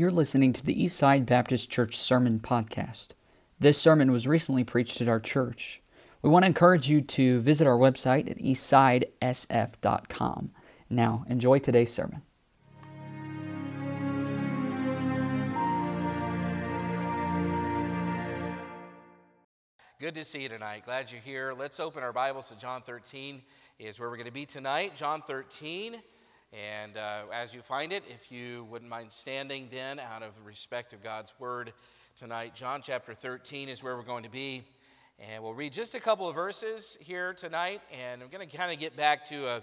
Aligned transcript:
You're 0.00 0.10
listening 0.10 0.54
to 0.54 0.64
the 0.64 0.74
Eastside 0.74 1.26
Baptist 1.26 1.68
Church 1.68 1.98
Sermon 1.98 2.40
Podcast. 2.40 3.08
This 3.58 3.76
sermon 3.76 4.10
was 4.10 4.26
recently 4.26 4.64
preached 4.64 5.02
at 5.02 5.08
our 5.08 5.20
church. 5.20 5.82
We 6.22 6.30
want 6.30 6.44
to 6.44 6.46
encourage 6.46 6.88
you 6.88 7.02
to 7.02 7.42
visit 7.42 7.66
our 7.66 7.76
website 7.76 8.30
at 8.30 8.38
eastsidesf.com. 8.38 10.52
Now, 10.88 11.26
enjoy 11.28 11.58
today's 11.58 11.92
sermon. 11.92 12.22
Good 19.98 20.14
to 20.14 20.24
see 20.24 20.44
you 20.44 20.48
tonight. 20.48 20.86
Glad 20.86 21.12
you're 21.12 21.20
here. 21.20 21.52
Let's 21.52 21.78
open 21.78 22.02
our 22.02 22.14
Bibles 22.14 22.48
to 22.48 22.56
John 22.56 22.80
13, 22.80 23.42
is 23.78 24.00
where 24.00 24.08
we're 24.08 24.16
going 24.16 24.24
to 24.24 24.32
be 24.32 24.46
tonight. 24.46 24.96
John 24.96 25.20
13. 25.20 25.96
And 26.52 26.96
uh, 26.96 27.22
as 27.32 27.54
you 27.54 27.62
find 27.62 27.92
it, 27.92 28.02
if 28.08 28.32
you 28.32 28.64
wouldn't 28.64 28.90
mind 28.90 29.12
standing 29.12 29.68
then 29.70 30.00
out 30.00 30.24
of 30.24 30.32
respect 30.44 30.92
of 30.92 31.00
God's 31.00 31.32
word 31.38 31.72
tonight, 32.16 32.56
John 32.56 32.82
chapter 32.82 33.14
13 33.14 33.68
is 33.68 33.84
where 33.84 33.96
we're 33.96 34.02
going 34.02 34.24
to 34.24 34.30
be. 34.30 34.64
And 35.20 35.44
we'll 35.44 35.54
read 35.54 35.72
just 35.72 35.94
a 35.94 36.00
couple 36.00 36.28
of 36.28 36.34
verses 36.34 36.98
here 37.00 37.34
tonight. 37.34 37.82
And 37.92 38.20
I'm 38.20 38.28
going 38.30 38.48
to 38.48 38.56
kind 38.56 38.72
of 38.72 38.80
get 38.80 38.96
back 38.96 39.26
to 39.26 39.46
a, 39.46 39.56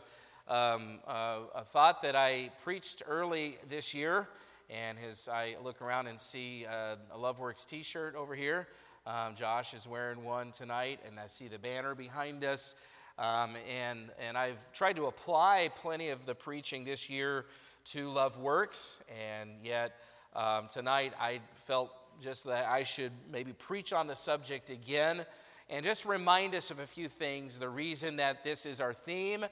um, 0.48 1.02
a, 1.06 1.40
a, 1.56 1.64
thought 1.66 2.04
that 2.04 2.16
I 2.16 2.52
preached 2.64 3.04
early 3.06 3.58
this 3.68 3.94
year. 3.94 4.30
And 4.70 4.98
as 5.10 5.28
I 5.28 5.58
look 5.62 5.82
around 5.82 6.08
and 6.08 6.18
see 6.18 6.64
a, 6.64 6.98
a 7.12 7.18
Loveworks 7.18 7.66
t 7.66 7.84
shirt 7.84 8.16
over 8.16 8.34
here, 8.34 8.70
um, 9.06 9.36
Josh 9.36 9.74
is 9.74 9.88
wearing 9.88 10.24
one 10.24 10.52
tonight, 10.52 11.00
and 11.06 11.20
I 11.20 11.28
see 11.28 11.50
the 11.50 11.60
banner 11.60 11.96
behind 11.96 12.46
us. 12.46 12.76
Um, 13.20 13.56
and, 13.68 14.12
and 14.20 14.38
I've 14.38 14.72
tried 14.74 14.98
to 14.98 15.06
apply 15.06 15.72
plenty 15.76 16.10
of 16.10 16.28
the 16.28 16.36
preaching 16.36 16.84
this 16.84 17.10
year 17.10 17.46
to 17.86 18.10
Love 18.10 18.38
Works, 18.38 19.04
and 19.40 19.50
yet 19.64 19.94
um, 20.36 20.68
tonight 20.68 21.14
I 21.20 21.40
felt 21.66 21.92
just 22.22 22.46
that 22.46 22.68
I 22.68 22.84
should 22.84 23.12
maybe 23.32 23.54
preach 23.54 23.92
on 23.92 24.06
the 24.06 24.16
subject 24.16 24.70
again 24.70 25.26
and 25.68 25.84
just 25.84 26.06
remind 26.06 26.54
us 26.54 26.70
of 26.70 26.80
a 26.80 26.86
few 26.86 27.08
things, 27.08 27.58
the 27.58 27.70
reason 27.70 28.18
that 28.18 28.44
this 28.44 28.68
is 28.68 28.80
our 28.80 28.94
theme, 28.94 29.46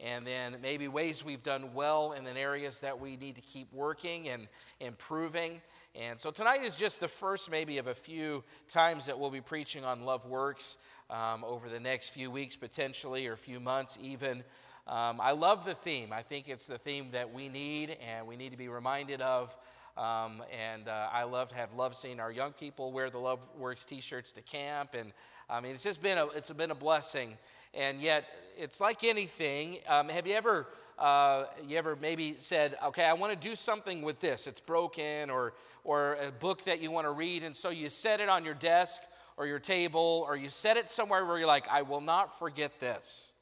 and 0.00 0.26
then 0.26 0.56
maybe 0.60 0.88
ways 0.88 1.24
we've 1.24 1.44
done 1.44 1.74
well 1.74 2.12
and 2.12 2.26
then 2.26 2.36
areas 2.36 2.80
that 2.80 2.98
we 2.98 3.16
need 3.16 3.36
to 3.36 3.40
keep 3.40 3.72
working 3.72 4.28
and 4.28 4.48
improving. 4.80 5.60
And 5.94 6.18
so 6.18 6.32
tonight 6.32 6.64
is 6.64 6.76
just 6.76 7.00
the 7.00 7.08
first, 7.08 7.50
maybe, 7.50 7.78
of 7.78 7.86
a 7.86 7.94
few 7.94 8.42
times 8.66 9.06
that 9.06 9.18
we'll 9.18 9.30
be 9.30 9.40
preaching 9.40 9.84
on 9.84 10.04
Love 10.04 10.26
Works 10.26 10.84
um, 11.12 11.44
over 11.44 11.68
the 11.68 11.78
next 11.78 12.08
few 12.08 12.30
weeks, 12.30 12.56
potentially, 12.56 13.26
or 13.26 13.34
a 13.34 13.38
few 13.38 13.60
months 13.60 13.98
even. 14.02 14.42
Um, 14.88 15.20
I 15.20 15.32
love 15.32 15.64
the 15.64 15.74
theme. 15.74 16.08
I 16.12 16.22
think 16.22 16.48
it's 16.48 16.66
the 16.66 16.78
theme 16.78 17.08
that 17.12 17.32
we 17.32 17.48
need 17.48 17.96
and 18.04 18.26
we 18.26 18.36
need 18.36 18.50
to 18.50 18.58
be 18.58 18.68
reminded 18.68 19.20
of. 19.20 19.56
Um, 19.96 20.42
and 20.50 20.88
uh, 20.88 21.08
I 21.12 21.24
love 21.24 21.50
to 21.50 21.54
have 21.54 21.74
loved 21.74 21.94
seeing 21.94 22.18
our 22.18 22.32
young 22.32 22.52
people 22.52 22.92
wear 22.92 23.10
the 23.10 23.18
Love 23.18 23.46
Works 23.58 23.84
T-shirts 23.84 24.32
to 24.32 24.42
camp, 24.42 24.94
and 24.94 25.12
I 25.50 25.60
mean 25.60 25.74
it's 25.74 25.84
just 25.84 26.02
been 26.02 26.16
a 26.16 26.28
it's 26.28 26.50
been 26.50 26.70
a 26.70 26.74
blessing. 26.74 27.36
And 27.74 28.00
yet 28.00 28.24
it's 28.56 28.80
like 28.80 29.04
anything. 29.04 29.78
Um, 29.86 30.08
have 30.08 30.26
you 30.26 30.34
ever 30.34 30.66
uh, 30.98 31.44
you 31.68 31.76
ever 31.76 31.94
maybe 32.00 32.32
said, 32.38 32.74
okay, 32.86 33.04
I 33.04 33.12
want 33.12 33.38
to 33.38 33.48
do 33.48 33.54
something 33.54 34.00
with 34.00 34.18
this? 34.20 34.46
It's 34.46 34.60
broken, 34.60 35.28
or 35.28 35.52
or 35.84 36.16
a 36.26 36.32
book 36.32 36.64
that 36.64 36.80
you 36.80 36.90
want 36.90 37.06
to 37.06 37.12
read, 37.12 37.42
and 37.42 37.54
so 37.54 37.68
you 37.68 37.90
set 37.90 38.20
it 38.20 38.30
on 38.30 38.46
your 38.46 38.54
desk 38.54 39.02
or 39.36 39.46
your 39.46 39.58
table, 39.58 40.24
or 40.26 40.36
you 40.36 40.48
set 40.48 40.76
it 40.76 40.90
somewhere 40.90 41.24
where 41.24 41.38
you're 41.38 41.46
like, 41.46 41.68
I 41.68 41.82
will 41.82 42.00
not 42.00 42.38
forget 42.38 42.78
this. 42.80 43.32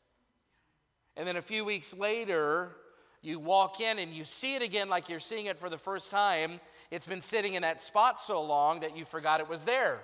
And 1.17 1.27
then 1.27 1.37
a 1.37 1.43
few 1.43 1.65
weeks 1.65 1.97
later, 1.97 2.77
you 3.23 3.39
walk 3.39 3.81
in 3.81 3.99
and 3.99 4.13
you 4.13 4.25
see 4.25 4.55
it 4.55 4.63
again 4.63 4.89
like 4.89 5.09
you're 5.09 5.21
seeing 5.21 5.47
it 5.47 5.59
for 5.59 5.69
the 5.69 5.79
first 5.79 6.11
time. 6.11 6.61
It's 6.91 7.07
been 7.07 7.21
sitting 7.21 7.55
in 7.55 7.63
that 7.63 7.81
spot 7.81 8.21
so 8.21 8.43
long 8.43 8.81
that 8.81 8.97
you 8.97 9.05
forgot 9.05 9.41
it 9.41 9.49
was 9.49 9.65
there. 9.65 10.01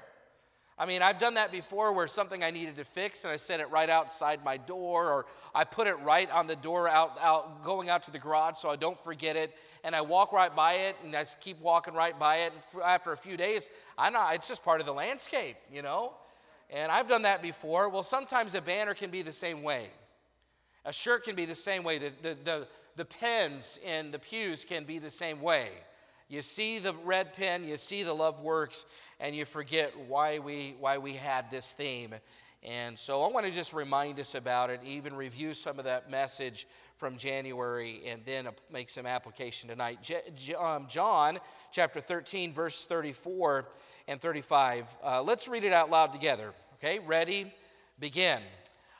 I 0.78 0.84
mean, 0.84 1.00
I've 1.00 1.18
done 1.18 1.34
that 1.34 1.50
before 1.50 1.94
where 1.94 2.06
something 2.06 2.44
I 2.44 2.50
needed 2.50 2.76
to 2.76 2.84
fix 2.84 3.24
and 3.24 3.32
I 3.32 3.36
set 3.36 3.60
it 3.60 3.70
right 3.70 3.88
outside 3.88 4.44
my 4.44 4.58
door, 4.58 5.10
or 5.10 5.26
I 5.54 5.64
put 5.64 5.86
it 5.86 5.94
right 6.00 6.30
on 6.30 6.46
the 6.46 6.56
door 6.56 6.86
out, 6.86 7.16
out 7.22 7.64
going 7.64 7.88
out 7.88 8.02
to 8.04 8.10
the 8.10 8.18
garage 8.18 8.58
so 8.58 8.68
I 8.68 8.76
don't 8.76 9.02
forget 9.02 9.36
it. 9.36 9.56
And 9.84 9.94
I 9.94 10.02
walk 10.02 10.32
right 10.32 10.54
by 10.54 10.74
it 10.74 10.96
and 11.02 11.14
I 11.14 11.24
keep 11.40 11.60
walking 11.62 11.94
right 11.94 12.18
by 12.18 12.38
it. 12.38 12.52
And 12.52 12.82
after 12.82 13.12
a 13.12 13.16
few 13.16 13.38
days, 13.38 13.70
I 13.96 14.10
know 14.10 14.28
it's 14.32 14.48
just 14.48 14.64
part 14.64 14.80
of 14.80 14.86
the 14.86 14.92
landscape, 14.92 15.56
you 15.72 15.80
know? 15.80 16.12
And 16.68 16.92
I've 16.92 17.06
done 17.06 17.22
that 17.22 17.40
before. 17.40 17.88
Well, 17.88 18.02
sometimes 18.02 18.54
a 18.54 18.60
banner 18.60 18.92
can 18.92 19.10
be 19.10 19.22
the 19.22 19.32
same 19.32 19.62
way. 19.62 19.86
A 20.84 20.92
shirt 20.92 21.24
can 21.24 21.36
be 21.36 21.46
the 21.46 21.54
same 21.54 21.84
way. 21.84 21.98
The, 21.98 22.12
the, 22.20 22.36
the, 22.44 22.68
the 22.96 23.04
pens 23.06 23.80
in 23.86 24.10
the 24.10 24.18
pews 24.18 24.64
can 24.64 24.84
be 24.84 24.98
the 24.98 25.10
same 25.10 25.40
way. 25.40 25.70
You 26.28 26.42
see 26.42 26.80
the 26.80 26.92
red 27.04 27.34
pen, 27.34 27.64
you 27.64 27.76
see 27.76 28.02
the 28.02 28.12
love 28.12 28.40
works, 28.40 28.86
and 29.20 29.34
you 29.34 29.44
forget 29.44 29.92
why 30.08 30.38
we, 30.38 30.76
why 30.78 30.98
we 30.98 31.14
had 31.14 31.50
this 31.50 31.72
theme. 31.72 32.14
And 32.62 32.98
so 32.98 33.22
I 33.22 33.28
want 33.28 33.46
to 33.46 33.52
just 33.52 33.72
remind 33.72 34.18
us 34.18 34.34
about 34.34 34.70
it, 34.70 34.80
even 34.84 35.14
review 35.14 35.54
some 35.54 35.78
of 35.78 35.84
that 35.84 36.10
message 36.10 36.66
from 36.96 37.16
January, 37.16 38.00
and 38.06 38.22
then 38.24 38.48
make 38.72 38.90
some 38.90 39.06
application 39.06 39.68
tonight. 39.68 40.10
Um, 40.58 40.86
John 40.88 41.38
chapter 41.70 42.00
13, 42.00 42.52
verse 42.52 42.84
34 42.86 43.68
and 44.08 44.20
35. 44.20 44.96
Uh, 45.04 45.22
let's 45.22 45.46
read 45.46 45.64
it 45.64 45.72
out 45.72 45.90
loud 45.90 46.12
together. 46.12 46.54
Okay, 46.74 46.98
ready? 46.98 47.52
Begin. 48.00 48.40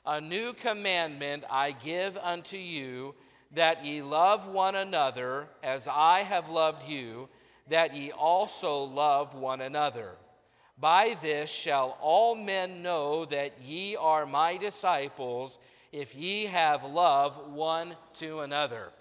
A 0.05 0.21
new 0.21 0.53
commandment 0.53 1.45
I 1.51 1.73
give 1.73 2.17
unto 2.19 2.57
you, 2.57 3.15
that 3.53 3.85
ye 3.85 4.03
love 4.03 4.49
one 4.49 4.75
another 4.75 5.49
as 5.63 5.89
I 5.89 6.21
have 6.21 6.49
loved 6.49 6.89
you 6.89 7.29
that 7.69 7.95
ye 7.95 8.13
also 8.13 8.85
love 8.85 9.35
one 9.35 9.61
another. 9.61 10.13
By 10.79 11.17
this 11.23 11.51
shall 11.51 11.97
all 12.01 12.35
men 12.35 12.83
know 12.83 13.25
that 13.27 13.61
ye 13.63 13.97
are 13.97 14.27
my 14.27 14.57
disciples, 14.57 15.59
if 15.91 16.15
ye 16.15 16.47
have 16.47 16.85
love 16.85 17.53
one 17.53 17.97
to 18.15 18.41
another. 18.41 18.93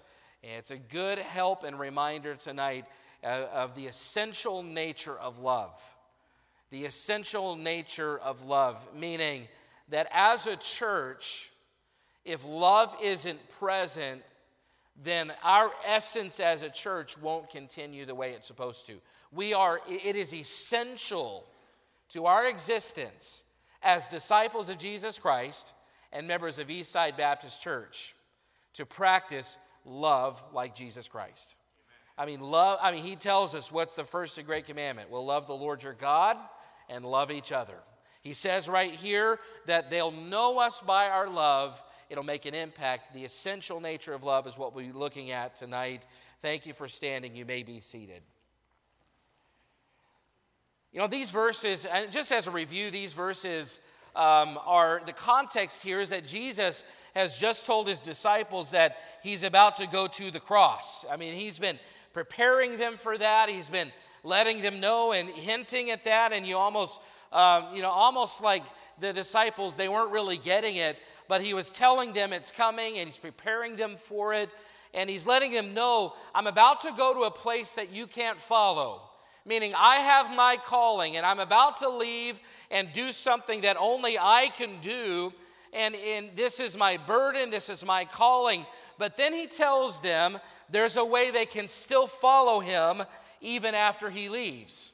And 0.42 0.52
it's 0.58 0.70
a 0.70 0.78
good 0.78 1.18
help 1.18 1.64
and 1.64 1.78
reminder 1.78 2.34
tonight 2.34 2.86
uh, 3.22 3.46
of 3.52 3.74
the 3.74 3.86
essential 3.86 4.62
nature 4.62 5.18
of 5.18 5.38
love. 5.40 5.78
The 6.70 6.84
essential 6.84 7.56
nature 7.56 8.18
of 8.18 8.46
love, 8.46 8.86
meaning 8.94 9.48
that 9.90 10.08
as 10.12 10.46
a 10.46 10.56
church, 10.56 11.50
if 12.24 12.44
love 12.44 12.96
isn't 13.02 13.48
present, 13.50 14.22
then 15.02 15.32
our 15.44 15.70
essence 15.86 16.40
as 16.40 16.62
a 16.62 16.70
church 16.70 17.18
won't 17.18 17.50
continue 17.50 18.06
the 18.06 18.14
way 18.14 18.32
it's 18.32 18.46
supposed 18.46 18.86
to. 18.86 18.94
We 19.32 19.52
are, 19.52 19.80
it 19.88 20.16
is 20.16 20.32
essential 20.32 21.44
to 22.10 22.26
our 22.26 22.48
existence 22.48 23.44
as 23.82 24.08
disciples 24.08 24.68
of 24.68 24.78
Jesus 24.78 25.18
Christ 25.18 25.74
and 26.12 26.26
members 26.26 26.58
of 26.58 26.68
Eastside 26.68 27.16
Baptist 27.16 27.62
Church 27.62 28.14
to 28.74 28.86
practice 28.86 29.58
love 29.84 30.42
like 30.52 30.74
Jesus 30.74 31.08
Christ. 31.08 31.54
I 32.18 32.24
mean, 32.24 32.40
love, 32.40 32.78
I 32.80 32.92
mean, 32.92 33.04
he 33.04 33.16
tells 33.16 33.54
us 33.54 33.70
what's 33.70 33.94
the 33.94 34.04
first 34.04 34.38
and 34.38 34.46
great 34.46 34.66
commandment. 34.66 35.10
We'll 35.10 35.26
love 35.26 35.46
the 35.46 35.54
Lord 35.54 35.82
your 35.82 35.92
God 35.92 36.38
and 36.88 37.04
love 37.04 37.30
each 37.30 37.52
other. 37.52 37.76
He 38.22 38.32
says 38.32 38.68
right 38.68 38.92
here 38.92 39.38
that 39.66 39.90
they'll 39.90 40.10
know 40.10 40.60
us 40.60 40.80
by 40.80 41.08
our 41.08 41.28
love 41.28 41.82
it'll 42.08 42.24
make 42.24 42.46
an 42.46 42.54
impact. 42.54 43.14
The 43.14 43.24
essential 43.24 43.80
nature 43.80 44.14
of 44.14 44.22
love 44.22 44.46
is 44.46 44.58
what 44.58 44.74
we'll 44.74 44.86
be 44.86 44.92
looking 44.92 45.30
at 45.30 45.56
tonight. 45.56 46.06
Thank 46.40 46.66
you 46.66 46.72
for 46.72 46.88
standing. 46.88 47.34
You 47.34 47.44
may 47.44 47.62
be 47.62 47.80
seated. 47.80 48.22
You 50.92 51.00
know, 51.00 51.08
these 51.08 51.30
verses, 51.30 51.84
and 51.84 52.10
just 52.10 52.32
as 52.32 52.46
a 52.46 52.50
review, 52.50 52.90
these 52.90 53.12
verses 53.12 53.80
um, 54.14 54.58
are 54.64 55.02
the 55.04 55.12
context 55.12 55.82
here 55.82 56.00
is 56.00 56.10
that 56.10 56.26
Jesus 56.26 56.84
has 57.14 57.36
just 57.36 57.66
told 57.66 57.86
his 57.86 58.00
disciples 58.00 58.70
that 58.70 58.96
he's 59.22 59.42
about 59.42 59.76
to 59.76 59.86
go 59.86 60.06
to 60.06 60.30
the 60.30 60.40
cross. 60.40 61.04
I 61.10 61.16
mean, 61.16 61.34
he's 61.34 61.58
been 61.58 61.78
preparing 62.14 62.78
them 62.78 62.94
for 62.94 63.18
that. 63.18 63.50
He's 63.50 63.68
been 63.68 63.92
letting 64.24 64.62
them 64.62 64.80
know 64.80 65.12
and 65.12 65.28
hinting 65.28 65.90
at 65.90 66.04
that, 66.04 66.32
and 66.32 66.46
you 66.46 66.56
almost, 66.56 67.00
um, 67.32 67.64
you 67.74 67.82
know, 67.82 67.90
almost 67.90 68.42
like 68.42 68.64
the 68.98 69.12
disciples, 69.12 69.76
they 69.76 69.88
weren't 69.88 70.12
really 70.12 70.38
getting 70.38 70.76
it 70.76 70.98
but 71.28 71.42
he 71.42 71.54
was 71.54 71.70
telling 71.70 72.12
them 72.12 72.32
it's 72.32 72.52
coming 72.52 72.98
and 72.98 73.06
he's 73.06 73.18
preparing 73.18 73.76
them 73.76 73.96
for 73.96 74.32
it. 74.34 74.50
And 74.94 75.10
he's 75.10 75.26
letting 75.26 75.52
them 75.52 75.74
know, 75.74 76.14
I'm 76.34 76.46
about 76.46 76.80
to 76.82 76.92
go 76.96 77.12
to 77.14 77.20
a 77.22 77.30
place 77.30 77.74
that 77.74 77.94
you 77.94 78.06
can't 78.06 78.38
follow. 78.38 79.02
Meaning, 79.44 79.74
I 79.76 79.96
have 79.96 80.34
my 80.34 80.56
calling 80.64 81.16
and 81.16 81.24
I'm 81.24 81.38
about 81.38 81.76
to 81.76 81.88
leave 81.88 82.40
and 82.70 82.92
do 82.92 83.12
something 83.12 83.60
that 83.60 83.76
only 83.78 84.18
I 84.18 84.50
can 84.56 84.80
do. 84.80 85.32
And, 85.72 85.94
this 86.34 86.58
is 86.58 86.76
my 86.76 86.96
burden, 86.96 87.50
this 87.50 87.68
is 87.68 87.84
my 87.84 88.06
calling. 88.06 88.64
But 88.98 89.16
then 89.16 89.34
he 89.34 89.46
tells 89.46 90.00
them 90.00 90.38
there's 90.70 90.96
a 90.96 91.04
way 91.04 91.30
they 91.30 91.46
can 91.46 91.68
still 91.68 92.06
follow 92.06 92.60
him 92.60 93.02
even 93.40 93.74
after 93.74 94.08
he 94.08 94.28
leaves. 94.28 94.92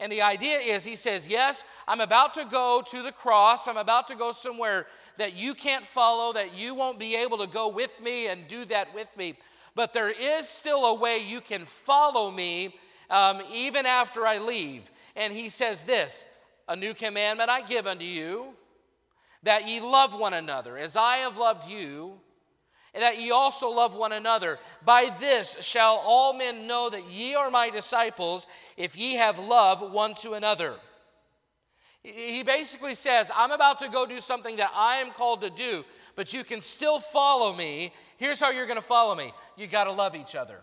And 0.00 0.10
the 0.10 0.22
idea 0.22 0.58
is, 0.58 0.84
he 0.84 0.96
says, 0.96 1.28
Yes, 1.28 1.64
I'm 1.86 2.00
about 2.00 2.34
to 2.34 2.44
go 2.44 2.82
to 2.86 3.02
the 3.02 3.12
cross. 3.12 3.68
I'm 3.68 3.76
about 3.76 4.08
to 4.08 4.16
go 4.16 4.32
somewhere 4.32 4.86
that 5.18 5.36
you 5.36 5.54
can't 5.54 5.84
follow, 5.84 6.32
that 6.32 6.58
you 6.58 6.74
won't 6.74 6.98
be 6.98 7.16
able 7.16 7.38
to 7.38 7.46
go 7.46 7.68
with 7.68 8.02
me 8.02 8.28
and 8.28 8.48
do 8.48 8.64
that 8.66 8.94
with 8.94 9.16
me. 9.16 9.34
But 9.74 9.92
there 9.92 10.10
is 10.10 10.48
still 10.48 10.84
a 10.86 10.94
way 10.94 11.18
you 11.18 11.40
can 11.40 11.64
follow 11.64 12.30
me. 12.30 12.74
um, 13.10 13.40
even 13.52 13.86
after 13.86 14.26
I 14.26 14.38
leave. 14.38 14.90
And 15.16 15.32
he 15.32 15.48
says 15.48 15.84
this 15.84 16.24
A 16.68 16.76
new 16.76 16.94
commandment 16.94 17.50
I 17.50 17.62
give 17.62 17.86
unto 17.86 18.04
you, 18.04 18.54
that 19.42 19.68
ye 19.68 19.80
love 19.80 20.18
one 20.18 20.34
another, 20.34 20.76
as 20.78 20.96
I 20.96 21.16
have 21.18 21.36
loved 21.38 21.68
you, 21.68 22.20
and 22.94 23.02
that 23.02 23.20
ye 23.20 23.30
also 23.30 23.70
love 23.70 23.94
one 23.96 24.12
another. 24.12 24.58
By 24.84 25.10
this 25.20 25.62
shall 25.62 26.02
all 26.04 26.32
men 26.32 26.66
know 26.66 26.88
that 26.90 27.10
ye 27.10 27.34
are 27.34 27.50
my 27.50 27.70
disciples, 27.70 28.46
if 28.76 28.96
ye 28.96 29.14
have 29.14 29.38
love 29.38 29.92
one 29.92 30.14
to 30.22 30.32
another. 30.32 30.74
He 32.04 32.42
basically 32.42 32.94
says, 32.94 33.32
I'm 33.34 33.50
about 33.50 33.78
to 33.78 33.88
go 33.88 34.04
do 34.04 34.20
something 34.20 34.56
that 34.56 34.70
I 34.76 34.96
am 34.96 35.10
called 35.10 35.40
to 35.40 35.48
do, 35.48 35.86
but 36.14 36.34
you 36.34 36.44
can 36.44 36.60
still 36.60 37.00
follow 37.00 37.54
me. 37.54 37.94
Here's 38.18 38.38
how 38.38 38.50
you're 38.50 38.66
going 38.66 38.78
to 38.78 38.82
follow 38.82 39.14
me 39.14 39.32
you 39.56 39.66
got 39.66 39.84
to 39.84 39.92
love 39.92 40.14
each 40.14 40.36
other. 40.36 40.60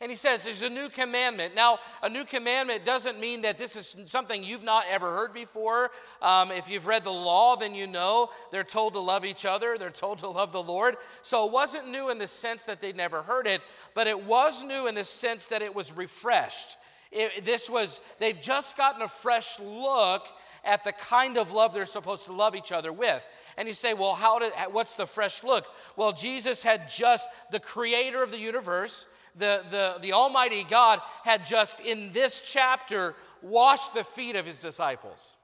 And 0.00 0.10
he 0.10 0.16
says 0.16 0.44
there's 0.44 0.62
a 0.62 0.68
new 0.68 0.88
commandment. 0.88 1.56
Now, 1.56 1.78
a 2.02 2.08
new 2.08 2.24
commandment 2.24 2.84
doesn't 2.84 3.18
mean 3.18 3.42
that 3.42 3.58
this 3.58 3.74
is 3.74 4.10
something 4.10 4.44
you've 4.44 4.62
not 4.62 4.84
ever 4.88 5.10
heard 5.12 5.34
before. 5.34 5.90
Um, 6.22 6.52
if 6.52 6.70
you've 6.70 6.86
read 6.86 7.02
the 7.02 7.10
law, 7.10 7.56
then 7.56 7.74
you 7.74 7.88
know 7.88 8.30
they're 8.52 8.62
told 8.62 8.92
to 8.94 9.00
love 9.00 9.24
each 9.24 9.44
other, 9.44 9.76
they're 9.76 9.90
told 9.90 10.18
to 10.18 10.28
love 10.28 10.52
the 10.52 10.62
Lord. 10.62 10.96
So 11.22 11.46
it 11.46 11.52
wasn't 11.52 11.90
new 11.90 12.10
in 12.10 12.18
the 12.18 12.28
sense 12.28 12.64
that 12.66 12.80
they'd 12.80 12.96
never 12.96 13.22
heard 13.22 13.48
it, 13.48 13.60
but 13.94 14.06
it 14.06 14.24
was 14.24 14.62
new 14.62 14.86
in 14.88 14.94
the 14.94 15.04
sense 15.04 15.46
that 15.48 15.62
it 15.62 15.74
was 15.74 15.92
refreshed. 15.92 16.76
It, 17.10 17.44
this 17.44 17.70
was, 17.70 18.00
they've 18.18 18.40
just 18.40 18.76
gotten 18.76 19.02
a 19.02 19.08
fresh 19.08 19.58
look 19.60 20.26
at 20.64 20.84
the 20.84 20.92
kind 20.92 21.36
of 21.36 21.52
love 21.52 21.72
they're 21.72 21.86
supposed 21.86 22.26
to 22.26 22.32
love 22.32 22.54
each 22.54 22.72
other 22.72 22.92
with. 22.92 23.26
And 23.56 23.66
you 23.66 23.74
say, 23.74 23.94
well, 23.94 24.14
how 24.14 24.38
did, 24.38 24.52
what's 24.70 24.94
the 24.94 25.06
fresh 25.06 25.42
look? 25.42 25.66
Well, 25.96 26.12
Jesus 26.12 26.62
had 26.62 26.88
just, 26.88 27.28
the 27.50 27.60
creator 27.60 28.22
of 28.22 28.30
the 28.30 28.38
universe, 28.38 29.12
the, 29.36 29.64
the, 29.70 29.98
the 30.00 30.12
Almighty 30.12 30.64
God 30.64 31.00
had 31.24 31.44
just 31.44 31.80
in 31.80 32.12
this 32.12 32.42
chapter 32.42 33.14
washed 33.40 33.94
the 33.94 34.04
feet 34.04 34.36
of 34.36 34.46
his 34.46 34.60
disciples. 34.60 35.36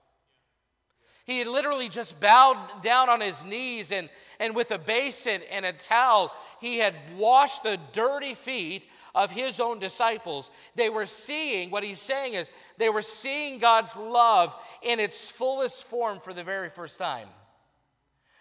He 1.24 1.38
had 1.38 1.48
literally 1.48 1.88
just 1.88 2.20
bowed 2.20 2.58
down 2.82 3.08
on 3.08 3.20
his 3.20 3.46
knees 3.46 3.92
and, 3.92 4.10
and 4.38 4.54
with 4.54 4.70
a 4.72 4.78
basin 4.78 5.40
and 5.50 5.64
a 5.64 5.72
towel, 5.72 6.30
he 6.64 6.78
had 6.78 6.94
washed 7.16 7.62
the 7.62 7.78
dirty 7.92 8.34
feet 8.34 8.86
of 9.14 9.30
his 9.30 9.60
own 9.60 9.78
disciples. 9.78 10.50
They 10.74 10.88
were 10.88 11.04
seeing, 11.04 11.70
what 11.70 11.84
he's 11.84 12.00
saying 12.00 12.32
is, 12.32 12.50
they 12.78 12.88
were 12.88 13.02
seeing 13.02 13.58
God's 13.58 13.98
love 13.98 14.56
in 14.82 14.98
its 14.98 15.30
fullest 15.30 15.84
form 15.84 16.20
for 16.20 16.32
the 16.32 16.42
very 16.42 16.70
first 16.70 16.98
time. 16.98 17.28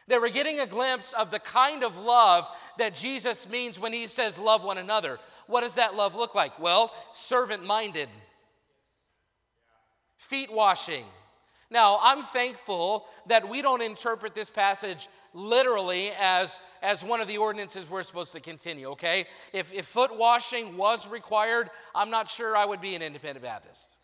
They 0.08 0.18
were 0.18 0.30
getting 0.30 0.60
a 0.60 0.66
glimpse 0.66 1.12
of 1.14 1.32
the 1.32 1.40
kind 1.40 1.84
of 1.84 1.98
love 1.98 2.48
that 2.78 2.96
Jesus 2.96 3.50
means 3.50 3.80
when 3.80 3.92
he 3.92 4.08
says, 4.08 4.40
Love 4.40 4.64
one 4.64 4.78
another. 4.78 5.20
What 5.48 5.62
does 5.62 5.76
that 5.76 5.96
love 5.96 6.16
look 6.16 6.34
like? 6.34 6.58
Well, 6.60 6.94
servant 7.12 7.66
minded, 7.66 8.08
feet 10.18 10.52
washing. 10.52 11.04
Now, 11.70 12.00
I'm 12.02 12.22
thankful 12.22 13.06
that 13.28 13.50
we 13.50 13.62
don't 13.62 13.82
interpret 13.82 14.36
this 14.36 14.50
passage 14.50 15.08
literally 15.34 16.12
as, 16.20 16.60
as 16.82 17.04
one 17.04 17.22
of 17.22 17.28
the 17.28 17.38
ordinances 17.38 17.90
we're 17.90 18.04
supposed 18.04 18.34
to 18.34 18.40
continue, 18.40 18.90
okay? 18.90 19.26
If, 19.52 19.74
if 19.74 19.86
foot 19.86 20.18
washing 20.18 20.78
was 20.78 21.10
required, 21.10 21.70
I'm 21.96 22.10
not 22.10 22.28
sure 22.30 22.56
I 22.56 22.66
would 22.66 22.82
be 22.82 22.96
an 22.96 23.02
independent 23.02 23.44
Baptist. 23.44 23.98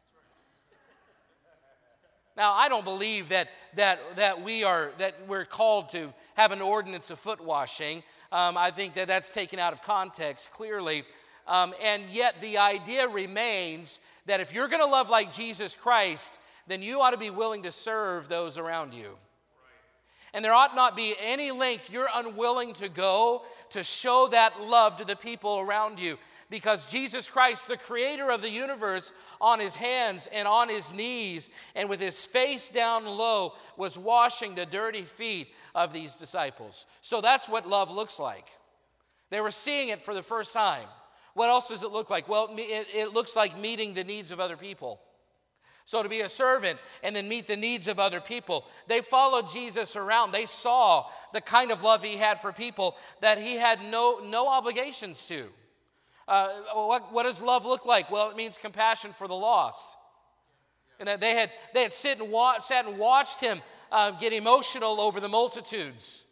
Now, 2.35 2.53
I 2.53 2.69
don't 2.69 2.85
believe 2.85 3.29
that, 3.29 3.49
that, 3.75 3.99
that, 4.15 4.41
we 4.41 4.63
are, 4.63 4.91
that 4.97 5.27
we're 5.27 5.45
called 5.45 5.89
to 5.89 6.13
have 6.35 6.51
an 6.51 6.61
ordinance 6.61 7.11
of 7.11 7.19
foot 7.19 7.43
washing. 7.43 7.97
Um, 8.31 8.57
I 8.57 8.71
think 8.71 8.93
that 8.93 9.09
that's 9.09 9.33
taken 9.33 9.59
out 9.59 9.73
of 9.73 9.81
context 9.81 10.51
clearly. 10.51 11.03
Um, 11.47 11.73
and 11.83 12.03
yet, 12.11 12.39
the 12.39 12.57
idea 12.57 13.09
remains 13.09 13.99
that 14.25 14.39
if 14.39 14.53
you're 14.53 14.69
going 14.69 14.81
to 14.81 14.89
love 14.89 15.09
like 15.09 15.33
Jesus 15.33 15.75
Christ, 15.75 16.39
then 16.67 16.81
you 16.81 17.01
ought 17.01 17.11
to 17.11 17.17
be 17.17 17.29
willing 17.29 17.63
to 17.63 17.71
serve 17.71 18.29
those 18.29 18.57
around 18.57 18.93
you. 18.93 19.17
And 20.33 20.43
there 20.45 20.53
ought 20.53 20.75
not 20.75 20.95
be 20.95 21.15
any 21.23 21.51
length 21.51 21.91
you're 21.91 22.07
unwilling 22.13 22.73
to 22.73 22.89
go 22.89 23.43
to 23.71 23.83
show 23.83 24.27
that 24.31 24.61
love 24.61 24.97
to 24.97 25.05
the 25.05 25.15
people 25.15 25.59
around 25.59 25.99
you. 25.99 26.17
Because 26.49 26.87
Jesus 26.87 27.29
Christ, 27.29 27.67
the 27.67 27.77
creator 27.77 28.31
of 28.31 28.41
the 28.41 28.49
universe, 28.49 29.13
on 29.39 29.59
his 29.59 29.75
hands 29.75 30.27
and 30.33 30.47
on 30.47 30.67
his 30.67 30.93
knees 30.93 31.49
and 31.75 31.87
with 31.89 32.01
his 32.01 32.25
face 32.25 32.71
down 32.71 33.05
low, 33.05 33.53
was 33.77 33.99
washing 33.99 34.55
the 34.55 34.65
dirty 34.65 35.03
feet 35.03 35.49
of 35.75 35.93
these 35.93 36.17
disciples. 36.17 36.87
So 37.01 37.21
that's 37.21 37.47
what 37.47 37.69
love 37.69 37.91
looks 37.91 38.19
like. 38.19 38.47
They 39.29 39.41
were 39.41 39.51
seeing 39.51 39.89
it 39.89 40.01
for 40.01 40.15
the 40.15 40.23
first 40.23 40.53
time. 40.53 40.87
What 41.35 41.49
else 41.49 41.69
does 41.69 41.83
it 41.83 41.91
look 41.91 42.09
like? 42.09 42.27
Well, 42.27 42.49
it, 42.57 43.13
looks 43.13 43.35
like 43.35 43.57
meeting 43.57 43.93
the 43.93 44.03
needs 44.03 44.31
of 44.31 44.39
other 44.39 44.57
people. 44.57 44.99
So, 45.89 46.03
to 46.03 46.07
be 46.07 46.21
a 46.21 46.29
servant 46.29 46.77
and 47.01 47.15
then 47.15 47.27
meet 47.27 47.47
the 47.47 47.57
needs 47.57 47.87
of 47.87 47.97
other 47.97 48.21
people. 48.21 48.63
They 48.85 49.01
followed 49.01 49.49
Jesus 49.49 49.95
around. 49.95 50.31
They 50.31 50.45
saw 50.45 51.07
the 51.33 51.41
kind 51.41 51.71
of 51.71 51.81
love 51.81 52.03
he 52.03 52.15
had 52.15 52.39
for 52.39 52.53
people 52.53 52.95
that 53.21 53.39
he 53.39 53.55
had 53.55 53.79
no, 53.89 54.19
no 54.23 54.47
obligations 54.47 55.27
to. 55.29 55.45
Uh, 56.27 56.49
what, 56.75 57.11
what 57.11 57.23
does 57.23 57.41
love 57.41 57.65
look 57.65 57.87
like? 57.87 58.11
Well, 58.11 58.29
it 58.29 58.37
means 58.37 58.59
compassion 58.59 59.13
for 59.13 59.27
the 59.27 59.33
lost. 59.33 59.97
And 60.99 61.07
that 61.07 61.21
they 61.21 61.33
had, 61.33 61.49
they 61.73 61.81
had 61.81 61.93
sit 61.95 62.19
and 62.19 62.31
watch, 62.31 62.61
sat 62.61 62.85
and 62.85 62.99
watched 62.99 63.39
him 63.39 63.59
uh, 63.91 64.11
get 64.11 64.31
emotional 64.31 65.01
over 65.01 65.19
the 65.19 65.27
multitudes. 65.27 66.23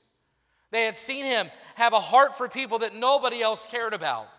They 0.70 0.84
had 0.84 1.00
seen 1.00 1.26
him 1.26 1.48
have 1.74 1.94
a 1.94 2.00
heart 2.00 2.38
for 2.38 2.48
people 2.48 2.78
that 2.80 2.94
nobody 2.96 3.42
else 3.42 3.66
cared 3.66 3.96
about. 3.96 4.30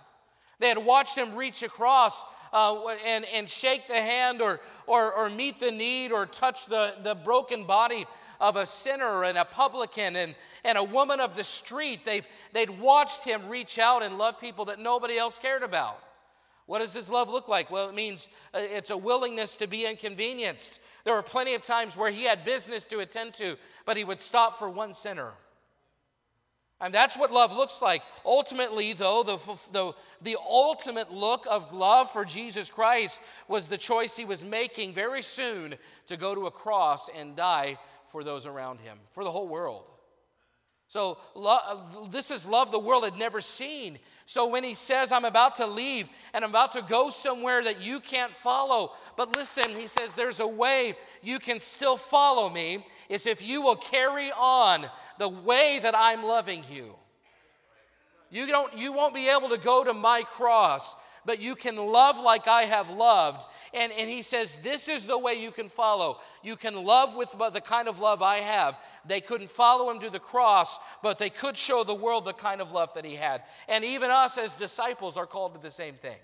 They 0.60 0.68
had 0.68 0.78
watched 0.78 1.18
him 1.18 1.34
reach 1.34 1.64
across 1.64 2.24
uh, 2.52 2.86
and, 3.04 3.24
and 3.34 3.50
shake 3.50 3.88
the 3.88 3.94
hand 3.94 4.40
or, 4.40 4.60
or, 4.88 5.12
or 5.12 5.28
meet 5.30 5.60
the 5.60 5.70
need 5.70 6.12
or 6.12 6.26
touch 6.26 6.66
the, 6.66 6.94
the 7.02 7.14
broken 7.14 7.64
body 7.64 8.06
of 8.40 8.56
a 8.56 8.66
sinner 8.66 9.24
and 9.24 9.36
a 9.36 9.44
publican 9.44 10.16
and, 10.16 10.34
and 10.64 10.78
a 10.78 10.84
woman 10.84 11.20
of 11.20 11.34
the 11.34 11.44
street. 11.44 12.04
They've, 12.04 12.26
they'd 12.52 12.70
watched 12.80 13.24
him 13.24 13.48
reach 13.48 13.78
out 13.78 14.02
and 14.02 14.18
love 14.18 14.40
people 14.40 14.66
that 14.66 14.78
nobody 14.78 15.18
else 15.18 15.38
cared 15.38 15.62
about. 15.62 15.98
What 16.66 16.80
does 16.80 16.92
his 16.92 17.10
love 17.10 17.30
look 17.30 17.48
like? 17.48 17.70
Well, 17.70 17.88
it 17.88 17.94
means 17.94 18.28
uh, 18.52 18.58
it's 18.60 18.90
a 18.90 18.96
willingness 18.96 19.56
to 19.56 19.66
be 19.66 19.86
inconvenienced. 19.86 20.80
There 21.04 21.14
were 21.14 21.22
plenty 21.22 21.54
of 21.54 21.62
times 21.62 21.96
where 21.96 22.10
he 22.10 22.24
had 22.24 22.44
business 22.44 22.84
to 22.86 23.00
attend 23.00 23.34
to, 23.34 23.56
but 23.86 23.96
he 23.96 24.04
would 24.04 24.20
stop 24.20 24.58
for 24.58 24.68
one 24.68 24.92
sinner. 24.92 25.32
And 26.80 26.94
that's 26.94 27.16
what 27.16 27.32
love 27.32 27.54
looks 27.54 27.82
like. 27.82 28.02
Ultimately, 28.24 28.92
though, 28.92 29.24
the, 29.24 29.36
the, 29.72 29.92
the 30.22 30.36
ultimate 30.48 31.12
look 31.12 31.44
of 31.50 31.72
love 31.72 32.10
for 32.10 32.24
Jesus 32.24 32.70
Christ 32.70 33.20
was 33.48 33.66
the 33.66 33.76
choice 33.76 34.16
he 34.16 34.24
was 34.24 34.44
making 34.44 34.92
very 34.92 35.22
soon 35.22 35.74
to 36.06 36.16
go 36.16 36.34
to 36.34 36.46
a 36.46 36.50
cross 36.50 37.10
and 37.16 37.34
die 37.34 37.78
for 38.06 38.22
those 38.22 38.46
around 38.46 38.80
him, 38.80 38.96
for 39.10 39.24
the 39.24 39.30
whole 39.30 39.48
world. 39.48 39.90
So, 40.86 41.18
this 42.10 42.30
is 42.30 42.46
love 42.46 42.70
the 42.70 42.78
world 42.78 43.04
had 43.04 43.18
never 43.18 43.42
seen. 43.42 43.98
So, 44.24 44.50
when 44.50 44.64
he 44.64 44.72
says, 44.72 45.12
I'm 45.12 45.26
about 45.26 45.56
to 45.56 45.66
leave 45.66 46.08
and 46.32 46.42
I'm 46.42 46.50
about 46.50 46.72
to 46.72 46.82
go 46.82 47.10
somewhere 47.10 47.62
that 47.62 47.82
you 47.82 48.00
can't 48.00 48.32
follow, 48.32 48.92
but 49.14 49.30
listen, 49.30 49.68
he 49.70 49.86
says, 49.86 50.14
there's 50.14 50.40
a 50.40 50.46
way 50.46 50.94
you 51.22 51.40
can 51.40 51.58
still 51.58 51.98
follow 51.98 52.48
me, 52.48 52.86
is 53.10 53.26
if 53.26 53.46
you 53.46 53.60
will 53.60 53.76
carry 53.76 54.30
on 54.30 54.86
the 55.18 55.28
way 55.28 55.80
that 55.82 55.94
I'm 55.96 56.22
loving 56.22 56.62
you. 56.70 56.94
You, 58.30 58.46
don't, 58.46 58.76
you 58.76 58.92
won't 58.92 59.14
be 59.14 59.30
able 59.34 59.48
to 59.50 59.58
go 59.58 59.84
to 59.84 59.94
my 59.94 60.22
cross, 60.22 60.96
but 61.24 61.40
you 61.40 61.54
can 61.54 61.76
love 61.76 62.18
like 62.18 62.46
I 62.46 62.62
have 62.62 62.90
loved. 62.90 63.46
And, 63.72 63.92
and 63.92 64.08
he 64.08 64.22
says, 64.22 64.58
This 64.58 64.88
is 64.88 65.06
the 65.06 65.18
way 65.18 65.34
you 65.34 65.50
can 65.50 65.68
follow. 65.68 66.18
You 66.42 66.56
can 66.56 66.84
love 66.84 67.16
with 67.16 67.34
the 67.52 67.60
kind 67.60 67.88
of 67.88 68.00
love 68.00 68.22
I 68.22 68.38
have. 68.38 68.78
They 69.06 69.20
couldn't 69.20 69.50
follow 69.50 69.90
him 69.90 70.00
to 70.00 70.10
the 70.10 70.18
cross, 70.18 70.78
but 71.02 71.18
they 71.18 71.30
could 71.30 71.56
show 71.56 71.84
the 71.84 71.94
world 71.94 72.24
the 72.24 72.34
kind 72.34 72.60
of 72.60 72.72
love 72.72 72.92
that 72.94 73.04
he 73.04 73.14
had. 73.14 73.42
And 73.68 73.84
even 73.84 74.10
us 74.10 74.36
as 74.36 74.56
disciples 74.56 75.16
are 75.16 75.26
called 75.26 75.54
to 75.54 75.60
the 75.60 75.70
same 75.70 75.94
thing. 75.94 76.18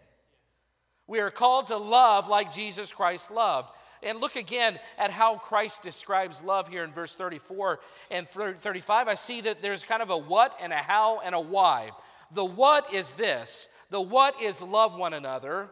We 1.06 1.20
are 1.20 1.30
called 1.30 1.68
to 1.68 1.76
love 1.76 2.28
like 2.28 2.52
Jesus 2.52 2.92
Christ 2.92 3.30
loved. 3.30 3.68
And 4.04 4.20
look 4.20 4.36
again 4.36 4.78
at 4.98 5.10
how 5.10 5.36
Christ 5.36 5.82
describes 5.82 6.42
love 6.42 6.68
here 6.68 6.84
in 6.84 6.92
verse 6.92 7.14
34 7.14 7.80
and 8.10 8.28
35. 8.28 9.08
I 9.08 9.14
see 9.14 9.40
that 9.42 9.62
there's 9.62 9.84
kind 9.84 10.02
of 10.02 10.10
a 10.10 10.18
what 10.18 10.56
and 10.62 10.72
a 10.72 10.76
how 10.76 11.20
and 11.20 11.34
a 11.34 11.40
why. 11.40 11.90
The 12.32 12.44
what 12.44 12.92
is 12.92 13.14
this 13.14 13.76
the 13.90 14.00
what 14.00 14.40
is 14.40 14.60
love 14.62 14.98
one 14.98 15.14
another. 15.14 15.68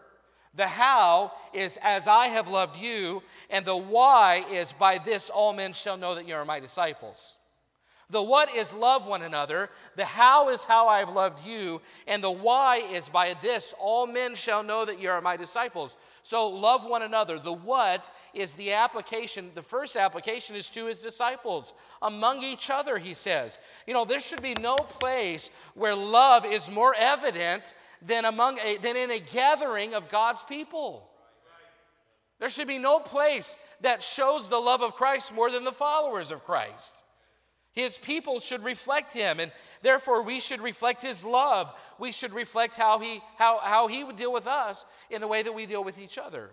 The 0.55 0.67
how 0.67 1.33
is 1.53 1.79
as 1.83 2.07
I 2.07 2.27
have 2.27 2.49
loved 2.49 2.79
you. 2.81 3.23
And 3.51 3.65
the 3.65 3.77
why 3.77 4.45
is 4.51 4.73
by 4.73 4.99
this 4.99 5.31
all 5.31 5.53
men 5.53 5.73
shall 5.73 5.97
know 5.97 6.15
that 6.15 6.29
you 6.29 6.35
are 6.35 6.45
my 6.45 6.61
disciples. 6.61 7.37
The 8.13 8.23
what 8.23 8.55
is 8.55 8.75
love 8.75 9.07
one 9.07 9.23
another, 9.23 9.71
the 9.97 10.05
how 10.05 10.51
is 10.51 10.65
how 10.65 10.87
I 10.87 10.99
have 10.99 11.15
loved 11.15 11.47
you, 11.47 11.81
and 12.07 12.23
the 12.23 12.31
why 12.31 12.77
is 12.93 13.09
by 13.09 13.35
this 13.41 13.75
all 13.81 14.07
men 14.07 14.35
shall 14.35 14.63
know 14.63 14.85
that 14.85 15.01
you 15.01 15.09
are 15.09 15.23
my 15.23 15.39
disciples. 15.39 15.97
So 16.23 16.47
love 16.51 16.85
one 16.85 17.01
another. 17.01 17.39
The 17.39 17.55
what 17.55 18.11
is 18.35 18.53
the 18.53 18.75
application. 18.75 19.51
The 19.55 19.63
first 19.63 19.97
application 19.97 20.57
is 20.57 20.69
to 20.73 20.89
his 20.89 21.01
disciples, 21.01 21.73
among 22.03 22.43
each 22.43 22.69
other, 22.69 22.99
he 22.99 23.15
says. 23.15 23.59
You 23.87 23.95
know, 23.95 24.05
there 24.05 24.21
should 24.21 24.43
be 24.43 24.55
no 24.57 24.77
place 24.77 25.59
where 25.75 25.95
love 25.95 26.45
is 26.45 26.71
more 26.71 26.95
evident 26.99 27.75
than 28.03 28.27
among 28.27 28.59
a, 28.59 28.77
than 28.77 28.95
in 28.95 29.11
a 29.11 29.21
gathering 29.21 29.95
of 29.95 30.11
God's 30.11 30.43
people. 30.45 31.09
There 32.41 32.51
should 32.51 32.69
be 32.69 32.79
no 32.79 32.99
place 32.99 33.57
that 33.81 34.03
shows 34.03 34.51
the 34.51 34.59
love 34.59 34.83
of 34.83 34.97
Christ 34.97 35.35
more 35.35 35.51
than 35.51 35.65
the 35.65 35.73
followers 35.73 36.31
of 36.31 36.45
Christ. 36.45 37.05
His 37.73 37.97
people 37.97 38.39
should 38.39 38.63
reflect 38.63 39.15
him, 39.15 39.41
and 39.41 39.51
therefore 39.81 40.23
we 40.23 40.41
should 40.41 40.61
reflect 40.61 41.03
his 41.03 41.25
love. 41.25 41.73
We 41.99 42.13
should 42.13 42.33
reflect 42.33 42.77
how 42.77 42.99
he, 42.99 43.23
how, 43.39 43.61
how 43.61 43.89
he 43.89 44.05
would 44.05 44.17
deal 44.17 44.33
with 44.33 44.47
us 44.47 44.85
in 45.11 45.23
the 45.23 45.29
way 45.29 45.43
that 45.43 45.55
we 45.55 45.65
deal 45.65 45.83
with 45.83 45.99
each 45.99 46.19
other. 46.19 46.51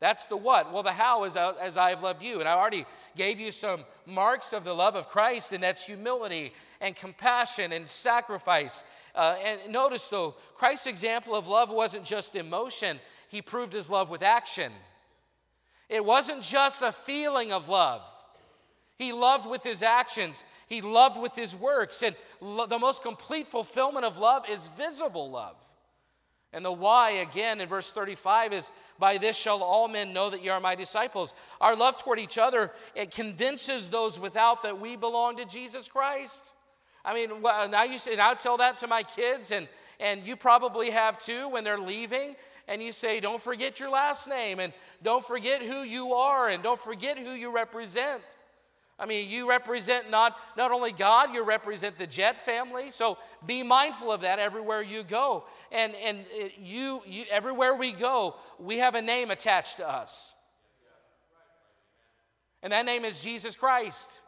That's 0.00 0.26
the 0.26 0.36
what. 0.36 0.72
Well, 0.72 0.82
the 0.82 0.90
how 0.90 1.24
is 1.24 1.36
uh, 1.36 1.54
as 1.62 1.76
I 1.76 1.90
have 1.90 2.02
loved 2.02 2.24
you. 2.24 2.40
And 2.40 2.48
I 2.48 2.54
already 2.54 2.86
gave 3.16 3.38
you 3.38 3.52
some 3.52 3.84
marks 4.04 4.52
of 4.52 4.64
the 4.64 4.74
love 4.74 4.96
of 4.96 5.08
Christ, 5.08 5.52
and 5.52 5.62
that's 5.62 5.86
humility 5.86 6.52
and 6.80 6.96
compassion 6.96 7.72
and 7.72 7.88
sacrifice. 7.88 8.82
Uh, 9.14 9.36
and 9.44 9.72
notice, 9.72 10.08
though, 10.08 10.34
Christ's 10.54 10.88
example 10.88 11.36
of 11.36 11.46
love 11.46 11.70
wasn't 11.70 12.04
just 12.04 12.34
emotion, 12.34 12.98
he 13.28 13.42
proved 13.42 13.72
his 13.72 13.90
love 13.90 14.10
with 14.10 14.22
action. 14.22 14.72
It 15.88 16.04
wasn't 16.04 16.42
just 16.42 16.82
a 16.82 16.90
feeling 16.90 17.52
of 17.52 17.68
love. 17.68 18.02
He 18.98 19.12
loved 19.12 19.48
with 19.48 19.62
his 19.62 19.82
actions, 19.82 20.44
he 20.68 20.80
loved 20.80 21.20
with 21.20 21.34
his 21.34 21.56
works. 21.56 22.02
And 22.02 22.14
lo- 22.40 22.66
the 22.66 22.78
most 22.78 23.02
complete 23.02 23.48
fulfillment 23.48 24.04
of 24.04 24.18
love 24.18 24.48
is 24.48 24.68
visible 24.68 25.30
love. 25.30 25.56
And 26.54 26.64
the 26.64 26.72
why, 26.72 27.12
again, 27.12 27.60
in 27.62 27.68
verse 27.68 27.90
35 27.92 28.52
is 28.52 28.70
by 28.98 29.16
this 29.16 29.38
shall 29.38 29.62
all 29.62 29.88
men 29.88 30.12
know 30.12 30.28
that 30.28 30.44
you 30.44 30.50
are 30.50 30.60
my 30.60 30.74
disciples. 30.74 31.34
Our 31.62 31.74
love 31.74 31.96
toward 31.96 32.18
each 32.18 32.36
other, 32.36 32.70
it 32.94 33.10
convinces 33.10 33.88
those 33.88 34.20
without 34.20 34.62
that 34.64 34.78
we 34.78 34.96
belong 34.96 35.38
to 35.38 35.46
Jesus 35.46 35.88
Christ. 35.88 36.54
I 37.04 37.14
mean, 37.14 37.40
well, 37.40 37.68
now 37.68 37.84
you 37.84 37.96
say, 37.96 38.12
and 38.12 38.20
I 38.20 38.34
tell 38.34 38.58
that 38.58 38.76
to 38.78 38.86
my 38.86 39.02
kids, 39.02 39.50
and, 39.50 39.66
and 39.98 40.22
you 40.24 40.36
probably 40.36 40.90
have 40.90 41.18
too 41.18 41.48
when 41.48 41.64
they're 41.64 41.78
leaving. 41.78 42.36
And 42.68 42.82
you 42.82 42.92
say, 42.92 43.18
don't 43.18 43.42
forget 43.42 43.80
your 43.80 43.90
last 43.90 44.28
name, 44.28 44.60
and 44.60 44.72
don't 45.02 45.24
forget 45.24 45.62
who 45.62 45.82
you 45.82 46.12
are, 46.12 46.48
and 46.48 46.62
don't 46.62 46.80
forget 46.80 47.18
who 47.18 47.32
you 47.32 47.52
represent. 47.52 48.36
I 49.02 49.06
mean, 49.06 49.28
you 49.28 49.48
represent 49.48 50.10
not, 50.10 50.38
not 50.56 50.70
only 50.70 50.92
God, 50.92 51.34
you 51.34 51.44
represent 51.44 51.98
the 51.98 52.06
Jet 52.06 52.36
family. 52.36 52.88
So 52.88 53.18
be 53.44 53.64
mindful 53.64 54.12
of 54.12 54.20
that 54.20 54.38
everywhere 54.38 54.80
you 54.80 55.02
go. 55.02 55.44
And, 55.72 55.92
and 56.04 56.24
you, 56.56 57.02
you, 57.04 57.24
everywhere 57.32 57.74
we 57.74 57.90
go, 57.90 58.36
we 58.60 58.78
have 58.78 58.94
a 58.94 59.02
name 59.02 59.32
attached 59.32 59.78
to 59.78 59.90
us. 59.90 60.34
And 62.62 62.72
that 62.72 62.86
name 62.86 63.04
is 63.04 63.20
Jesus 63.20 63.56
Christ. 63.56 64.22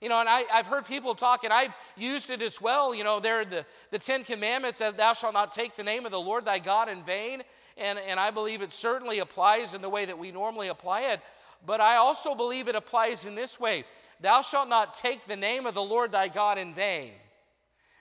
You 0.00 0.10
know, 0.10 0.20
and 0.20 0.28
I, 0.28 0.44
have 0.50 0.68
heard 0.68 0.86
people 0.86 1.16
talk, 1.16 1.42
and 1.42 1.52
I've 1.52 1.74
used 1.96 2.30
it 2.30 2.40
as 2.40 2.62
well. 2.62 2.94
You 2.94 3.02
know, 3.02 3.18
there 3.18 3.40
are 3.40 3.44
the, 3.44 3.66
the 3.90 3.98
Ten 3.98 4.22
Commandments 4.22 4.78
that 4.78 4.96
thou 4.96 5.12
shalt 5.12 5.34
not 5.34 5.50
take 5.50 5.74
the 5.74 5.82
name 5.82 6.06
of 6.06 6.12
the 6.12 6.20
Lord 6.20 6.44
thy 6.44 6.60
God 6.60 6.88
in 6.88 7.02
vain. 7.02 7.42
And, 7.76 7.98
and 7.98 8.20
I 8.20 8.30
believe 8.30 8.62
it 8.62 8.72
certainly 8.72 9.18
applies 9.18 9.74
in 9.74 9.82
the 9.82 9.88
way 9.88 10.04
that 10.04 10.18
we 10.18 10.30
normally 10.30 10.68
apply 10.68 11.12
it. 11.12 11.20
But 11.66 11.80
I 11.80 11.96
also 11.96 12.34
believe 12.34 12.68
it 12.68 12.74
applies 12.74 13.24
in 13.24 13.34
this 13.34 13.58
way 13.58 13.84
Thou 14.20 14.42
shalt 14.42 14.68
not 14.68 14.94
take 14.94 15.24
the 15.26 15.36
name 15.36 15.66
of 15.66 15.74
the 15.74 15.82
Lord 15.82 16.12
thy 16.12 16.28
God 16.28 16.58
in 16.58 16.74
vain. 16.74 17.12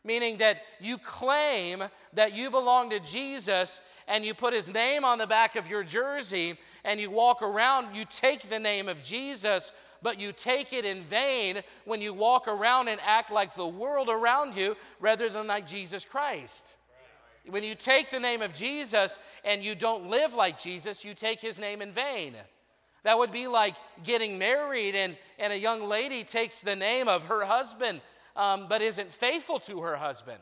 Meaning 0.06 0.38
that 0.38 0.62
you 0.82 0.98
claim 0.98 1.84
that 2.14 2.36
you 2.36 2.52
belong 2.52 2.90
to 2.90 3.00
Jesus 3.00 3.82
and 4.08 4.26
you 4.26 4.34
put 4.34 4.54
his 4.54 4.74
name 4.74 5.06
on 5.06 5.18
the 5.18 5.28
back 5.28 5.56
of 5.56 5.70
your 5.70 5.84
jersey 5.84 6.56
and 6.84 7.00
you 7.00 7.10
walk 7.10 7.42
around, 7.42 7.96
you 7.96 8.04
take 8.10 8.42
the 8.50 8.60
name 8.60 8.90
of 8.90 9.02
Jesus, 9.02 9.72
but 10.02 10.20
you 10.20 10.34
take 10.34 10.74
it 10.74 10.84
in 10.84 11.04
vain 11.04 11.62
when 11.86 12.02
you 12.02 12.14
walk 12.14 12.50
around 12.50 12.90
and 12.90 13.00
act 13.06 13.32
like 13.32 13.56
the 13.56 13.66
world 13.66 14.10
around 14.10 14.56
you 14.58 14.76
rather 15.00 15.30
than 15.30 15.48
like 15.48 15.66
Jesus 15.66 16.04
Christ. 16.04 16.76
When 17.50 17.64
you 17.64 17.76
take 17.76 18.10
the 18.10 18.20
name 18.20 18.42
of 18.42 18.54
Jesus 18.54 19.20
and 19.44 19.64
you 19.64 19.74
don't 19.76 20.10
live 20.10 20.34
like 20.34 20.60
Jesus, 20.60 21.04
you 21.04 21.14
take 21.14 21.40
his 21.40 21.60
name 21.60 21.82
in 21.82 21.92
vain. 21.92 22.34
That 23.04 23.18
would 23.18 23.32
be 23.32 23.48
like 23.48 23.76
getting 24.04 24.40
married 24.40 24.96
and, 24.96 25.18
and 25.38 25.54
a 25.54 25.60
young 25.60 25.88
lady 25.88 26.24
takes 26.24 26.62
the 26.62 26.76
name 26.76 27.08
of 27.08 27.26
her 27.26 27.46
husband 27.46 28.02
um, 28.36 28.68
but 28.68 28.82
isn't 28.82 29.14
faithful 29.14 29.60
to 29.60 29.82
her 29.82 29.96
husband. 29.96 30.40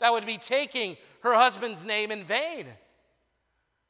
That 0.00 0.12
would 0.12 0.26
be 0.26 0.38
taking 0.38 0.96
her 1.22 1.34
husband's 1.34 1.84
name 1.84 2.10
in 2.10 2.24
vain. 2.24 2.66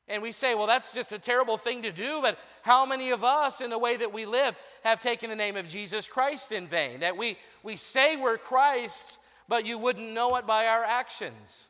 And 0.06 0.22
we 0.22 0.32
say, 0.32 0.54
well, 0.54 0.66
that's 0.66 0.92
just 0.92 1.12
a 1.12 1.18
terrible 1.18 1.56
thing 1.56 1.82
to 1.82 1.92
do, 1.92 2.20
but 2.20 2.38
how 2.62 2.84
many 2.84 3.10
of 3.10 3.24
us, 3.24 3.62
in 3.62 3.70
the 3.70 3.78
way 3.78 3.96
that 3.96 4.12
we 4.12 4.26
live, 4.26 4.54
have 4.82 5.00
taken 5.00 5.30
the 5.30 5.36
name 5.36 5.56
of 5.56 5.66
Jesus 5.66 6.06
Christ 6.06 6.52
in 6.52 6.66
vain? 6.66 7.00
That 7.00 7.16
we, 7.16 7.38
we 7.62 7.76
say 7.76 8.16
we're 8.16 8.36
Christ, 8.36 9.20
but 9.48 9.66
you 9.66 9.78
wouldn't 9.78 10.12
know 10.12 10.36
it 10.36 10.46
by 10.46 10.66
our 10.66 10.84
actions. 10.84 11.68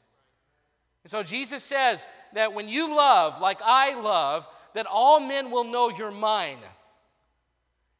And 1.04 1.10
so 1.10 1.22
Jesus 1.22 1.62
says 1.62 2.08
that 2.32 2.54
when 2.54 2.68
you 2.68 2.96
love 2.96 3.40
like 3.40 3.60
I 3.64 4.00
love, 4.00 4.48
that 4.74 4.86
all 4.90 5.20
men 5.20 5.50
will 5.50 5.64
know 5.64 5.88
you're 5.88 6.10
mine. 6.10 6.58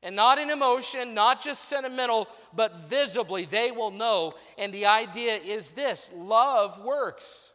And 0.02 0.14
not 0.14 0.38
in 0.38 0.50
emotion, 0.50 1.14
not 1.14 1.40
just 1.40 1.64
sentimental, 1.64 2.28
but 2.54 2.78
visibly 2.90 3.47
they 3.47 3.71
will 3.71 3.90
know. 3.90 4.35
And 4.59 4.73
the 4.73 4.85
idea 4.85 5.37
is 5.37 5.73
this 5.73 6.12
love 6.14 6.85
works. 6.85 7.52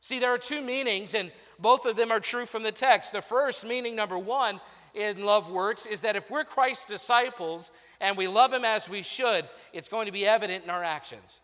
See, 0.00 0.18
there 0.18 0.34
are 0.34 0.38
two 0.38 0.60
meanings, 0.60 1.14
and 1.14 1.30
both 1.58 1.86
of 1.86 1.96
them 1.96 2.10
are 2.10 2.20
true 2.20 2.44
from 2.44 2.62
the 2.62 2.72
text. 2.72 3.12
The 3.12 3.22
first 3.22 3.64
meaning, 3.64 3.94
number 3.94 4.18
one, 4.18 4.60
in 4.94 5.24
love 5.24 5.50
works, 5.50 5.86
is 5.86 6.02
that 6.02 6.16
if 6.16 6.30
we're 6.30 6.44
Christ's 6.44 6.86
disciples 6.86 7.72
and 8.00 8.16
we 8.16 8.26
love 8.26 8.52
him 8.52 8.64
as 8.64 8.88
we 8.88 9.02
should, 9.02 9.48
it's 9.72 9.88
going 9.88 10.06
to 10.06 10.12
be 10.12 10.26
evident 10.26 10.64
in 10.64 10.70
our 10.70 10.82
actions. 10.82 11.40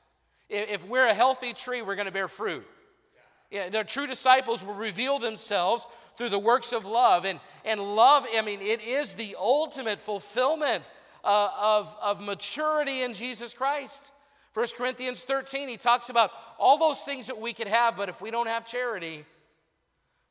If 0.49 0.87
we're 0.87 1.07
a 1.07 1.15
healthy 1.15 1.53
tree, 1.53 1.83
we're 1.83 1.95
going 1.95 2.07
to 2.07 2.13
bear 2.13 2.29
fruit. 2.29 2.67
Yeah, 3.51 3.69
the 3.69 3.83
true 3.83 4.07
disciples 4.07 4.65
will 4.65 4.75
reveal 4.75 5.19
themselves 5.19 5.87
through 6.21 6.29
the 6.29 6.39
works 6.39 6.75
of 6.75 6.85
love. 6.85 7.25
And, 7.25 7.41
and 7.65 7.81
love, 7.81 8.27
I 8.37 8.43
mean, 8.43 8.61
it 8.61 8.83
is 8.83 9.15
the 9.15 9.37
ultimate 9.41 9.99
fulfillment 9.99 10.91
uh, 11.25 11.49
of, 11.59 11.97
of 12.03 12.21
maturity 12.21 13.01
in 13.01 13.15
Jesus 13.15 13.55
Christ. 13.55 14.13
1 14.53 14.67
Corinthians 14.77 15.25
13, 15.25 15.67
he 15.67 15.79
talks 15.79 16.11
about 16.11 16.31
all 16.59 16.77
those 16.77 17.01
things 17.05 17.27
that 17.29 17.41
we 17.41 17.55
could 17.55 17.69
have, 17.69 17.97
but 17.97 18.11
if 18.11 18.21
we 18.21 18.31
don't 18.31 18.49
have 18.49 18.67
charity, 18.67 19.25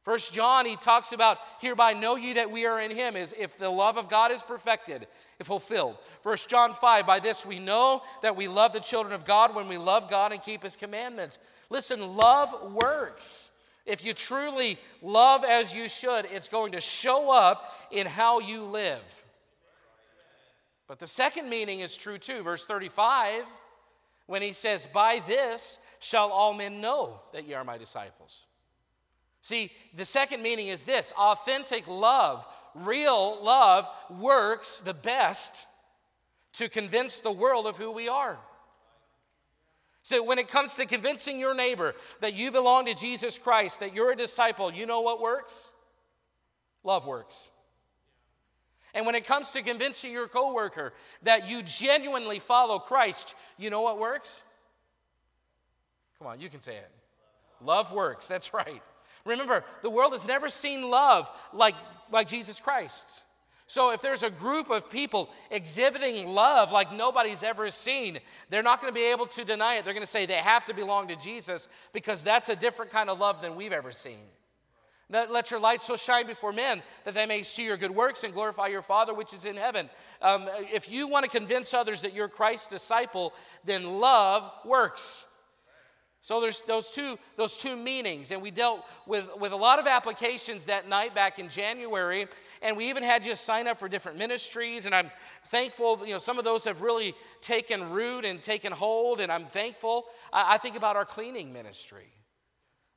First 0.03 0.31
John, 0.31 0.67
he 0.67 0.75
talks 0.75 1.11
about, 1.11 1.39
hereby 1.59 1.93
know 1.93 2.15
you 2.15 2.35
that 2.35 2.51
we 2.51 2.67
are 2.67 2.79
in 2.79 2.95
him, 2.95 3.15
is 3.15 3.33
if 3.33 3.57
the 3.57 3.71
love 3.71 3.97
of 3.97 4.09
God 4.09 4.31
is 4.31 4.43
perfected, 4.43 5.07
if 5.39 5.47
fulfilled. 5.47 5.97
First 6.21 6.51
John 6.51 6.71
5, 6.71 7.07
by 7.07 7.19
this 7.19 7.47
we 7.47 7.57
know 7.57 8.03
that 8.21 8.35
we 8.35 8.47
love 8.47 8.73
the 8.73 8.79
children 8.79 9.15
of 9.15 9.25
God 9.25 9.55
when 9.55 9.67
we 9.67 9.79
love 9.79 10.07
God 10.07 10.33
and 10.33 10.41
keep 10.41 10.61
his 10.61 10.75
commandments. 10.75 11.39
Listen, 11.71 12.15
love 12.15 12.73
works. 12.73 13.48
If 13.89 14.05
you 14.05 14.13
truly 14.13 14.77
love 15.01 15.43
as 15.43 15.73
you 15.73 15.89
should, 15.89 16.25
it's 16.25 16.47
going 16.47 16.73
to 16.73 16.79
show 16.79 17.35
up 17.35 17.73
in 17.89 18.05
how 18.05 18.39
you 18.39 18.63
live. 18.65 19.25
But 20.87 20.99
the 20.99 21.07
second 21.07 21.49
meaning 21.49 21.79
is 21.79 21.97
true 21.97 22.19
too. 22.19 22.43
Verse 22.43 22.67
35, 22.67 23.45
when 24.27 24.43
he 24.43 24.53
says, 24.53 24.85
By 24.85 25.23
this 25.25 25.79
shall 25.99 26.29
all 26.29 26.53
men 26.53 26.81
know 26.81 27.19
that 27.33 27.47
ye 27.47 27.55
are 27.55 27.63
my 27.63 27.79
disciples. 27.79 28.45
See, 29.41 29.71
the 29.95 30.05
second 30.05 30.43
meaning 30.43 30.67
is 30.67 30.83
this 30.83 31.11
authentic 31.17 31.87
love, 31.87 32.45
real 32.75 33.43
love, 33.43 33.89
works 34.19 34.81
the 34.81 34.93
best 34.93 35.65
to 36.53 36.69
convince 36.69 37.21
the 37.21 37.31
world 37.31 37.65
of 37.65 37.77
who 37.77 37.91
we 37.91 38.07
are. 38.07 38.37
So, 40.01 40.23
when 40.23 40.39
it 40.39 40.47
comes 40.47 40.75
to 40.75 40.85
convincing 40.85 41.39
your 41.39 41.53
neighbor 41.53 41.93
that 42.21 42.33
you 42.33 42.51
belong 42.51 42.85
to 42.85 42.95
Jesus 42.95 43.37
Christ, 43.37 43.81
that 43.81 43.93
you're 43.93 44.11
a 44.11 44.15
disciple, 44.15 44.71
you 44.71 44.85
know 44.85 45.01
what 45.01 45.21
works? 45.21 45.71
Love 46.83 47.05
works. 47.05 47.49
And 48.93 49.05
when 49.05 49.15
it 49.15 49.25
comes 49.25 49.51
to 49.51 49.61
convincing 49.61 50.11
your 50.11 50.27
coworker 50.27 50.93
that 51.23 51.49
you 51.49 51.61
genuinely 51.63 52.39
follow 52.39 52.79
Christ, 52.79 53.35
you 53.57 53.69
know 53.69 53.81
what 53.81 53.99
works? 53.99 54.43
Come 56.17 56.27
on, 56.27 56.39
you 56.39 56.49
can 56.49 56.59
say 56.59 56.75
it. 56.75 56.89
Love 57.61 57.91
works. 57.91 58.27
That's 58.27 58.53
right. 58.53 58.81
Remember, 59.25 59.63
the 59.81 59.89
world 59.89 60.13
has 60.13 60.27
never 60.27 60.49
seen 60.49 60.89
love 60.89 61.29
like, 61.53 61.75
like 62.11 62.27
Jesus 62.27 62.59
Christ. 62.59 63.23
So 63.69 63.93
if 63.93 64.01
there's 64.01 64.23
a 64.23 64.31
group 64.31 64.71
of 64.71 64.89
people 64.89 65.29
exhibiting 65.51 66.27
love 66.27 66.71
like 66.71 66.91
nobody's 66.91 67.43
ever 67.43 67.69
seen, 67.69 68.17
they're 68.49 68.63
not 68.63 68.81
going 68.81 68.91
to 68.91 68.99
be 68.99 69.11
able 69.11 69.27
to 69.27 69.45
deny 69.45 69.75
it. 69.75 69.85
They're 69.85 69.93
going 69.93 70.01
to 70.01 70.07
say 70.07 70.25
they 70.25 70.33
have 70.33 70.65
to 70.65 70.73
belong 70.73 71.07
to 71.09 71.15
Jesus 71.15 71.67
because 71.93 72.23
that's 72.23 72.49
a 72.49 72.55
different 72.55 72.89
kind 72.89 73.11
of 73.11 73.19
love 73.19 73.43
than 73.43 73.55
we've 73.55 73.71
ever 73.71 73.91
seen. 73.91 74.17
Let 75.11 75.51
your 75.51 75.59
light 75.59 75.83
so 75.83 75.95
shine 75.95 76.25
before 76.25 76.51
men 76.51 76.81
that 77.05 77.13
they 77.13 77.27
may 77.27 77.43
see 77.43 77.63
your 77.63 77.77
good 77.77 77.91
works 77.91 78.23
and 78.23 78.33
glorify 78.33 78.67
your 78.67 78.81
Father 78.81 79.13
which 79.13 79.35
is 79.35 79.45
in 79.45 79.55
heaven. 79.55 79.87
Um, 80.19 80.47
if 80.73 80.89
you 80.89 81.07
want 81.07 81.25
to 81.25 81.37
convince 81.37 81.71
others 81.71 82.01
that 82.01 82.15
you're 82.15 82.27
Christ's 82.27 82.69
disciple, 82.69 83.33
then 83.65 83.99
love 83.99 84.51
works. 84.65 85.28
So 86.21 86.41
there's 86.41 86.61
those 86.61 86.91
two, 86.91 87.17
those 87.37 87.55
two 87.55 87.77
meanings, 87.77 88.31
and 88.31 88.41
we 88.41 88.51
dealt 88.51 88.85
with, 89.05 89.29
with 89.39 89.53
a 89.53 89.55
lot 89.55 89.79
of 89.79 89.87
applications 89.87 90.65
that 90.65 90.89
night 90.89 91.15
back 91.15 91.39
in 91.39 91.47
January, 91.47 92.27
and 92.61 92.75
we 92.75 92.89
even 92.89 93.03
had 93.03 93.25
you 93.25 93.35
sign 93.37 93.69
up 93.69 93.77
for 93.77 93.87
different 93.87 94.17
ministries, 94.17 94.85
and 94.85 94.93
I'm 94.93 95.11
thankful, 95.45 96.05
you 96.05 96.11
know, 96.11 96.17
some 96.17 96.37
of 96.37 96.43
those 96.43 96.65
have 96.65 96.81
really 96.81 97.13
taken 97.39 97.91
root 97.91 98.25
and 98.25 98.41
taken 98.41 98.73
hold, 98.73 99.21
and 99.21 99.31
I'm 99.31 99.45
thankful. 99.45 100.05
I, 100.33 100.55
I 100.55 100.57
think 100.57 100.75
about 100.75 100.97
our 100.97 101.05
cleaning 101.05 101.53
ministry. 101.53 102.07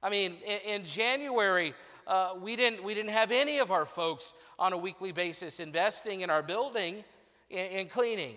I 0.02 0.11
mean, 0.11 0.35
in, 0.45 0.81
in 0.81 0.85
January, 0.85 1.75
uh, 2.09 2.33
we, 2.43 2.57
didn't, 2.57 2.83
we 2.83 2.93
didn't 2.93 3.12
have 3.12 3.31
any 3.31 3.61
of 3.61 3.71
our 3.71 3.87
folks 3.87 4.35
on 4.59 4.73
a 4.73 4.76
weekly 4.76 5.12
basis 5.12 5.61
investing 5.61 6.23
in 6.23 6.31
our 6.31 6.43
building 6.43 7.05
in, 7.50 7.67
in 7.67 7.87
cleaning. 7.87 8.35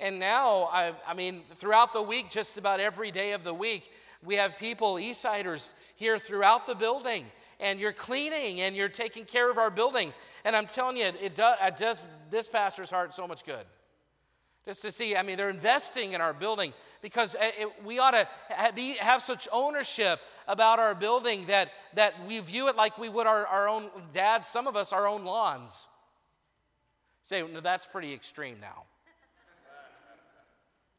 And 0.00 0.18
now, 0.18 0.70
I, 0.72 0.94
I, 1.06 1.12
mean, 1.12 1.42
throughout 1.54 1.92
the 1.92 2.00
week, 2.00 2.30
just 2.30 2.56
about 2.56 2.80
every 2.80 3.10
day 3.10 3.32
of 3.32 3.44
the 3.44 3.52
week, 3.52 3.90
we 4.24 4.36
have 4.36 4.58
people, 4.58 4.94
Eastsiders, 4.94 5.74
here 5.94 6.18
throughout 6.18 6.66
the 6.66 6.74
building. 6.74 7.26
And 7.60 7.78
you're 7.78 7.92
cleaning 7.92 8.62
and 8.62 8.74
you're 8.74 8.88
taking 8.88 9.26
care 9.26 9.50
of 9.50 9.58
our 9.58 9.70
building. 9.70 10.14
And 10.46 10.56
I'm 10.56 10.64
telling 10.66 10.96
you, 10.96 11.04
it 11.04 11.34
does, 11.34 11.58
it 11.62 11.76
does 11.76 12.06
this 12.30 12.48
pastor's 12.48 12.90
heart 12.90 13.12
so 13.12 13.26
much 13.26 13.44
good. 13.44 13.66
Just 14.64 14.80
to 14.82 14.92
see, 14.92 15.16
I 15.16 15.22
mean, 15.22 15.36
they're 15.36 15.50
investing 15.50 16.14
in 16.14 16.22
our 16.22 16.32
building 16.32 16.72
because 17.02 17.36
eh, 17.38 17.50
it, 17.58 17.84
we 17.84 17.98
ought 17.98 18.12
to 18.12 18.26
have 19.00 19.20
such 19.20 19.48
ownership 19.52 20.18
about 20.48 20.78
our 20.78 20.94
building 20.94 21.44
that, 21.46 21.70
that 21.94 22.14
we 22.26 22.40
view 22.40 22.68
it 22.68 22.76
like 22.76 22.96
we 22.98 23.10
would 23.10 23.26
our, 23.26 23.46
our 23.46 23.68
own 23.68 23.90
dads, 24.14 24.48
some 24.48 24.66
of 24.66 24.76
us, 24.76 24.94
our 24.94 25.06
own 25.06 25.24
lawns. 25.24 25.88
Say, 27.22 27.46
no, 27.46 27.60
that's 27.60 27.86
pretty 27.86 28.14
extreme 28.14 28.58
now. 28.60 28.84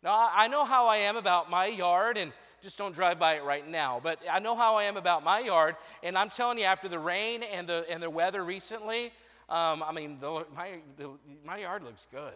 Now, 0.04 0.30
I 0.34 0.48
know 0.48 0.66
how 0.66 0.88
I 0.88 0.98
am 0.98 1.16
about 1.16 1.50
my 1.50 1.68
yard, 1.68 2.18
and 2.18 2.32
just 2.62 2.78
don't 2.78 2.94
drive 2.94 3.20
by 3.20 3.36
it 3.36 3.44
right 3.44 3.68
now. 3.68 4.00
But 4.04 4.20
I 4.32 4.40
know 4.40 4.56
how 4.56 4.78
I 4.78 4.84
am 4.84 4.98
about 4.98 5.24
my 5.24 5.40
yard, 5.40 5.76
and 6.04 6.18
I'm 6.18 6.30
telling 6.30 6.58
you, 6.58 6.66
after 6.66 6.88
the 6.88 7.00
rain 7.00 7.44
and 7.54 7.68
the, 7.68 7.86
and 7.90 8.02
the 8.02 8.10
weather 8.10 8.44
recently, 8.44 9.12
um, 9.50 9.84
I 9.84 9.92
mean, 9.94 10.18
the, 10.20 10.46
my, 10.56 10.80
the, 10.98 11.12
my 11.46 11.58
yard 11.58 11.84
looks 11.84 12.08
good. 12.12 12.34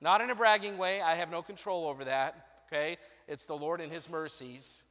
Not 0.00 0.20
in 0.20 0.30
a 0.30 0.34
bragging 0.34 0.78
way, 0.78 1.00
I 1.00 1.16
have 1.16 1.30
no 1.30 1.42
control 1.42 1.86
over 1.86 2.04
that, 2.04 2.46
okay? 2.68 2.96
It's 3.28 3.46
the 3.46 3.54
Lord 3.56 3.80
and 3.80 3.92
His 3.92 4.08
mercies 4.08 4.86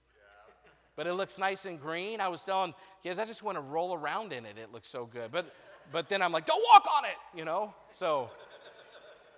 but 1.00 1.08
it 1.08 1.14
looks 1.14 1.40
nice 1.40 1.64
and 1.64 1.80
green. 1.80 2.20
I 2.20 2.28
was 2.28 2.44
telling 2.44 2.74
kids, 3.02 3.20
I 3.20 3.26
just 3.26 3.42
want 3.42 3.58
to 3.58 3.62
roll 3.62 3.94
around 3.94 4.34
in 4.34 4.46
it. 4.46 4.58
It 4.62 4.74
looks 4.74 4.90
so 4.90 5.06
good. 5.06 5.32
But, 5.32 5.46
but 5.94 6.10
then 6.10 6.22
I'm 6.22 6.34
like, 6.34 6.46
don't 6.46 6.62
walk 6.74 6.86
on 6.94 7.06
it, 7.06 7.16
you 7.34 7.46
know? 7.46 7.74
So, 7.90 8.30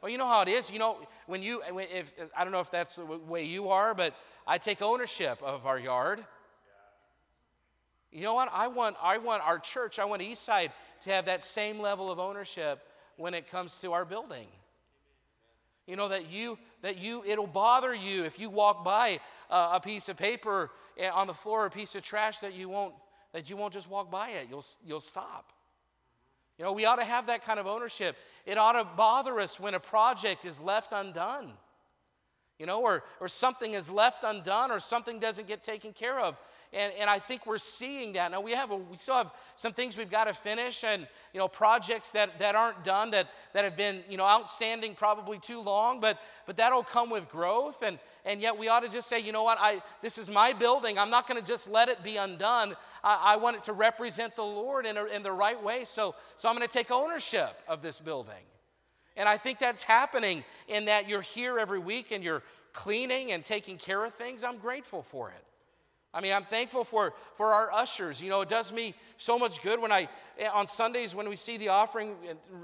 well, 0.01 0.11
you 0.11 0.17
know 0.17 0.27
how 0.27 0.41
it 0.41 0.47
is. 0.47 0.71
You 0.71 0.79
know, 0.79 0.97
when 1.27 1.43
you, 1.43 1.61
if, 1.67 2.13
I 2.35 2.43
don't 2.43 2.51
know 2.51 2.59
if 2.59 2.71
that's 2.71 2.95
the 2.95 3.05
way 3.05 3.45
you 3.45 3.69
are, 3.69 3.93
but 3.93 4.15
I 4.47 4.57
take 4.57 4.81
ownership 4.81 5.41
of 5.43 5.65
our 5.65 5.79
yard. 5.79 6.23
You 8.11 8.23
know 8.23 8.33
what? 8.33 8.49
I 8.51 8.67
want, 8.67 8.97
I 9.01 9.19
want 9.19 9.43
our 9.45 9.59
church, 9.59 9.99
I 9.99 10.05
want 10.05 10.21
Eastside 10.21 10.71
to 11.01 11.11
have 11.11 11.25
that 11.25 11.43
same 11.43 11.79
level 11.79 12.11
of 12.11 12.19
ownership 12.19 12.81
when 13.15 13.33
it 13.33 13.49
comes 13.49 13.79
to 13.79 13.93
our 13.93 14.03
building. 14.03 14.47
You 15.87 15.95
know 15.95 16.09
that 16.09 16.31
you 16.31 16.57
that 16.83 16.97
you 16.99 17.23
it'll 17.25 17.47
bother 17.47 17.93
you 17.93 18.23
if 18.23 18.39
you 18.39 18.49
walk 18.49 18.85
by 18.85 19.19
uh, 19.49 19.71
a 19.73 19.79
piece 19.79 20.09
of 20.09 20.17
paper 20.17 20.69
eh, 20.97 21.09
on 21.09 21.27
the 21.27 21.33
floor, 21.33 21.65
a 21.65 21.69
piece 21.69 21.95
of 21.95 22.03
trash 22.03 22.39
that 22.39 22.53
you 22.53 22.69
won't 22.69 22.93
that 23.33 23.49
you 23.49 23.57
won't 23.57 23.73
just 23.73 23.89
walk 23.89 24.11
by 24.11 24.29
it. 24.29 24.47
You'll 24.49 24.63
you'll 24.85 24.99
stop. 24.99 25.51
You 26.61 26.67
know, 26.67 26.73
we 26.73 26.85
ought 26.85 26.97
to 26.97 27.03
have 27.03 27.25
that 27.25 27.43
kind 27.43 27.59
of 27.59 27.65
ownership. 27.65 28.15
It 28.45 28.55
ought 28.55 28.73
to 28.73 28.83
bother 28.83 29.39
us 29.39 29.59
when 29.59 29.73
a 29.73 29.79
project 29.79 30.45
is 30.45 30.61
left 30.61 30.93
undone. 30.93 31.53
You 32.59 32.67
know, 32.67 32.83
or, 32.83 33.03
or 33.19 33.27
something 33.27 33.73
is 33.73 33.89
left 33.89 34.23
undone 34.23 34.69
or 34.69 34.79
something 34.79 35.17
doesn't 35.17 35.47
get 35.47 35.63
taken 35.63 35.91
care 35.91 36.19
of. 36.19 36.37
And, 36.71 36.93
and 36.99 37.09
I 37.09 37.17
think 37.17 37.47
we're 37.47 37.57
seeing 37.57 38.13
that. 38.13 38.29
Now 38.29 38.41
we 38.41 38.51
have 38.51 38.69
a, 38.69 38.75
we 38.75 38.95
still 38.95 39.15
have 39.15 39.31
some 39.55 39.73
things 39.73 39.97
we've 39.97 40.11
got 40.11 40.25
to 40.25 40.35
finish 40.35 40.83
and 40.83 41.07
you 41.33 41.39
know 41.39 41.47
projects 41.47 42.11
that, 42.11 42.37
that 42.37 42.53
aren't 42.53 42.83
done 42.83 43.09
that, 43.09 43.29
that 43.53 43.63
have 43.63 43.75
been 43.75 44.03
you 44.07 44.17
know 44.17 44.27
outstanding 44.27 44.93
probably 44.93 45.39
too 45.39 45.61
long, 45.61 45.99
but 45.99 46.21
but 46.45 46.57
that'll 46.57 46.83
come 46.83 47.09
with 47.09 47.27
growth. 47.27 47.81
And 47.81 47.97
and 48.25 48.41
yet 48.41 48.57
we 48.57 48.67
ought 48.67 48.81
to 48.81 48.89
just 48.89 49.07
say, 49.07 49.19
you 49.19 49.31
know 49.31 49.43
what, 49.43 49.57
I 49.59 49.81
this 50.01 50.17
is 50.17 50.29
my 50.29 50.53
building. 50.53 50.97
I'm 50.99 51.09
not 51.09 51.27
going 51.27 51.39
to 51.39 51.45
just 51.45 51.69
let 51.69 51.89
it 51.89 52.03
be 52.03 52.17
undone. 52.17 52.75
I, 53.03 53.33
I, 53.33 53.35
want 53.37 53.57
it 53.57 53.63
to 53.63 53.73
represent 53.73 54.35
the 54.35 54.43
Lord 54.43 54.85
in, 54.85 54.97
a, 54.97 55.05
in 55.05 55.23
the 55.23 55.31
right 55.31 55.61
way. 55.61 55.85
So 55.85 56.15
so 56.37 56.49
I'm 56.49 56.55
going 56.55 56.67
to 56.67 56.73
take 56.73 56.91
ownership 56.91 57.61
of 57.67 57.81
this 57.81 57.99
building. 57.99 58.33
And 59.17 59.27
I 59.27 59.37
think 59.37 59.59
that's 59.59 59.83
happening 59.83 60.43
in 60.67 60.85
that 60.85 61.09
you're 61.09 61.21
here 61.21 61.59
every 61.59 61.79
week 61.79 62.11
and 62.11 62.23
you're 62.23 62.43
cleaning 62.73 63.31
and 63.31 63.43
taking 63.43 63.77
care 63.77 64.03
of 64.05 64.13
things. 64.13 64.43
I'm 64.43 64.57
grateful 64.57 65.03
for 65.03 65.31
it. 65.31 65.43
I 66.13 66.21
mean, 66.21 66.33
I'm 66.33 66.43
thankful 66.43 66.83
for, 66.83 67.13
for 67.35 67.53
our 67.53 67.71
ushers. 67.71 68.21
You 68.21 68.29
know, 68.29 68.41
it 68.41 68.49
does 68.49 68.73
me 68.73 68.93
so 69.17 69.39
much 69.39 69.61
good 69.61 69.81
when 69.81 69.91
I, 69.91 70.09
eh, 70.37 70.47
on 70.53 70.67
Sundays, 70.67 71.15
when 71.15 71.29
we 71.29 71.37
see 71.37 71.57
the 71.57 71.69
offering 71.69 72.15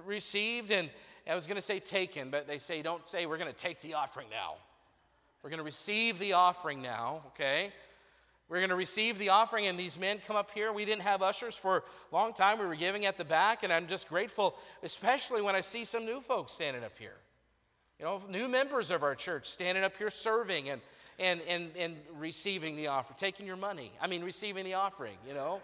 received, 0.05 0.71
and 0.71 0.89
I 1.29 1.33
was 1.33 1.47
going 1.47 1.55
to 1.55 1.61
say 1.61 1.79
taken, 1.79 2.29
but 2.29 2.47
they 2.47 2.57
say, 2.57 2.81
don't 2.81 3.07
say 3.07 3.25
we're 3.25 3.37
going 3.37 3.51
to 3.51 3.55
take 3.55 3.81
the 3.81 3.93
offering 3.93 4.27
now. 4.29 4.55
We're 5.41 5.49
going 5.49 5.59
to 5.59 5.65
receive 5.65 6.19
the 6.19 6.33
offering 6.33 6.81
now, 6.81 7.23
okay? 7.27 7.71
We're 8.49 8.57
going 8.57 8.69
to 8.69 8.75
receive 8.75 9.17
the 9.17 9.29
offering, 9.29 9.67
and 9.67 9.77
these 9.77 9.99
men 9.99 10.19
come 10.25 10.35
up 10.35 10.51
here. 10.51 10.71
We 10.71 10.85
didn't 10.85 11.03
have 11.03 11.21
ushers 11.21 11.55
for 11.55 11.83
a 12.11 12.15
long 12.15 12.33
time. 12.33 12.59
We 12.59 12.65
were 12.65 12.75
giving 12.75 13.05
at 13.05 13.17
the 13.17 13.25
back, 13.25 13.63
and 13.63 13.71
I'm 13.71 13.87
just 13.87 14.07
grateful, 14.07 14.55
especially 14.83 15.41
when 15.41 15.55
I 15.55 15.61
see 15.61 15.85
some 15.85 16.05
new 16.05 16.21
folks 16.21 16.53
standing 16.53 16.83
up 16.83 16.97
here. 16.97 17.17
You 17.99 18.05
know, 18.05 18.21
new 18.29 18.47
members 18.47 18.91
of 18.91 19.03
our 19.03 19.15
church 19.15 19.47
standing 19.47 19.83
up 19.83 19.97
here 19.97 20.09
serving 20.09 20.69
and 20.69 20.81
and, 21.19 21.41
and, 21.47 21.69
and 21.77 21.95
receiving 22.17 22.75
the 22.75 22.87
offer, 22.87 23.13
taking 23.15 23.45
your 23.45 23.55
money. 23.55 23.91
I 24.01 24.07
mean, 24.07 24.23
receiving 24.23 24.63
the 24.63 24.75
offering, 24.75 25.17
you 25.27 25.33
know. 25.33 25.61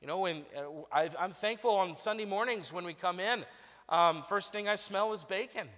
You 0.00 0.06
know, 0.06 0.20
when 0.20 0.42
uh, 0.56 0.62
i 0.90 1.10
am 1.18 1.32
thankful 1.32 1.72
on 1.72 1.94
Sunday 1.94 2.24
mornings 2.24 2.72
when 2.72 2.84
we 2.84 2.94
come 2.94 3.20
in, 3.20 3.44
um, 3.90 4.22
first 4.22 4.50
thing 4.50 4.66
I 4.66 4.76
smell 4.76 5.12
is 5.12 5.24
bacon. 5.24 5.68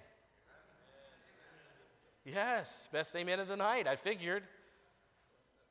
Yes, 2.25 2.89
best 2.93 3.17
amen 3.17 3.41
of 3.41 3.49
the 3.49 3.57
night. 3.57 3.89
I 3.89 3.97
figured. 3.97 4.45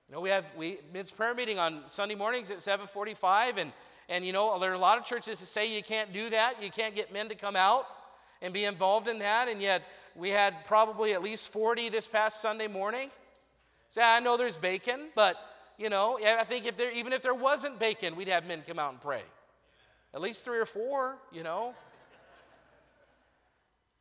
You 0.09 0.15
know, 0.15 0.21
we 0.21 0.29
have 0.29 0.45
we 0.57 0.79
men's 0.93 1.09
prayer 1.09 1.33
meeting 1.33 1.57
on 1.57 1.83
Sunday 1.87 2.15
mornings 2.15 2.51
at 2.51 2.57
7:45, 2.57 3.57
and 3.57 3.71
and 4.09 4.25
you 4.25 4.33
know 4.33 4.59
there 4.59 4.71
are 4.71 4.75
a 4.75 4.77
lot 4.79 4.97
of 4.97 5.05
churches 5.05 5.39
that 5.39 5.45
say 5.45 5.73
you 5.73 5.81
can't 5.81 6.11
do 6.11 6.29
that. 6.31 6.61
You 6.61 6.69
can't 6.69 6.93
get 6.93 7.13
men 7.13 7.29
to 7.29 7.35
come 7.35 7.55
out 7.55 7.87
and 8.41 8.53
be 8.53 8.65
involved 8.65 9.07
in 9.07 9.19
that, 9.19 9.47
and 9.47 9.61
yet 9.61 9.83
we 10.13 10.29
had 10.29 10.65
probably 10.65 11.13
at 11.13 11.21
least 11.21 11.53
40 11.53 11.87
this 11.87 12.05
past 12.05 12.41
Sunday 12.41 12.67
morning. 12.67 13.09
So 13.89 14.01
I 14.01 14.19
know 14.19 14.35
there's 14.35 14.57
bacon, 14.57 15.09
but 15.15 15.37
you 15.77 15.89
know, 15.89 16.19
I 16.21 16.43
think 16.43 16.65
if 16.65 16.75
there 16.75 16.91
even 16.91 17.13
if 17.13 17.21
there 17.21 17.33
wasn't 17.33 17.79
bacon, 17.79 18.17
we'd 18.17 18.27
have 18.27 18.45
men 18.45 18.61
come 18.67 18.77
out 18.77 18.91
and 18.91 19.01
pray. 19.01 19.23
At 20.13 20.19
least 20.19 20.43
three 20.43 20.59
or 20.59 20.65
four, 20.65 21.17
you 21.31 21.43
know. 21.43 21.73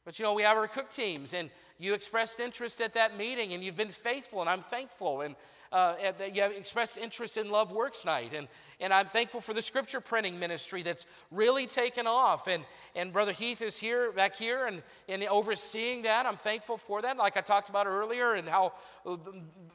But 0.05 0.19
you 0.19 0.25
know, 0.25 0.35
we 0.35 0.43
have 0.43 0.57
our 0.57 0.67
cook 0.67 0.91
teams, 0.91 1.35
and 1.35 1.51
you 1.79 1.95
expressed 1.95 2.41
interest 2.41 2.81
at 2.81 2.95
that 2.95 3.17
meeting, 3.17 3.53
and 3.53 3.63
you've 3.63 3.77
been 3.77 3.89
faithful, 3.89 4.41
and 4.41 4.49
I'm 4.49 4.63
thankful. 4.63 5.21
And 5.21 5.37
uh, 5.73 5.95
that 6.19 6.35
you 6.35 6.43
have 6.43 6.53
expressed 6.53 6.99
interest 6.99 7.37
in 7.37 7.51
Love 7.51 7.71
Works 7.71 8.05
Night. 8.05 8.33
And, 8.35 8.49
and 8.81 8.93
I'm 8.93 9.07
thankful 9.07 9.41
for 9.41 9.55
the 9.55 9.63
scripture 9.63 10.01
printing 10.01 10.39
ministry 10.39 10.83
that's 10.83 11.07
really 11.31 11.67
taken 11.67 12.07
off. 12.07 12.49
And, 12.49 12.65
and 12.97 13.13
Brother 13.13 13.33
Heath 13.33 13.63
is 13.63 13.79
here, 13.79 14.11
back 14.13 14.37
here, 14.37 14.67
and, 14.67 14.83
and 15.09 15.23
overseeing 15.25 16.03
that. 16.03 16.27
I'm 16.27 16.37
thankful 16.37 16.77
for 16.77 17.03
that, 17.03 17.17
like 17.17 17.37
I 17.37 17.41
talked 17.41 17.69
about 17.69 17.87
earlier, 17.87 18.35
and 18.35 18.49
how 18.49 18.73
uh, 19.07 19.17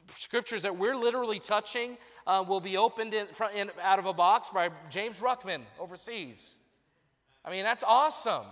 scriptures 0.08 0.62
that 0.62 0.76
we're 0.76 0.96
literally 0.96 1.38
touching 1.38 1.96
uh, 2.26 2.44
will 2.46 2.60
be 2.60 2.76
opened 2.76 3.14
in, 3.14 3.26
in, 3.56 3.70
out 3.82 3.98
of 3.98 4.06
a 4.06 4.12
box 4.12 4.50
by 4.50 4.68
James 4.90 5.20
Ruckman 5.20 5.60
overseas. 5.80 6.56
I 7.44 7.50
mean, 7.50 7.62
that's 7.62 7.84
awesome. 7.84 8.44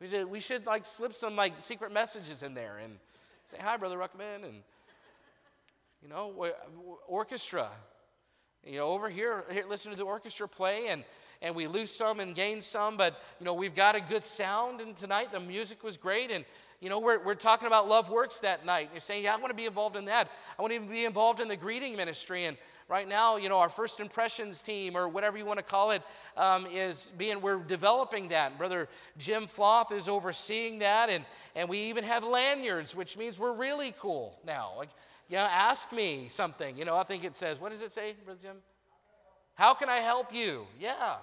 We 0.00 0.08
should, 0.08 0.30
we 0.30 0.40
should 0.40 0.66
like 0.66 0.84
slip 0.84 1.12
some 1.12 1.34
like 1.34 1.58
secret 1.58 1.92
messages 1.92 2.42
in 2.42 2.54
there 2.54 2.78
and 2.82 2.98
say, 3.46 3.56
hi, 3.60 3.76
Brother 3.76 3.96
Ruckman, 3.96 4.44
and 4.44 4.62
you 6.02 6.08
know, 6.08 6.52
orchestra. 7.08 7.68
You 8.64 8.78
know, 8.78 8.88
over 8.88 9.08
here, 9.08 9.44
here, 9.50 9.64
listen 9.68 9.90
to 9.92 9.98
the 9.98 10.04
orchestra 10.04 10.46
play, 10.46 10.88
and, 10.90 11.02
and 11.42 11.54
we 11.54 11.66
lose 11.66 11.90
some 11.90 12.20
and 12.20 12.34
gain 12.34 12.60
some, 12.60 12.96
but, 12.96 13.20
you 13.40 13.46
know, 13.46 13.54
we've 13.54 13.74
got 13.74 13.96
a 13.96 14.00
good 14.00 14.24
sound, 14.24 14.80
and 14.80 14.94
tonight 14.94 15.32
the 15.32 15.40
music 15.40 15.82
was 15.82 15.96
great, 15.96 16.30
and, 16.30 16.44
you 16.80 16.88
know, 16.88 17.00
we're, 17.00 17.24
we're 17.24 17.34
talking 17.34 17.66
about 17.66 17.88
Love 17.88 18.10
Works 18.10 18.40
that 18.40 18.66
night. 18.66 18.82
And 18.82 18.90
you're 18.92 19.00
saying, 19.00 19.24
yeah, 19.24 19.34
I 19.34 19.36
want 19.38 19.50
to 19.50 19.56
be 19.56 19.64
involved 19.64 19.96
in 19.96 20.04
that. 20.04 20.30
I 20.58 20.62
want 20.62 20.72
to 20.72 20.76
even 20.76 20.88
be 20.88 21.04
involved 21.04 21.40
in 21.40 21.48
the 21.48 21.56
greeting 21.56 21.96
ministry, 21.96 22.44
and 22.44 22.56
right 22.88 23.06
now, 23.06 23.36
you 23.36 23.48
know, 23.48 23.58
our 23.58 23.68
first 23.68 24.00
impressions 24.00 24.62
team, 24.62 24.96
or 24.96 25.08
whatever 25.08 25.36
you 25.36 25.44
want 25.44 25.58
to 25.58 25.64
call 25.64 25.90
it, 25.90 26.02
um, 26.36 26.66
is 26.66 27.10
being, 27.18 27.40
we're 27.40 27.58
developing 27.58 28.28
that. 28.28 28.56
Brother 28.56 28.88
Jim 29.18 29.46
Floth 29.46 29.92
is 29.92 30.08
overseeing 30.08 30.78
that, 30.78 31.10
and, 31.10 31.24
and 31.54 31.68
we 31.68 31.78
even 31.80 32.04
have 32.04 32.24
lanyards, 32.24 32.96
which 32.96 33.18
means 33.18 33.38
we're 33.38 33.52
really 33.52 33.94
cool 33.98 34.38
now. 34.46 34.72
Like, 34.76 34.90
you 35.28 35.36
know, 35.36 35.44
ask 35.44 35.92
me 35.92 36.28
something. 36.28 36.78
You 36.78 36.86
know, 36.86 36.96
I 36.96 37.02
think 37.02 37.24
it 37.24 37.36
says, 37.36 37.60
what 37.60 37.70
does 37.70 37.82
it 37.82 37.90
say, 37.90 38.14
Brother 38.24 38.40
Jim? 38.42 38.56
How 39.54 39.74
can 39.74 39.88
I 39.88 39.98
help 39.98 40.32
you? 40.32 40.66
Yeah, 40.80 41.16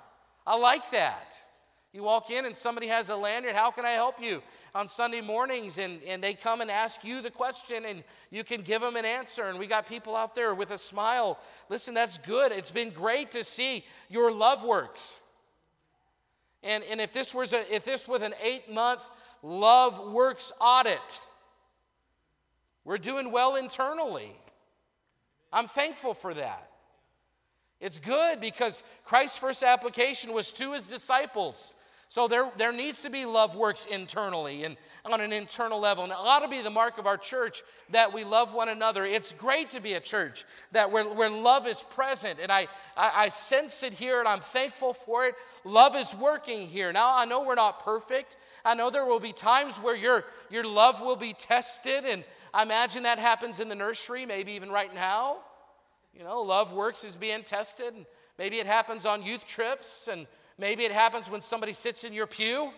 I 0.45 0.57
like 0.57 0.91
that. 0.91 1.41
You 1.95 2.03
walk 2.03 2.29
in 2.29 2.43
and 2.45 2.53
somebody 2.53 2.87
has 2.87 3.09
a 3.09 3.15
lanyard, 3.15 3.55
how 3.55 3.71
can 3.71 3.85
I 3.85 3.91
help 3.91 4.21
you? 4.21 4.43
On 4.73 4.85
Sunday 4.85 5.21
mornings, 5.21 5.77
and, 5.77 6.03
and 6.05 6.21
they 6.21 6.33
come 6.33 6.59
and 6.59 6.69
ask 6.69 7.05
you 7.05 7.21
the 7.21 7.31
question, 7.31 7.85
and 7.85 8.03
you 8.29 8.43
can 8.43 8.63
give 8.63 8.81
them 8.81 8.97
an 8.97 9.05
answer. 9.05 9.45
And 9.45 9.57
we 9.57 9.65
got 9.65 9.87
people 9.87 10.13
out 10.13 10.35
there 10.35 10.53
with 10.53 10.71
a 10.71 10.77
smile. 10.77 11.39
Listen, 11.69 11.93
that's 11.93 12.17
good. 12.17 12.51
It's 12.51 12.69
been 12.69 12.89
great 12.89 13.31
to 13.31 13.45
see 13.45 13.85
your 14.09 14.29
love 14.29 14.61
works. 14.65 15.25
And, 16.63 16.83
and 16.91 16.99
if 16.99 17.13
this 17.13 17.33
was 17.33 17.53
a, 17.53 17.73
if 17.73 17.85
this 17.85 18.09
was 18.09 18.21
an 18.21 18.33
eight 18.43 18.69
month 18.69 19.09
love 19.41 20.11
works 20.11 20.51
audit, 20.59 21.21
we're 22.83 22.97
doing 22.97 23.31
well 23.31 23.55
internally. 23.55 24.33
I'm 25.53 25.67
thankful 25.67 26.13
for 26.13 26.33
that. 26.33 26.69
It's 27.79 27.99
good 27.99 28.41
because 28.41 28.83
Christ's 29.05 29.37
first 29.37 29.63
application 29.63 30.33
was 30.33 30.51
to 30.53 30.73
his 30.73 30.87
disciples. 30.87 31.75
So 32.07 32.27
there, 32.27 32.51
there 32.57 32.71
needs 32.71 33.01
to 33.01 33.09
be 33.09 33.25
love 33.25 33.55
works 33.55 33.87
internally 33.87 34.63
and 34.63 34.77
on 35.05 35.21
an 35.21 35.33
internal 35.33 35.79
level. 35.79 36.03
And 36.03 36.13
it 36.13 36.17
ought 36.19 36.39
to 36.39 36.47
be 36.47 36.61
the 36.61 36.69
mark 36.69 36.97
of 36.97 37.07
our 37.07 37.17
church 37.17 37.63
that 37.89 38.13
we 38.13 38.23
love 38.23 38.53
one 38.53 38.69
another. 38.69 39.05
It's 39.05 39.33
great 39.33 39.71
to 39.71 39.81
be 39.81 39.93
a 39.93 39.99
church 39.99 40.45
that 40.71 40.91
where, 40.91 41.03
where 41.03 41.29
love 41.29 41.67
is 41.67 41.81
present. 41.81 42.39
And 42.39 42.51
I, 42.51 42.67
I, 42.95 43.11
I 43.15 43.27
sense 43.29 43.81
it 43.83 43.91
here 43.91 44.19
and 44.19 44.27
I'm 44.27 44.39
thankful 44.39 44.93
for 44.93 45.25
it. 45.25 45.35
Love 45.63 45.95
is 45.95 46.15
working 46.15 46.67
here. 46.67 46.93
Now 46.93 47.11
I 47.17 47.25
know 47.25 47.43
we're 47.43 47.55
not 47.55 47.83
perfect. 47.83 48.37
I 48.63 48.75
know 48.75 48.89
there 48.89 49.05
will 49.05 49.19
be 49.19 49.33
times 49.33 49.79
where 49.79 49.95
your, 49.95 50.25
your 50.51 50.65
love 50.65 51.01
will 51.01 51.15
be 51.17 51.33
tested. 51.33 52.05
And 52.05 52.23
I 52.53 52.63
imagine 52.63 53.03
that 53.03 53.19
happens 53.19 53.59
in 53.59 53.67
the 53.67 53.75
nursery, 53.75 54.25
maybe 54.25 54.53
even 54.53 54.69
right 54.69 54.93
now. 54.93 55.37
You 56.17 56.23
know, 56.23 56.41
love 56.41 56.71
works 56.71 57.03
is 57.03 57.15
being 57.15 57.43
tested. 57.43 57.93
Maybe 58.37 58.57
it 58.57 58.67
happens 58.67 59.05
on 59.05 59.25
youth 59.25 59.45
trips 59.47 60.07
and 60.07 60.27
Maybe 60.57 60.83
it 60.83 60.91
happens 60.91 61.29
when 61.29 61.41
somebody 61.41 61.73
sits 61.73 62.03
in 62.03 62.13
your 62.13 62.27
pew 62.27 62.71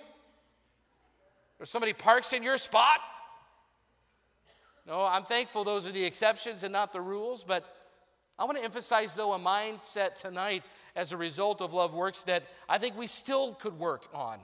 or 1.59 1.65
somebody 1.65 1.93
parks 1.93 2.33
in 2.33 2.43
your 2.43 2.57
spot. 2.57 2.99
No, 4.85 5.05
I'm 5.05 5.23
thankful 5.23 5.63
those 5.63 5.87
are 5.87 5.91
the 5.91 6.05
exceptions 6.05 6.63
and 6.63 6.71
not 6.71 6.93
the 6.93 7.01
rules, 7.01 7.43
but 7.43 7.65
I 8.39 8.45
want 8.45 8.57
to 8.57 8.63
emphasize, 8.63 9.15
though, 9.15 9.33
a 9.33 9.39
mindset 9.39 10.15
tonight 10.15 10.63
as 10.95 11.11
a 11.11 11.17
result 11.17 11.61
of 11.61 11.73
Love 11.73 11.93
Works 11.93 12.23
that 12.23 12.43
I 12.69 12.77
think 12.77 12.97
we 12.97 13.07
still 13.07 13.53
could 13.53 13.77
work 13.79 14.07
on. 14.13 14.39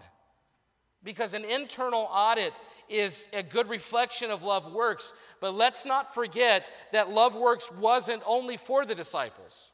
Because 1.04 1.34
an 1.34 1.46
internal 1.46 2.08
audit 2.12 2.54
is 2.90 3.30
a 3.34 3.44
good 3.44 3.70
reflection 3.70 4.32
of 4.32 4.44
Love 4.44 4.72
Works, 4.74 5.14
but 5.42 5.54
let's 5.54 5.86
not 5.86 6.14
forget 6.14 6.70
that 6.92 7.10
Love 7.10 7.36
Works 7.36 7.72
wasn't 7.78 8.24
only 8.26 8.58
for 8.58 8.86
the 8.86 8.96
disciples. 8.96 9.73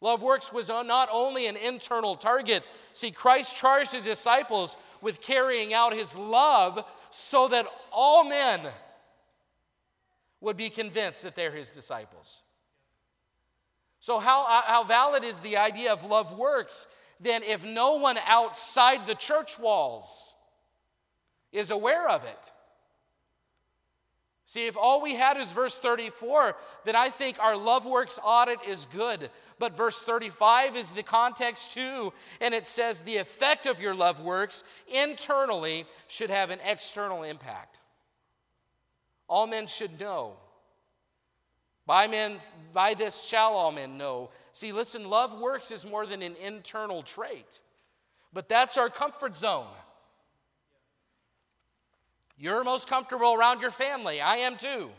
Love 0.00 0.22
Works 0.22 0.52
was 0.52 0.68
not 0.68 1.08
only 1.12 1.46
an 1.46 1.56
internal 1.56 2.14
target. 2.14 2.62
See, 2.92 3.10
Christ 3.10 3.56
charged 3.56 3.92
his 3.92 4.04
disciples 4.04 4.76
with 5.00 5.20
carrying 5.20 5.74
out 5.74 5.92
his 5.92 6.16
love 6.16 6.84
so 7.10 7.48
that 7.48 7.66
all 7.92 8.24
men 8.24 8.60
would 10.40 10.56
be 10.56 10.70
convinced 10.70 11.22
that 11.22 11.34
they're 11.34 11.50
his 11.50 11.70
disciples. 11.70 12.42
So, 14.00 14.20
how, 14.20 14.42
uh, 14.42 14.62
how 14.64 14.84
valid 14.84 15.24
is 15.24 15.40
the 15.40 15.56
idea 15.56 15.92
of 15.92 16.04
love 16.04 16.38
works 16.38 16.86
then 17.20 17.42
if 17.42 17.64
no 17.64 17.96
one 17.96 18.16
outside 18.26 19.06
the 19.08 19.14
church 19.16 19.58
walls 19.58 20.36
is 21.50 21.72
aware 21.72 22.08
of 22.08 22.22
it? 22.24 22.52
See, 24.48 24.66
if 24.66 24.78
all 24.78 25.02
we 25.02 25.14
had 25.14 25.36
is 25.36 25.52
verse 25.52 25.76
34, 25.78 26.56
then 26.86 26.96
I 26.96 27.10
think 27.10 27.38
our 27.38 27.54
love 27.54 27.84
works 27.84 28.18
audit 28.24 28.64
is 28.66 28.86
good. 28.86 29.28
But 29.58 29.76
verse 29.76 30.02
35 30.02 30.74
is 30.74 30.92
the 30.92 31.02
context 31.02 31.74
too, 31.74 32.14
and 32.40 32.54
it 32.54 32.66
says 32.66 33.02
the 33.02 33.18
effect 33.18 33.66
of 33.66 33.78
your 33.78 33.94
love 33.94 34.22
works 34.22 34.64
internally 34.90 35.84
should 36.06 36.30
have 36.30 36.48
an 36.48 36.60
external 36.64 37.24
impact. 37.24 37.82
All 39.28 39.46
men 39.46 39.66
should 39.66 40.00
know. 40.00 40.38
By 41.84 42.06
men, 42.06 42.38
by 42.72 42.94
this 42.94 43.22
shall 43.22 43.52
all 43.52 43.70
men 43.70 43.98
know. 43.98 44.30
See, 44.52 44.72
listen, 44.72 45.10
love 45.10 45.38
works 45.38 45.70
is 45.70 45.84
more 45.84 46.06
than 46.06 46.22
an 46.22 46.36
internal 46.42 47.02
trait, 47.02 47.60
but 48.32 48.48
that's 48.48 48.78
our 48.78 48.88
comfort 48.88 49.34
zone. 49.34 49.66
You're 52.38 52.64
most 52.64 52.88
comfortable 52.88 53.34
around 53.34 53.60
your 53.60 53.70
family. 53.70 54.20
I 54.20 54.36
am 54.36 54.56
too. 54.56 54.90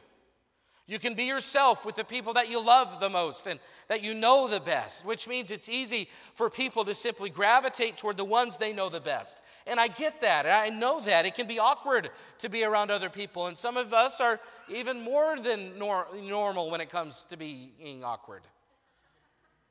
You 0.90 0.98
can 0.98 1.14
be 1.14 1.26
yourself 1.26 1.86
with 1.86 1.96
the 1.96 2.04
people 2.04 2.34
that 2.34 2.50
you 2.50 2.66
love 2.66 3.00
the 3.00 3.12
most 3.12 3.46
and 3.46 3.60
that 3.90 4.02
you 4.04 4.16
know 4.16 4.48
the 4.48 4.60
best, 4.60 5.06
which 5.06 5.28
means 5.28 5.52
it's 5.52 5.70
easy 5.70 6.10
for 6.34 6.50
people 6.50 6.84
to 6.86 6.96
simply 6.96 7.30
gravitate 7.30 7.96
toward 7.96 8.18
the 8.18 8.26
ones 8.26 8.58
they 8.58 8.74
know 8.74 8.90
the 8.90 9.00
best. 9.00 9.44
And 9.68 9.80
I 9.80 9.88
get 9.88 10.22
that. 10.22 10.48
And 10.48 10.56
I 10.56 10.70
know 10.70 11.00
that. 11.02 11.28
It 11.28 11.36
can 11.36 11.46
be 11.46 11.60
awkward 11.60 12.10
to 12.40 12.50
be 12.50 12.64
around 12.64 12.90
other 12.90 13.10
people. 13.10 13.46
And 13.46 13.56
some 13.56 13.78
of 13.78 13.94
us 13.94 14.20
are 14.20 14.40
even 14.68 15.04
more 15.04 15.40
than 15.40 15.78
nor- 15.78 16.08
normal 16.20 16.72
when 16.72 16.82
it 16.82 16.90
comes 16.90 17.24
to 17.26 17.38
being 17.38 18.04
awkward, 18.04 18.42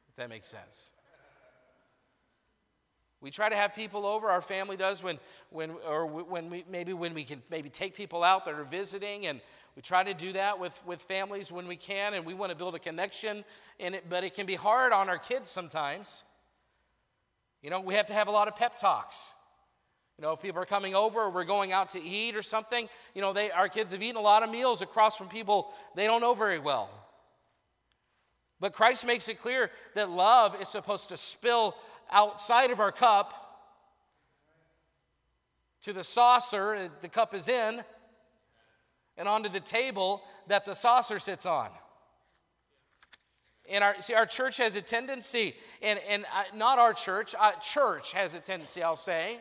if 0.09 0.15
that 0.15 0.29
makes 0.29 0.47
sense. 0.47 0.93
We 3.21 3.31
try 3.31 3.49
to 3.49 3.57
have 3.57 3.75
people 3.75 4.07
over, 4.07 4.29
our 4.29 4.41
family 4.41 4.77
does, 4.77 5.03
when, 5.03 5.19
when, 5.51 5.73
or 5.87 6.07
when 6.07 6.51
we, 6.51 6.65
maybe 6.71 6.93
when 6.93 7.15
we 7.15 7.25
can 7.25 7.43
maybe 7.51 7.69
take 7.69 7.97
people 7.97 8.23
out 8.23 8.45
that 8.45 8.55
are 8.55 8.65
visiting, 8.65 9.27
and 9.27 9.41
we 9.75 9.83
try 9.83 10.05
to 10.05 10.15
do 10.15 10.33
that 10.35 10.61
with, 10.61 10.81
with 10.87 11.01
families 11.01 11.51
when 11.51 11.67
we 11.67 11.75
can, 11.75 12.15
and 12.15 12.25
we 12.25 12.33
want 12.35 12.51
to 12.51 12.57
build 12.57 12.77
a 12.77 12.79
connection, 12.79 13.45
in 13.81 13.95
it, 13.95 14.05
but 14.09 14.23
it 14.23 14.35
can 14.35 14.47
be 14.47 14.55
hard 14.55 14.93
on 14.93 15.09
our 15.09 15.19
kids 15.19 15.51
sometimes. 15.51 16.25
You 17.61 17.71
know, 17.71 17.81
we 17.81 17.95
have 17.95 18.07
to 18.07 18.13
have 18.13 18.29
a 18.29 18.31
lot 18.31 18.47
of 18.47 18.55
pep 18.55 18.77
talks. 18.77 19.33
You 20.17 20.23
know, 20.23 20.33
if 20.33 20.43
people 20.43 20.63
are 20.63 20.67
coming 20.67 20.95
over 20.95 21.21
or 21.21 21.31
we're 21.31 21.45
going 21.45 21.73
out 21.73 21.91
to 21.91 22.01
eat 22.01 22.37
or 22.37 22.43
something, 22.43 22.89
you 23.15 23.21
know, 23.21 23.33
they, 23.33 23.51
our 23.51 23.69
kids 23.69 23.93
have 23.93 24.03
eaten 24.03 24.17
a 24.17 24.21
lot 24.21 24.45
of 24.45 24.51
meals 24.51 24.81
across 24.81 25.17
from 25.17 25.29
people 25.29 25.73
they 25.97 26.07
don't 26.07 26.21
know 26.21 26.35
very 26.35 26.59
well. 26.59 26.91
But 28.61 28.73
Christ 28.73 29.07
makes 29.07 29.29
it 29.29 29.41
clear 29.41 29.71
that 29.95 30.11
love 30.11 30.61
is 30.61 30.69
supposed 30.69 31.11
to 31.11 31.17
spill 31.17 31.77
outside 32.11 32.71
of 32.71 32.81
our 32.81 32.93
cup 32.93 33.45
to 35.83 35.93
the 35.93 36.05
saucer 36.05 36.91
the 37.01 37.09
cup 37.09 37.35
is 37.35 37.49
in 37.49 37.81
and 39.17 39.29
onto 39.29 39.49
the 39.49 39.61
table 39.61 40.23
that 40.47 40.65
the 40.65 40.75
saucer 40.75 41.19
sits 41.19 41.45
on. 41.45 41.69
And 43.71 43.85
our, 43.85 43.95
see, 44.01 44.15
our 44.15 44.25
church 44.25 44.57
has 44.59 44.77
a 44.77 44.83
tendency, 44.83 45.55
and, 45.83 45.99
and 46.09 46.25
not 46.55 46.79
our 46.79 46.95
church, 46.95 47.35
uh, 47.39 47.53
church 47.53 48.15
has 48.15 48.35
a 48.35 48.41
tendency, 48.41 48.83
I'll 48.83 48.97
say. 48.97 49.39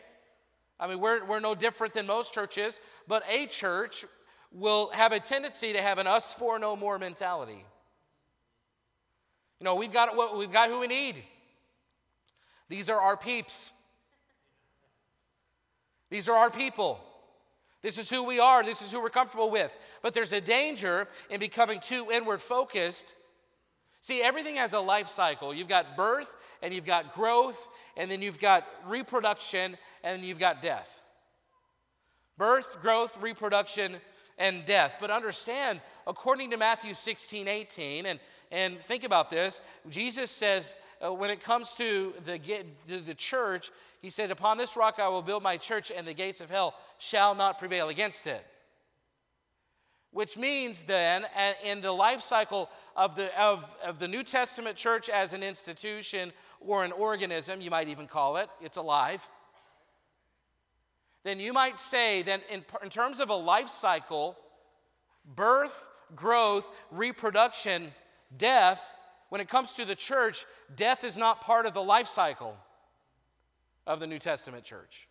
I 0.80 0.88
mean, 0.88 1.00
we're, 1.00 1.26
we're 1.26 1.40
no 1.40 1.56
different 1.56 1.94
than 1.94 2.08
most 2.08 2.34
churches, 2.34 2.82
but 3.08 3.24
a 3.32 3.46
church 3.46 4.04
will 4.52 4.90
have 4.92 5.12
a 5.12 5.20
tendency 5.20 5.74
to 5.74 5.82
have 5.82 5.98
an 5.98 6.08
us 6.08 6.34
for 6.34 6.60
no 6.60 6.76
more 6.76 7.00
mentality. 7.00 7.64
You 9.60 9.64
know, 9.64 9.76
we've 9.76 9.94
got, 9.94 10.38
we've 10.38 10.52
got 10.52 10.70
who 10.70 10.82
we 10.82 10.88
need. 10.88 11.24
These 12.70 12.90
are 12.90 13.00
our 13.00 13.18
peeps. 13.18 13.74
These 16.10 16.30
are 16.30 16.36
our 16.36 16.50
people. 16.50 17.00
This 17.82 17.98
is 17.98 18.10
who 18.10 18.24
we 18.24 18.40
are. 18.40 18.64
This 18.64 18.82
is 18.82 18.92
who 18.92 19.02
we're 19.02 19.10
comfortable 19.10 19.52
with. 19.52 19.78
But 20.02 20.14
there's 20.14 20.34
a 20.34 20.42
danger 20.42 21.08
in 21.30 21.40
becoming 21.40 21.80
too 21.80 22.08
inward 22.12 22.42
focused. 22.42 23.16
See, 24.02 24.22
everything 24.22 24.56
has 24.56 24.74
a 24.74 24.80
life 24.80 25.08
cycle. 25.08 25.54
You've 25.54 25.68
got 25.68 25.98
birth, 25.98 26.36
and 26.62 26.74
you've 26.74 26.86
got 26.86 27.14
growth, 27.14 27.68
and 27.96 28.10
then 28.10 28.22
you've 28.22 28.40
got 28.40 28.66
reproduction, 28.86 29.78
and 30.04 30.18
then 30.18 30.28
you've 30.28 30.40
got 30.40 30.62
death. 30.62 31.04
Birth, 32.38 32.82
growth, 32.82 33.18
reproduction, 33.22 33.98
and 34.38 34.64
death. 34.66 34.98
But 35.00 35.12
understand, 35.12 35.82
according 36.06 36.52
to 36.52 36.58
Matthew 36.58 36.94
16, 36.94 37.48
18, 37.48 38.06
and, 38.06 38.20
and 38.52 38.78
think 38.78 39.04
about 39.04 39.30
this, 39.30 39.62
Jesus 39.90 40.32
says 40.32 40.78
uh, 41.06 41.14
when 41.14 41.30
it 41.30 41.42
comes 41.42 41.76
to 41.76 42.14
the, 42.26 42.40
the, 42.88 42.98
the 42.98 43.14
church, 43.14 43.72
he 44.02 44.10
said, 44.10 44.32
Upon 44.32 44.58
this 44.58 44.78
rock 44.78 45.00
I 45.00 45.08
will 45.10 45.22
build 45.22 45.44
my 45.44 45.58
church, 45.58 45.92
and 45.96 46.08
the 46.08 46.14
gates 46.14 46.42
of 46.42 46.50
hell 46.50 46.76
shall 46.98 47.36
not 47.36 47.60
prevail 47.60 47.90
against 47.90 48.28
it. 48.28 48.46
Which 50.12 50.38
means 50.38 50.84
then, 50.84 51.26
in 51.66 51.82
the 51.82 51.92
life 51.92 52.22
cycle 52.22 52.70
of 52.96 53.16
the, 53.16 53.38
of, 53.40 53.76
of 53.86 54.00
the 54.00 54.08
New 54.08 54.24
Testament 54.24 54.78
church 54.78 55.10
as 55.10 55.34
an 55.34 55.44
institution 55.44 56.32
or 56.60 56.84
an 56.84 56.92
organism, 56.94 57.62
you 57.62 57.70
might 57.70 57.90
even 57.90 58.08
call 58.08 58.38
it, 58.38 58.50
it's 58.62 58.78
alive, 58.78 59.28
then 61.24 61.40
you 61.42 61.52
might 61.52 61.78
say 61.78 62.22
that 62.22 62.42
in, 62.50 62.64
in 62.82 62.90
terms 62.90 63.20
of 63.20 63.30
a 63.30 63.36
life 63.36 63.68
cycle, 63.68 64.38
birth, 65.36 65.90
growth, 66.16 66.70
reproduction, 66.90 67.92
death, 68.36 68.94
when 69.30 69.42
it 69.42 69.50
comes 69.50 69.74
to 69.74 69.86
the 69.86 69.96
church, 69.96 70.46
death 70.76 71.04
is 71.04 71.18
not 71.18 71.42
part 71.42 71.66
of 71.66 71.74
the 71.74 71.84
life 71.84 72.08
cycle 72.08 72.58
of 73.86 74.00
the 74.00 74.08
New 74.08 74.20
Testament 74.20 74.63
church. 74.63 75.08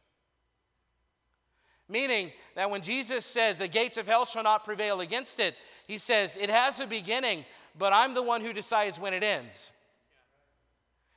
Meaning 1.88 2.32
that 2.56 2.70
when 2.70 2.82
Jesus 2.82 3.24
says 3.24 3.58
the 3.58 3.68
gates 3.68 3.96
of 3.96 4.08
hell 4.08 4.24
shall 4.24 4.42
not 4.42 4.64
prevail 4.64 5.00
against 5.00 5.38
it, 5.38 5.54
he 5.86 5.98
says 5.98 6.36
it 6.36 6.50
has 6.50 6.80
a 6.80 6.86
beginning, 6.86 7.44
but 7.78 7.92
I'm 7.92 8.14
the 8.14 8.22
one 8.22 8.40
who 8.40 8.52
decides 8.52 8.98
when 8.98 9.14
it 9.14 9.22
ends. 9.22 9.70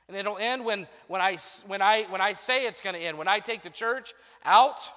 And 0.06 0.16
it'll 0.16 0.38
end 0.38 0.64
when, 0.64 0.86
when, 1.06 1.20
I, 1.20 1.36
when, 1.66 1.82
I, 1.82 2.02
when 2.10 2.20
I 2.20 2.32
say 2.32 2.66
it's 2.66 2.80
going 2.80 2.94
to 2.94 3.00
end. 3.00 3.16
When 3.16 3.28
I 3.28 3.38
take 3.38 3.62
the 3.62 3.70
church 3.70 4.12
out, 4.44 4.90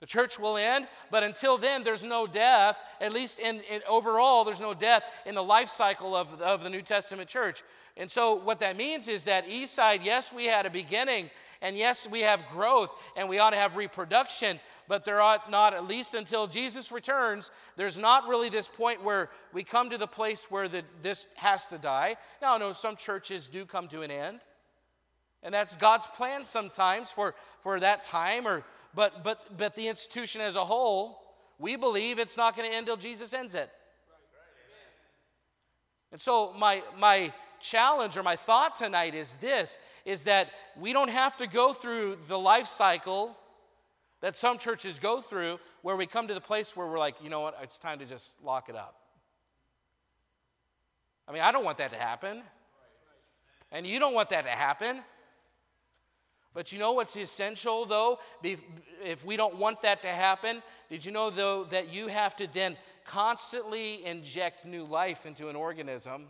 the 0.00 0.06
church 0.06 0.38
will 0.38 0.56
end. 0.56 0.86
But 1.10 1.22
until 1.22 1.56
then, 1.56 1.82
there's 1.82 2.04
no 2.04 2.26
death. 2.26 2.78
At 3.00 3.12
least 3.12 3.40
in, 3.40 3.60
in 3.70 3.80
overall, 3.88 4.44
there's 4.44 4.60
no 4.60 4.74
death 4.74 5.04
in 5.24 5.34
the 5.34 5.42
life 5.42 5.68
cycle 5.68 6.14
of, 6.14 6.40
of 6.40 6.62
the 6.62 6.70
New 6.70 6.82
Testament 6.82 7.28
church. 7.28 7.62
And 7.96 8.10
so, 8.10 8.34
what 8.34 8.60
that 8.60 8.76
means 8.76 9.08
is 9.08 9.24
that 9.24 9.48
East 9.48 9.74
Side, 9.74 10.02
yes, 10.04 10.32
we 10.32 10.44
had 10.44 10.66
a 10.66 10.70
beginning, 10.70 11.30
and 11.62 11.74
yes, 11.74 12.08
we 12.10 12.20
have 12.20 12.46
growth, 12.46 12.94
and 13.16 13.26
we 13.26 13.38
ought 13.38 13.50
to 13.50 13.56
have 13.56 13.76
reproduction, 13.76 14.60
but 14.86 15.06
there 15.06 15.22
ought 15.22 15.50
not, 15.50 15.72
at 15.72 15.88
least 15.88 16.14
until 16.14 16.46
Jesus 16.46 16.92
returns, 16.92 17.50
there's 17.76 17.96
not 17.96 18.28
really 18.28 18.50
this 18.50 18.68
point 18.68 19.02
where 19.02 19.30
we 19.54 19.64
come 19.64 19.88
to 19.88 19.96
the 19.96 20.06
place 20.06 20.46
where 20.50 20.68
the, 20.68 20.82
this 21.00 21.28
has 21.36 21.68
to 21.68 21.78
die. 21.78 22.16
Now, 22.42 22.56
I 22.56 22.58
know 22.58 22.72
some 22.72 22.96
churches 22.96 23.48
do 23.48 23.64
come 23.64 23.88
to 23.88 24.02
an 24.02 24.10
end, 24.10 24.40
and 25.42 25.54
that's 25.54 25.74
God's 25.74 26.06
plan 26.06 26.44
sometimes 26.44 27.10
for, 27.10 27.34
for 27.60 27.80
that 27.80 28.02
time, 28.02 28.46
or, 28.46 28.62
but, 28.96 29.22
but, 29.22 29.56
but 29.56 29.76
the 29.76 29.86
institution 29.86 30.40
as 30.40 30.56
a 30.56 30.64
whole, 30.64 31.20
we 31.58 31.76
believe 31.76 32.18
it's 32.18 32.36
not 32.36 32.56
going 32.56 32.68
to 32.68 32.74
end 32.74 32.88
until 32.88 32.96
Jesus 32.96 33.32
ends 33.34 33.54
it. 33.54 33.70
And 36.10 36.20
so, 36.20 36.54
my, 36.58 36.82
my 36.98 37.32
challenge 37.60 38.16
or 38.16 38.22
my 38.22 38.36
thought 38.36 38.74
tonight 38.74 39.14
is 39.14 39.36
this 39.36 39.76
is 40.04 40.24
that 40.24 40.48
we 40.78 40.92
don't 40.92 41.10
have 41.10 41.36
to 41.36 41.46
go 41.46 41.72
through 41.72 42.16
the 42.26 42.38
life 42.38 42.66
cycle 42.66 43.36
that 44.22 44.34
some 44.34 44.56
churches 44.56 44.98
go 44.98 45.20
through 45.20 45.60
where 45.82 45.96
we 45.96 46.06
come 46.06 46.26
to 46.28 46.34
the 46.34 46.40
place 46.40 46.74
where 46.74 46.86
we're 46.86 46.98
like, 46.98 47.16
you 47.22 47.28
know 47.28 47.40
what, 47.40 47.58
it's 47.62 47.78
time 47.78 47.98
to 47.98 48.06
just 48.06 48.42
lock 48.42 48.68
it 48.70 48.76
up. 48.76 48.96
I 51.28 51.32
mean, 51.32 51.42
I 51.42 51.52
don't 51.52 51.64
want 51.64 51.78
that 51.78 51.90
to 51.90 51.98
happen. 51.98 52.42
And 53.72 53.86
you 53.86 53.98
don't 53.98 54.14
want 54.14 54.30
that 54.30 54.44
to 54.44 54.50
happen. 54.50 55.02
But 56.56 56.72
you 56.72 56.78
know 56.78 56.94
what's 56.94 57.14
essential, 57.18 57.84
though? 57.84 58.18
If 58.42 59.26
we 59.26 59.36
don't 59.36 59.58
want 59.58 59.82
that 59.82 60.00
to 60.00 60.08
happen, 60.08 60.62
did 60.88 61.04
you 61.04 61.12
know, 61.12 61.28
though, 61.28 61.64
that 61.64 61.92
you 61.92 62.06
have 62.06 62.34
to 62.36 62.50
then 62.50 62.78
constantly 63.04 64.02
inject 64.06 64.64
new 64.64 64.84
life 64.84 65.26
into 65.26 65.50
an 65.50 65.54
organism 65.54 66.28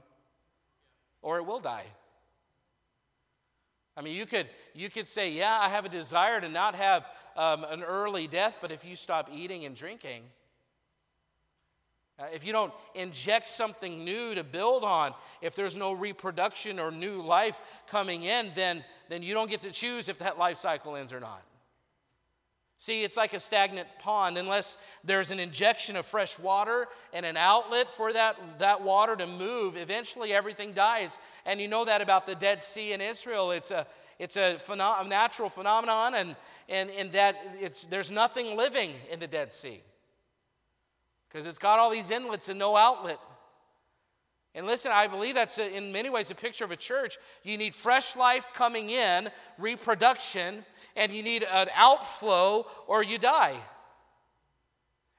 or 1.23 1.39
it 1.39 1.47
will 1.47 1.61
die? 1.61 1.85
I 3.97 4.03
mean, 4.03 4.17
you 4.17 4.27
could, 4.27 4.49
you 4.75 4.91
could 4.91 5.07
say, 5.07 5.31
Yeah, 5.31 5.61
I 5.61 5.69
have 5.69 5.85
a 5.85 5.89
desire 5.89 6.41
to 6.41 6.49
not 6.49 6.75
have 6.75 7.07
um, 7.37 7.63
an 7.63 7.85
early 7.85 8.27
death, 8.27 8.59
but 8.61 8.73
if 8.73 8.85
you 8.85 8.97
stop 8.97 9.31
eating 9.33 9.65
and 9.65 9.77
drinking, 9.77 10.25
uh, 12.19 12.25
if 12.35 12.47
you 12.47 12.53
don't 12.53 12.73
inject 12.95 13.47
something 13.47 14.05
new 14.05 14.35
to 14.35 14.43
build 14.43 14.85
on, 14.85 15.13
if 15.43 15.55
there's 15.55 15.77
no 15.77 15.93
reproduction 15.93 16.79
or 16.79 16.91
new 16.91 17.21
life 17.23 17.61
coming 17.89 18.25
in, 18.25 18.51
then, 18.55 18.83
then 19.09 19.23
you 19.23 19.35
don't 19.35 19.51
get 19.51 19.61
to 19.61 19.71
choose 19.71 20.09
if 20.09 20.19
that 20.21 20.39
life 20.39 20.57
cycle 20.57 20.97
ends 20.97 21.13
or 21.13 21.21
not. 21.21 21.43
See, 22.79 23.05
it's 23.05 23.17
like 23.17 23.35
a 23.35 23.41
stagnant 23.41 23.89
pond. 23.99 24.39
Unless 24.39 24.79
there's 25.05 25.31
an 25.31 25.41
injection 25.41 25.97
of 25.97 26.07
fresh 26.07 26.39
water 26.39 26.89
and 27.13 27.25
an 27.25 27.37
outlet 27.37 27.89
for 27.89 28.13
that, 28.13 28.37
that 28.59 28.83
water 28.83 29.17
to 29.17 29.27
move, 29.27 29.77
eventually 29.77 30.33
everything 30.33 30.73
dies. 30.73 31.19
And 31.45 31.61
you 31.61 31.69
know 31.69 31.85
that 31.85 32.03
about 32.03 32.27
the 32.27 32.35
Dead 32.35 32.63
Sea 32.63 32.93
in 32.93 33.01
Israel. 33.01 33.51
It's 33.51 33.71
a, 33.71 33.87
it's 34.19 34.37
a, 34.37 34.59
a 34.69 35.09
natural 35.09 35.49
phenomenon, 35.49 36.15
and, 36.15 36.37
and, 36.69 36.91
and 36.91 37.13
that 37.13 37.37
it's, 37.61 37.85
there's 37.85 38.11
nothing 38.11 38.57
living 38.57 38.93
in 39.11 39.21
the 39.21 39.27
Dead 39.27 39.53
Sea 39.53 39.81
because 41.29 41.47
it's 41.47 41.59
got 41.59 41.79
all 41.79 41.91
these 41.91 42.11
inlets 42.11 42.49
and 42.49 42.59
no 42.59 42.77
outlet. 42.77 43.19
And 44.55 44.67
listen, 44.67 44.91
I 44.91 45.07
believe 45.07 45.35
that's 45.35 45.59
a, 45.59 45.77
in 45.77 45.93
many 45.93 46.09
ways 46.09 46.31
a 46.31 46.35
picture 46.35 46.65
of 46.65 46.71
a 46.71 46.77
church. 46.77 47.19
You 47.43 47.59
need 47.59 47.75
fresh 47.75 48.17
life 48.17 48.51
coming 48.55 48.89
in, 48.89 49.29
reproduction, 49.59 50.65
and 50.97 51.13
you 51.13 51.23
need 51.23 51.45
an 51.45 51.69
outflow 51.77 52.67
or 52.87 53.05
you 53.05 53.19
die. 53.19 53.55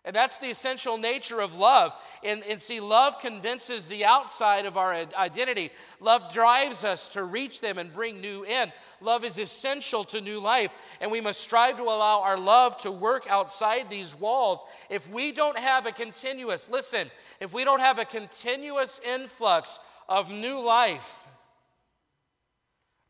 And 0.08 0.16
that's 0.16 0.38
the 0.38 0.50
essential 0.50 0.98
nature 0.98 1.42
of 1.42 1.58
love. 1.58 1.94
And, 2.24 2.42
and, 2.50 2.62
see, 2.62 2.80
love 2.80 3.20
convinces 3.20 3.88
the 3.88 4.06
outside 4.06 4.66
of 4.66 4.78
our 4.78 4.94
identity. 4.94 5.70
Love 6.00 6.32
drives 6.32 6.86
us 6.86 7.10
to 7.10 7.26
reach 7.26 7.60
them 7.60 7.78
and 7.78 7.92
bring 7.92 8.22
new 8.22 8.46
in. 8.46 8.72
Love 9.02 9.26
is 9.26 9.38
essential 9.38 10.06
to 10.06 10.22
new 10.22 10.40
life. 10.40 10.74
And 11.02 11.12
we 11.12 11.20
must 11.20 11.42
strive 11.42 11.76
to 11.76 11.84
allow 11.84 12.22
our 12.22 12.40
love 12.40 12.78
to 12.78 12.92
work 12.92 13.28
outside 13.30 13.90
these 13.90 14.18
walls. 14.18 14.64
If 14.90 15.12
we 15.12 15.34
don't 15.34 15.60
have 15.60 15.86
a 15.86 15.92
continuous, 15.92 16.70
listen, 16.70 17.12
if 17.42 17.54
we 17.54 17.66
don't 17.66 17.82
have 17.82 18.00
a 18.00 18.06
continuous 18.06 19.02
influx 19.06 19.78
of 20.08 20.32
new 20.32 20.62
life, 20.62 21.28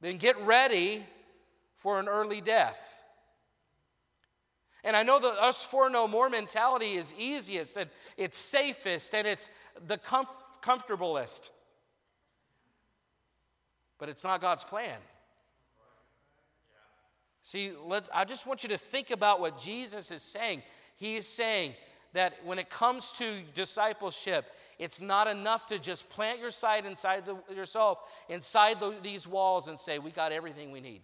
then 0.02 0.18
get 0.18 0.36
ready 0.48 1.06
for 1.76 2.00
an 2.00 2.08
early 2.08 2.42
death. 2.42 2.97
And 4.88 4.96
I 4.96 5.04
know 5.04 5.20
the 5.20 5.28
us 5.28 5.66
for 5.66 5.90
no 5.90 6.08
more 6.08 6.30
mentality 6.30 6.94
is 6.94 7.14
easiest 7.20 7.76
and 7.76 7.90
it's 8.16 8.38
safest 8.38 9.14
and 9.14 9.28
it's 9.28 9.52
the 9.86 9.98
comf- 9.98 10.28
comfortablest. 10.64 11.50
But 14.00 14.08
it's 14.08 14.24
not 14.24 14.40
God's 14.40 14.64
plan. 14.64 14.98
See, 17.42 17.72
let's 17.86 18.10
I 18.16 18.24
just 18.24 18.48
want 18.48 18.64
you 18.64 18.70
to 18.70 18.78
think 18.78 19.12
about 19.12 19.42
what 19.42 19.60
Jesus 19.60 20.10
is 20.10 20.22
saying. 20.22 20.64
He 20.96 21.18
is 21.18 21.28
saying 21.28 21.74
that 22.14 22.36
when 22.46 22.58
it 22.58 22.70
comes 22.70 23.12
to 23.18 23.42
discipleship, 23.54 24.46
it's 24.80 25.02
not 25.02 25.28
enough 25.28 25.66
to 25.66 25.80
just 25.80 26.10
plant 26.10 26.40
your 26.40 26.52
side 26.52 26.86
inside 26.86 27.26
the, 27.26 27.36
yourself 27.54 28.00
inside 28.30 28.80
the, 28.80 28.94
these 29.04 29.28
walls 29.28 29.68
and 29.68 29.78
say, 29.78 30.00
We 30.00 30.12
got 30.12 30.32
everything 30.32 30.72
we 30.72 30.80
need. 30.80 31.02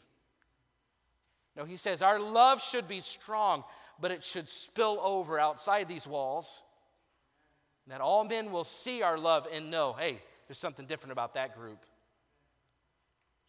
No, 1.55 1.65
he 1.65 1.75
says 1.75 2.01
our 2.01 2.19
love 2.19 2.61
should 2.61 2.87
be 2.87 2.99
strong, 2.99 3.63
but 3.99 4.11
it 4.11 4.23
should 4.23 4.49
spill 4.49 4.99
over 5.03 5.39
outside 5.39 5.87
these 5.87 6.07
walls. 6.07 6.63
That 7.87 8.01
all 8.01 8.23
men 8.23 8.51
will 8.51 8.63
see 8.63 9.01
our 9.01 9.17
love 9.17 9.47
and 9.53 9.69
know, 9.69 9.93
hey, 9.93 10.19
there's 10.47 10.57
something 10.57 10.85
different 10.85 11.11
about 11.11 11.33
that 11.33 11.55
group. 11.55 11.85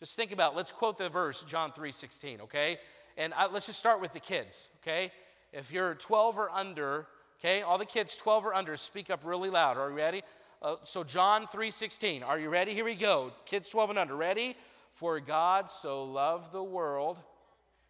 Just 0.00 0.16
think 0.16 0.32
about, 0.32 0.56
let's 0.56 0.72
quote 0.72 0.98
the 0.98 1.08
verse, 1.08 1.42
John 1.44 1.72
3 1.72 1.92
16, 1.92 2.40
okay? 2.42 2.78
And 3.16 3.32
I, 3.34 3.46
let's 3.46 3.66
just 3.66 3.78
start 3.78 4.00
with 4.00 4.12
the 4.12 4.20
kids, 4.20 4.68
okay? 4.82 5.12
If 5.52 5.72
you're 5.72 5.94
12 5.94 6.38
or 6.38 6.50
under, 6.50 7.06
okay, 7.38 7.62
all 7.62 7.78
the 7.78 7.86
kids 7.86 8.16
12 8.16 8.46
or 8.46 8.54
under, 8.54 8.76
speak 8.76 9.08
up 9.08 9.20
really 9.24 9.50
loud. 9.50 9.78
Are 9.78 9.88
you 9.88 9.96
ready? 9.96 10.22
Uh, 10.60 10.76
so 10.82 11.04
John 11.04 11.46
3 11.46 11.70
16, 11.70 12.22
are 12.22 12.38
you 12.38 12.50
ready? 12.50 12.74
Here 12.74 12.84
we 12.84 12.96
go. 12.96 13.32
Kids 13.46 13.68
12 13.68 13.90
and 13.90 13.98
under, 13.98 14.16
ready? 14.16 14.56
For 14.90 15.20
God 15.20 15.70
so 15.70 16.04
loved 16.04 16.52
the 16.52 16.62
world 16.62 17.18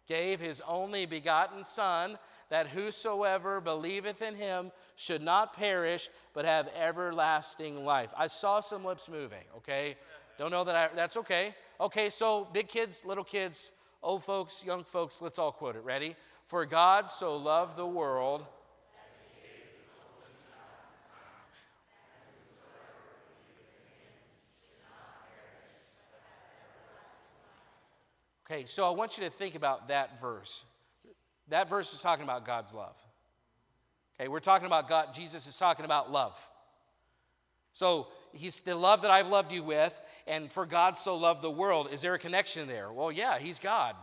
gave 0.07 0.39
his 0.39 0.61
only 0.67 1.05
begotten 1.05 1.63
Son, 1.63 2.17
that 2.49 2.67
whosoever 2.67 3.59
believeth 3.59 4.21
in 4.21 4.35
him 4.35 4.71
should 4.95 5.21
not 5.21 5.53
perish, 5.53 6.09
but 6.33 6.45
have 6.45 6.69
everlasting 6.79 7.83
life. 7.83 8.13
I 8.15 8.27
saw 8.27 8.59
some 8.59 8.85
lips 8.85 9.09
moving, 9.09 9.43
okay? 9.57 9.97
Don't 10.37 10.51
know 10.51 10.63
that 10.63 10.75
I, 10.75 10.89
that's 10.95 11.17
okay. 11.17 11.55
Okay, 11.81 12.09
so 12.09 12.47
big 12.53 12.67
kids, 12.67 13.03
little 13.05 13.23
kids, 13.23 13.71
old 14.03 14.23
folks, 14.23 14.63
young 14.65 14.83
folks, 14.83 15.21
let's 15.21 15.39
all 15.39 15.51
quote 15.51 15.75
it. 15.75 15.83
Ready? 15.83 16.15
For 16.45 16.65
God 16.65 17.09
so 17.09 17.35
loved 17.35 17.75
the 17.75 17.87
world 17.87 18.45
Okay, 28.45 28.65
so 28.65 28.85
I 28.87 28.91
want 28.91 29.17
you 29.17 29.23
to 29.23 29.29
think 29.29 29.55
about 29.55 29.87
that 29.87 30.21
verse. 30.21 30.65
That 31.49 31.67
verse 31.67 31.93
is 31.93 32.01
talking 32.01 32.23
about 32.23 32.45
God's 32.45 32.73
love. 32.73 32.95
Okay, 34.19 34.27
we're 34.27 34.39
talking 34.39 34.67
about 34.67 34.87
God, 34.87 35.13
Jesus 35.13 35.47
is 35.47 35.57
talking 35.57 35.85
about 35.85 36.11
love. 36.11 36.47
So 37.73 38.07
he's 38.33 38.61
the 38.61 38.75
love 38.75 39.01
that 39.01 39.11
I've 39.11 39.27
loved 39.27 39.51
you 39.51 39.63
with, 39.63 39.99
and 40.27 40.51
for 40.51 40.65
God 40.65 40.97
so 40.97 41.17
loved 41.17 41.41
the 41.41 41.51
world. 41.51 41.89
Is 41.91 42.01
there 42.01 42.13
a 42.13 42.19
connection 42.19 42.67
there? 42.67 42.91
Well, 42.91 43.11
yeah, 43.11 43.37
he's 43.39 43.59
God. 43.59 43.95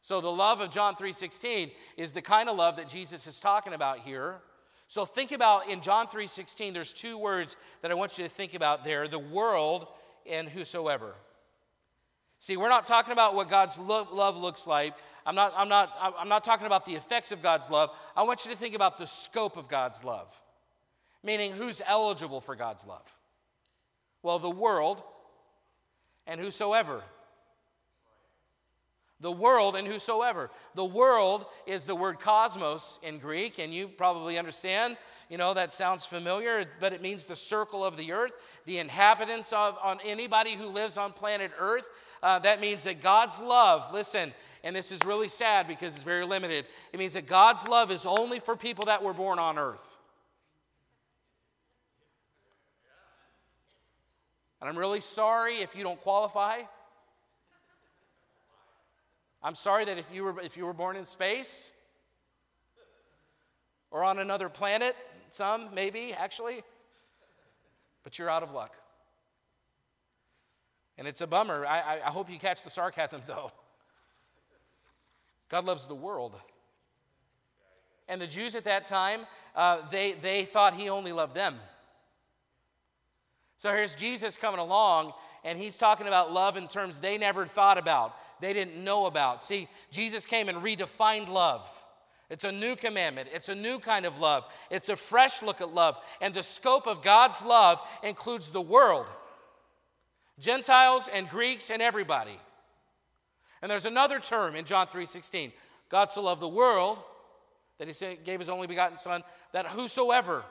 So 0.00 0.20
the 0.20 0.32
love 0.32 0.60
of 0.60 0.70
John 0.70 0.94
3:16 0.94 1.70
is 1.96 2.12
the 2.12 2.22
kind 2.22 2.48
of 2.48 2.56
love 2.56 2.76
that 2.76 2.88
Jesus 2.88 3.26
is 3.26 3.40
talking 3.40 3.74
about 3.74 3.98
here. 3.98 4.40
So 4.86 5.04
think 5.04 5.32
about 5.32 5.68
in 5.68 5.80
John 5.82 6.06
3:16 6.06 6.72
there's 6.72 6.92
two 6.92 7.18
words 7.18 7.56
that 7.82 7.90
I 7.90 7.94
want 7.94 8.16
you 8.16 8.24
to 8.24 8.30
think 8.30 8.54
about 8.54 8.84
there, 8.84 9.08
the 9.08 9.18
world 9.18 9.88
and 10.24 10.48
whosoever. 10.48 11.14
See, 12.38 12.56
we're 12.56 12.68
not 12.68 12.86
talking 12.86 13.12
about 13.12 13.34
what 13.34 13.48
God's 13.48 13.78
love 13.78 14.36
looks 14.36 14.66
like. 14.66 14.94
I'm 15.26 15.34
not, 15.34 15.52
I'm, 15.56 15.68
not, 15.68 15.92
I'm 16.18 16.28
not 16.28 16.44
talking 16.44 16.66
about 16.66 16.86
the 16.86 16.94
effects 16.94 17.32
of 17.32 17.42
God's 17.42 17.70
love. 17.70 17.90
I 18.16 18.22
want 18.22 18.44
you 18.46 18.52
to 18.52 18.56
think 18.56 18.74
about 18.74 18.96
the 18.96 19.06
scope 19.06 19.56
of 19.56 19.68
God's 19.68 20.04
love, 20.04 20.40
meaning 21.22 21.52
who's 21.52 21.82
eligible 21.86 22.40
for 22.40 22.56
God's 22.56 22.86
love? 22.86 23.02
Well, 24.22 24.38
the 24.38 24.50
world 24.50 25.02
and 26.26 26.40
whosoever. 26.40 27.02
The 29.20 29.32
world 29.32 29.74
and 29.74 29.86
whosoever. 29.86 30.50
The 30.74 30.84
world 30.84 31.44
is 31.66 31.86
the 31.86 31.96
word 31.96 32.20
cosmos 32.20 33.00
in 33.02 33.18
Greek, 33.18 33.58
and 33.58 33.74
you 33.74 33.88
probably 33.88 34.38
understand. 34.38 34.96
You 35.28 35.36
know, 35.36 35.52
that 35.52 35.72
sounds 35.72 36.06
familiar, 36.06 36.64
but 36.80 36.94
it 36.94 37.02
means 37.02 37.24
the 37.24 37.36
circle 37.36 37.84
of 37.84 37.98
the 37.98 38.12
earth, 38.12 38.32
the 38.64 38.78
inhabitants 38.78 39.52
of 39.52 39.76
on 39.82 39.98
anybody 40.04 40.54
who 40.54 40.68
lives 40.68 40.96
on 40.96 41.12
planet 41.12 41.50
Earth. 41.58 41.86
Uh, 42.22 42.38
that 42.38 42.60
means 42.60 42.84
that 42.84 43.02
God's 43.02 43.38
love, 43.38 43.92
listen, 43.92 44.32
and 44.64 44.74
this 44.74 44.90
is 44.90 45.04
really 45.04 45.28
sad 45.28 45.68
because 45.68 45.94
it's 45.94 46.02
very 46.02 46.24
limited. 46.24 46.64
It 46.92 46.98
means 46.98 47.12
that 47.12 47.26
God's 47.26 47.68
love 47.68 47.90
is 47.90 48.06
only 48.06 48.40
for 48.40 48.56
people 48.56 48.86
that 48.86 49.02
were 49.02 49.12
born 49.12 49.38
on 49.38 49.58
earth. 49.58 50.00
And 54.60 54.68
I'm 54.68 54.76
really 54.76 55.00
sorry 55.00 55.56
if 55.56 55.76
you 55.76 55.84
don't 55.84 56.00
qualify. 56.00 56.60
I'm 59.42 59.54
sorry 59.54 59.84
that 59.84 59.98
if 59.98 60.12
you 60.12 60.24
were, 60.24 60.40
if 60.40 60.56
you 60.56 60.66
were 60.66 60.72
born 60.72 60.96
in 60.96 61.04
space 61.04 61.72
or 63.90 64.02
on 64.02 64.18
another 64.18 64.48
planet, 64.48 64.96
some 65.34 65.74
maybe 65.74 66.12
actually, 66.12 66.62
but 68.04 68.18
you're 68.18 68.30
out 68.30 68.42
of 68.42 68.52
luck. 68.52 68.76
And 70.96 71.06
it's 71.06 71.20
a 71.20 71.26
bummer. 71.26 71.64
I, 71.66 72.00
I 72.04 72.10
hope 72.10 72.30
you 72.30 72.38
catch 72.38 72.62
the 72.62 72.70
sarcasm 72.70 73.22
though. 73.26 73.52
God 75.48 75.64
loves 75.64 75.86
the 75.86 75.94
world. 75.94 76.36
And 78.08 78.20
the 78.20 78.26
Jews 78.26 78.54
at 78.54 78.64
that 78.64 78.86
time, 78.86 79.20
uh, 79.54 79.86
they, 79.90 80.12
they 80.12 80.44
thought 80.44 80.74
he 80.74 80.88
only 80.88 81.12
loved 81.12 81.34
them. 81.34 81.54
So 83.58 83.70
here's 83.72 83.94
Jesus 83.94 84.36
coming 84.36 84.60
along, 84.60 85.12
and 85.44 85.58
he's 85.58 85.76
talking 85.76 86.06
about 86.06 86.32
love 86.32 86.56
in 86.56 86.68
terms 86.68 87.00
they 87.00 87.18
never 87.18 87.44
thought 87.44 87.76
about 87.76 88.14
they 88.40 88.52
didn't 88.52 88.82
know 88.82 89.06
about. 89.06 89.42
See, 89.42 89.68
Jesus 89.90 90.26
came 90.26 90.48
and 90.48 90.58
redefined 90.58 91.28
love. 91.28 91.68
It's 92.30 92.44
a 92.44 92.52
new 92.52 92.76
commandment. 92.76 93.28
It's 93.32 93.48
a 93.48 93.54
new 93.54 93.78
kind 93.78 94.04
of 94.04 94.18
love. 94.20 94.44
It's 94.70 94.88
a 94.88 94.96
fresh 94.96 95.42
look 95.42 95.60
at 95.60 95.72
love. 95.72 95.98
And 96.20 96.34
the 96.34 96.42
scope 96.42 96.86
of 96.86 97.02
God's 97.02 97.44
love 97.44 97.80
includes 98.02 98.50
the 98.50 98.60
world 98.60 99.06
Gentiles 100.38 101.08
and 101.12 101.28
Greeks 101.28 101.70
and 101.70 101.82
everybody. 101.82 102.38
And 103.60 103.70
there's 103.70 103.86
another 103.86 104.20
term 104.20 104.54
in 104.54 104.64
John 104.64 104.86
3:16. 104.86 105.52
God 105.88 106.10
so 106.10 106.22
loved 106.22 106.42
the 106.42 106.48
world 106.48 107.02
that 107.78 107.88
he 107.88 108.16
gave 108.16 108.38
his 108.38 108.48
only 108.48 108.66
begotten 108.66 108.96
son 108.96 109.24
that 109.52 109.66
whosoever 109.66 110.44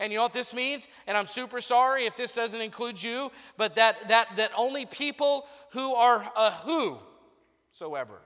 and 0.00 0.12
you 0.12 0.18
know 0.18 0.24
what 0.24 0.32
this 0.32 0.52
means? 0.52 0.88
And 1.06 1.16
I'm 1.16 1.26
super 1.26 1.60
sorry 1.60 2.04
if 2.04 2.16
this 2.16 2.34
doesn't 2.34 2.60
include 2.60 3.02
you, 3.02 3.30
but 3.56 3.76
that 3.76 4.08
that 4.08 4.36
that 4.36 4.50
only 4.56 4.86
people 4.86 5.46
who 5.70 5.94
are 5.94 6.26
a 6.36 6.50
whosoever. 6.50 8.20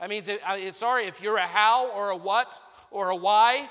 That 0.00 0.08
means, 0.08 0.30
sorry, 0.70 1.04
if 1.04 1.22
you're 1.22 1.36
a 1.36 1.46
how 1.46 1.90
or 1.90 2.10
a 2.10 2.16
what 2.16 2.58
or 2.90 3.10
a 3.10 3.16
why, 3.16 3.68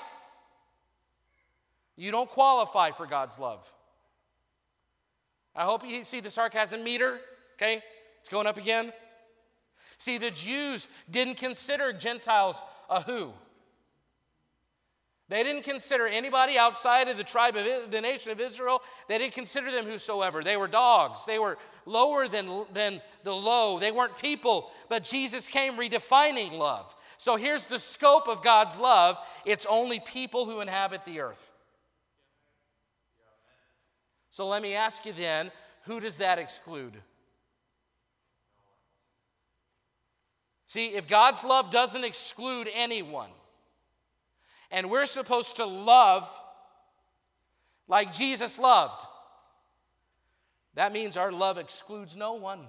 you 1.96 2.12
don't 2.12 2.30
qualify 2.30 2.92
for 2.92 3.04
God's 3.04 3.38
love. 3.38 3.70
I 5.54 5.64
hope 5.64 5.84
you 5.84 6.04
see 6.04 6.20
the 6.20 6.30
sarcasm 6.30 6.84
meter, 6.84 7.18
okay? 7.56 7.82
It's 8.20 8.28
going 8.28 8.46
up 8.46 8.56
again. 8.56 8.92
See, 9.98 10.16
the 10.16 10.30
Jews 10.30 10.88
didn't 11.10 11.36
consider 11.36 11.92
Gentiles 11.92 12.62
a 12.88 13.02
who. 13.02 13.32
They 15.30 15.44
didn't 15.44 15.62
consider 15.62 16.08
anybody 16.08 16.58
outside 16.58 17.06
of 17.06 17.16
the 17.16 17.22
tribe 17.22 17.54
of 17.54 17.90
the 17.92 18.00
nation 18.00 18.32
of 18.32 18.40
Israel. 18.40 18.82
They 19.06 19.16
didn't 19.16 19.32
consider 19.32 19.70
them 19.70 19.84
whosoever. 19.84 20.42
They 20.42 20.56
were 20.56 20.66
dogs. 20.66 21.24
They 21.24 21.38
were 21.38 21.56
lower 21.86 22.26
than, 22.26 22.64
than 22.74 23.00
the 23.22 23.32
low. 23.32 23.78
They 23.78 23.92
weren't 23.92 24.18
people. 24.18 24.72
But 24.88 25.04
Jesus 25.04 25.46
came 25.46 25.74
redefining 25.74 26.58
love. 26.58 26.96
So 27.16 27.36
here's 27.36 27.66
the 27.66 27.78
scope 27.78 28.26
of 28.26 28.42
God's 28.42 28.76
love 28.76 29.18
it's 29.46 29.66
only 29.70 30.00
people 30.00 30.46
who 30.46 30.60
inhabit 30.60 31.04
the 31.04 31.20
earth. 31.20 31.52
So 34.30 34.48
let 34.48 34.62
me 34.62 34.74
ask 34.74 35.06
you 35.06 35.12
then 35.12 35.52
who 35.84 36.00
does 36.00 36.16
that 36.16 36.40
exclude? 36.40 36.94
See, 40.66 40.88
if 40.88 41.06
God's 41.06 41.44
love 41.44 41.70
doesn't 41.70 42.04
exclude 42.04 42.66
anyone, 42.74 43.30
and 44.70 44.90
we're 44.90 45.06
supposed 45.06 45.56
to 45.56 45.64
love 45.64 46.28
like 47.88 48.14
Jesus 48.14 48.58
loved. 48.58 49.06
That 50.74 50.92
means 50.92 51.16
our 51.16 51.32
love 51.32 51.58
excludes 51.58 52.16
no 52.16 52.34
one. 52.34 52.60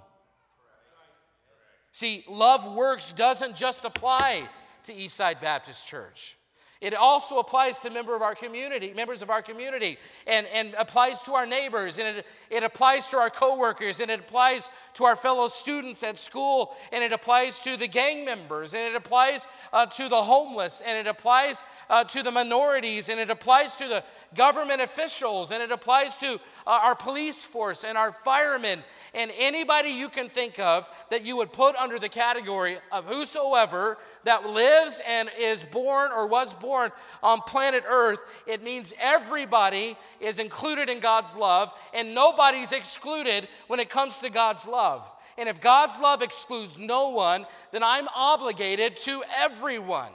See, 1.92 2.24
love 2.28 2.74
works 2.74 3.14
doesn't 3.14 3.56
just 3.56 3.86
apply 3.86 4.48
to 4.84 4.94
Eastside 4.94 5.42
Baptist 5.42 5.88
Church. 5.88 6.38
It 6.82 6.96
also 6.96 7.38
applies 7.38 7.80
to 7.82 7.92
member 7.92 8.16
of 8.16 8.24
our 8.24 8.34
community, 8.34 8.92
members 8.96 9.22
of 9.22 9.30
our 9.30 9.44
community, 9.44 10.00
and, 10.26 10.48
and 10.52 10.74
applies 10.80 11.22
to 11.24 11.34
our 11.34 11.46
neighbors, 11.46 12.00
and 12.00 12.18
it, 12.18 12.26
it 12.50 12.64
applies 12.64 13.08
to 13.10 13.18
our 13.18 13.30
coworkers, 13.30 14.00
and 14.00 14.10
it 14.10 14.20
applies 14.20 14.72
to 14.96 15.04
our 15.04 15.16
fellow 15.16 15.48
students 15.48 16.02
at 16.02 16.18
school, 16.18 16.76
and 16.92 17.04
it 17.04 17.12
applies 17.14 17.62
to 17.62 17.78
the 17.78 17.88
gang 17.88 18.26
members, 18.26 18.74
and 18.74 18.82
it 18.84 18.96
applies 18.96 19.48
uh, 19.72 19.86
to 19.86 20.10
the 20.10 20.24
homeless, 20.24 20.82
and 20.82 20.98
it 20.98 21.08
applies 21.08 21.64
uh, 21.88 22.04
to 22.04 22.24
the 22.24 22.32
minorities, 22.32 23.10
and 23.10 23.20
it 23.20 23.30
applies 23.30 23.76
to 23.76 23.88
the 23.88 24.04
government 24.36 24.82
officials, 24.82 25.52
and 25.52 25.62
it 25.62 25.72
applies 25.72 26.18
to 26.18 26.34
uh, 26.66 26.80
our 26.84 26.96
police 26.96 27.46
force 27.46 27.84
and 27.84 27.96
our 27.96 28.12
firemen, 28.12 28.80
and 29.14 29.32
anybody 29.38 29.90
you 29.90 30.08
can 30.08 30.30
think 30.30 30.58
of 30.58 30.88
that 31.10 31.26
you 31.26 31.36
would 31.38 31.52
put 31.52 31.76
under 31.76 32.00
the 32.00 32.08
category 32.08 32.78
of 32.92 33.06
whosoever 33.06 33.98
that 34.24 34.46
lives 34.46 35.02
and 35.08 35.30
is 35.38 35.64
born 35.66 36.12
or 36.12 36.28
was 36.28 36.54
born 36.54 36.92
on 37.22 37.40
planet 37.42 37.84
Earth, 37.86 38.20
it 38.48 38.64
means 38.64 38.94
everybody 39.02 39.98
is 40.22 40.40
included 40.40 40.90
in 40.90 41.00
God's 41.00 41.36
love 41.36 41.74
and 41.94 42.16
nobody's 42.16 42.72
excluded 42.72 43.50
when 43.68 43.82
it 43.82 43.90
comes 43.90 44.20
to 44.20 44.30
God's 44.30 44.66
love. 44.66 45.12
And 45.38 45.50
if 45.50 45.60
God's 45.60 46.00
love 46.00 46.22
excludes 46.22 46.80
no 46.80 47.10
one, 47.10 47.46
then 47.72 47.84
I'm 47.84 48.08
obligated 48.16 48.96
to 48.98 49.24
everyone. 49.40 50.12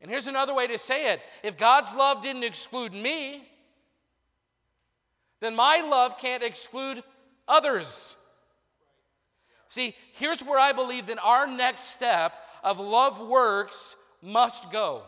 And 0.00 0.10
here's 0.10 0.28
another 0.28 0.54
way 0.54 0.66
to 0.66 0.78
say 0.78 1.12
it 1.12 1.20
if 1.42 1.58
God's 1.58 1.94
love 1.94 2.22
didn't 2.22 2.44
exclude 2.44 2.92
me, 2.92 3.48
then 5.40 5.56
my 5.56 5.82
love 5.88 6.18
can't 6.18 6.42
exclude 6.42 7.02
others. 7.48 8.16
See, 9.68 9.94
here's 10.14 10.42
where 10.42 10.58
I 10.58 10.72
believe 10.72 11.06
that 11.06 11.18
our 11.22 11.46
next 11.46 11.82
step 11.82 12.34
of 12.62 12.78
love 12.80 13.26
works 13.26 13.96
must 14.22 14.70
go. 14.70 15.02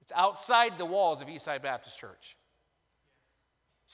It's 0.00 0.12
outside 0.14 0.78
the 0.78 0.84
walls 0.84 1.20
of 1.20 1.28
Eastside 1.28 1.62
Baptist 1.62 1.98
Church. 1.98 2.36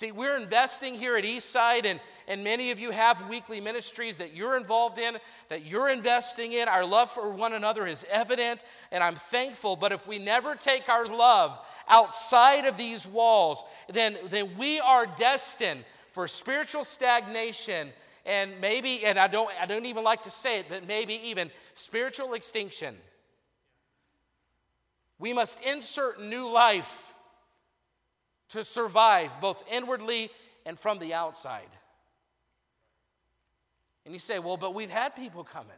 See, 0.00 0.12
we're 0.12 0.38
investing 0.38 0.94
here 0.94 1.14
at 1.18 1.24
Eastside, 1.24 1.84
and, 1.84 2.00
and 2.26 2.42
many 2.42 2.70
of 2.70 2.80
you 2.80 2.90
have 2.90 3.28
weekly 3.28 3.60
ministries 3.60 4.16
that 4.16 4.34
you're 4.34 4.56
involved 4.56 4.96
in, 4.96 5.18
that 5.50 5.66
you're 5.66 5.90
investing 5.90 6.52
in. 6.52 6.68
Our 6.68 6.86
love 6.86 7.10
for 7.10 7.28
one 7.28 7.52
another 7.52 7.86
is 7.86 8.06
evident, 8.10 8.64
and 8.90 9.04
I'm 9.04 9.14
thankful. 9.14 9.76
But 9.76 9.92
if 9.92 10.08
we 10.08 10.18
never 10.18 10.54
take 10.54 10.88
our 10.88 11.06
love 11.06 11.58
outside 11.86 12.64
of 12.64 12.78
these 12.78 13.06
walls, 13.06 13.62
then, 13.90 14.16
then 14.30 14.56
we 14.56 14.80
are 14.80 15.04
destined 15.04 15.84
for 16.12 16.26
spiritual 16.26 16.84
stagnation 16.84 17.88
and 18.24 18.52
maybe, 18.58 19.04
and 19.04 19.18
I 19.18 19.26
don't, 19.26 19.52
I 19.60 19.66
don't 19.66 19.84
even 19.84 20.02
like 20.02 20.22
to 20.22 20.30
say 20.30 20.60
it, 20.60 20.66
but 20.70 20.88
maybe 20.88 21.12
even 21.24 21.50
spiritual 21.74 22.32
extinction. 22.32 22.94
We 25.18 25.34
must 25.34 25.60
insert 25.62 26.22
new 26.22 26.50
life 26.50 27.09
to 28.50 28.64
survive 28.64 29.40
both 29.40 29.64
inwardly 29.72 30.30
and 30.66 30.78
from 30.78 30.98
the 30.98 31.14
outside. 31.14 31.68
And 34.04 34.14
you 34.14 34.18
say, 34.20 34.38
well, 34.38 34.56
but 34.56 34.74
we've 34.74 34.90
had 34.90 35.14
people 35.14 35.44
coming. 35.44 35.70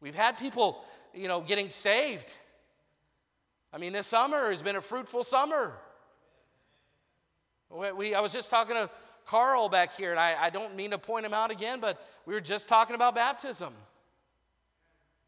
We've 0.00 0.14
had 0.14 0.38
people, 0.38 0.84
you 1.14 1.28
know, 1.28 1.40
getting 1.40 1.70
saved. 1.70 2.36
I 3.72 3.78
mean, 3.78 3.92
this 3.92 4.06
summer 4.06 4.50
has 4.50 4.62
been 4.62 4.76
a 4.76 4.80
fruitful 4.80 5.24
summer. 5.24 5.72
We, 7.70 8.14
I 8.14 8.20
was 8.20 8.32
just 8.32 8.50
talking 8.50 8.76
to 8.76 8.90
Carl 9.26 9.68
back 9.68 9.96
here, 9.96 10.10
and 10.10 10.20
I, 10.20 10.36
I 10.38 10.50
don't 10.50 10.76
mean 10.76 10.90
to 10.90 10.98
point 10.98 11.24
him 11.24 11.32
out 11.32 11.50
again, 11.50 11.80
but 11.80 12.06
we 12.26 12.34
were 12.34 12.40
just 12.40 12.68
talking 12.68 12.94
about 12.94 13.14
baptism. 13.14 13.72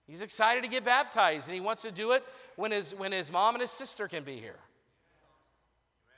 He's 0.07 0.23
excited 0.23 0.63
to 0.63 0.71
get 0.71 0.85
baptized, 0.85 1.49
and 1.49 1.55
he 1.55 1.61
wants 1.61 1.83
to 1.83 1.91
do 1.91 2.13
it 2.13 2.23
when 2.57 2.71
his, 2.71 2.95
when 2.95 3.11
his 3.11 3.33
mom 3.33 3.55
and 3.55 3.63
his 3.63 3.71
sister 3.71 4.07
can 4.07 4.23
be 4.23 4.37
here. 4.37 4.59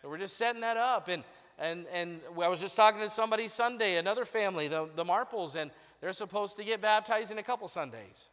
We're 0.08 0.18
just 0.18 0.36
setting 0.36 0.62
that 0.62 0.76
up. 0.76 1.08
And, 1.08 1.22
and, 1.58 1.86
and 1.92 2.20
I 2.40 2.48
was 2.48 2.60
just 2.60 2.76
talking 2.76 3.00
to 3.00 3.10
somebody 3.10 3.48
Sunday, 3.48 3.96
another 3.96 4.24
family, 4.24 4.68
the, 4.68 4.88
the 4.96 5.04
Marples, 5.04 5.56
and 5.56 5.70
they're 6.00 6.12
supposed 6.12 6.56
to 6.56 6.64
get 6.64 6.80
baptized 6.80 7.30
in 7.30 7.38
a 7.38 7.42
couple 7.42 7.68
Sundays. 7.68 8.28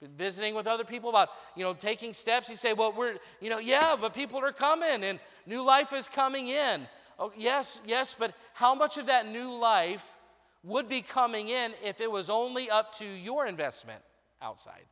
Been 0.00 0.12
visiting 0.12 0.54
with 0.54 0.66
other 0.66 0.84
people 0.84 1.10
about, 1.10 1.30
you 1.56 1.64
know, 1.64 1.72
taking 1.72 2.12
steps. 2.12 2.50
You 2.50 2.56
say, 2.56 2.74
well, 2.74 2.92
we're, 2.96 3.16
you 3.40 3.48
know, 3.48 3.58
yeah, 3.58 3.96
but 3.98 4.14
people 4.14 4.38
are 4.38 4.52
coming 4.52 5.02
and 5.02 5.18
new 5.46 5.64
life 5.64 5.92
is 5.92 6.08
coming 6.08 6.48
in. 6.48 6.86
oh, 7.18 7.32
yes, 7.36 7.80
yes, 7.86 8.14
but 8.16 8.34
how 8.52 8.74
much 8.74 8.98
of 8.98 9.06
that 9.06 9.26
new 9.26 9.58
life 9.58 10.16
would 10.62 10.88
be 10.88 11.00
coming 11.00 11.48
in 11.48 11.72
if 11.82 12.00
it 12.00 12.10
was 12.10 12.28
only 12.28 12.68
up 12.68 12.94
to 12.96 13.06
your 13.06 13.46
investment 13.46 14.02
outside? 14.42 14.84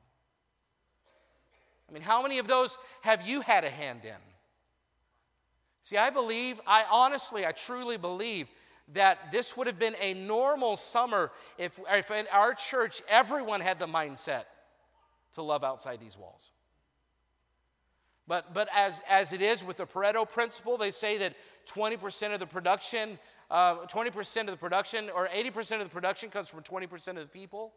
I 1.88 1.92
mean, 1.92 2.02
how 2.02 2.22
many 2.22 2.38
of 2.38 2.48
those 2.48 2.78
have 3.02 3.28
you 3.28 3.42
had 3.42 3.64
a 3.64 3.70
hand 3.70 4.00
in? 4.04 4.33
See, 5.84 5.98
I 5.98 6.08
believe, 6.08 6.62
I 6.66 6.84
honestly, 6.90 7.44
I 7.44 7.52
truly 7.52 7.98
believe 7.98 8.48
that 8.94 9.30
this 9.30 9.54
would 9.54 9.66
have 9.66 9.78
been 9.78 9.94
a 10.00 10.14
normal 10.14 10.78
summer 10.78 11.30
if, 11.58 11.78
if 11.92 12.10
in 12.10 12.24
our 12.32 12.54
church 12.54 13.02
everyone 13.06 13.60
had 13.60 13.78
the 13.78 13.86
mindset 13.86 14.44
to 15.32 15.42
love 15.42 15.62
outside 15.62 16.00
these 16.00 16.18
walls. 16.18 16.52
But, 18.26 18.54
but 18.54 18.68
as, 18.74 19.02
as 19.10 19.34
it 19.34 19.42
is 19.42 19.62
with 19.62 19.76
the 19.76 19.84
Pareto 19.84 20.26
principle, 20.26 20.78
they 20.78 20.90
say 20.90 21.18
that 21.18 21.34
20% 21.66 22.32
of 22.32 22.40
the 22.40 22.46
production, 22.46 23.18
uh, 23.50 23.76
20% 23.84 24.40
of 24.40 24.46
the 24.46 24.56
production, 24.56 25.10
or 25.14 25.28
80% 25.28 25.82
of 25.82 25.84
the 25.84 25.92
production 25.92 26.30
comes 26.30 26.48
from 26.48 26.62
20% 26.62 27.08
of 27.08 27.16
the 27.16 27.26
people. 27.26 27.74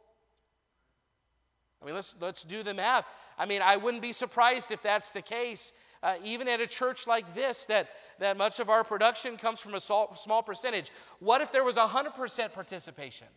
I 1.81 1.85
mean, 1.85 1.95
let's, 1.95 2.15
let's 2.21 2.45
do 2.45 2.63
the 2.63 2.73
math. 2.73 3.05
I 3.37 3.45
mean, 3.45 3.61
I 3.61 3.75
wouldn't 3.75 4.01
be 4.01 4.13
surprised 4.13 4.71
if 4.71 4.81
that's 4.81 5.11
the 5.11 5.21
case 5.21 5.73
uh, 6.03 6.15
even 6.23 6.47
at 6.47 6.61
a 6.61 6.67
church 6.67 7.07
like 7.07 7.33
this, 7.33 7.65
that, 7.65 7.89
that 8.19 8.37
much 8.37 8.59
of 8.59 8.69
our 8.69 8.83
production 8.83 9.37
comes 9.37 9.59
from 9.59 9.73
a 9.73 9.79
small, 9.79 10.43
percentage. 10.45 10.91
What 11.19 11.41
if 11.41 11.51
there 11.51 11.63
was 11.63 11.77
100% 11.77 12.53
participation? 12.53 13.27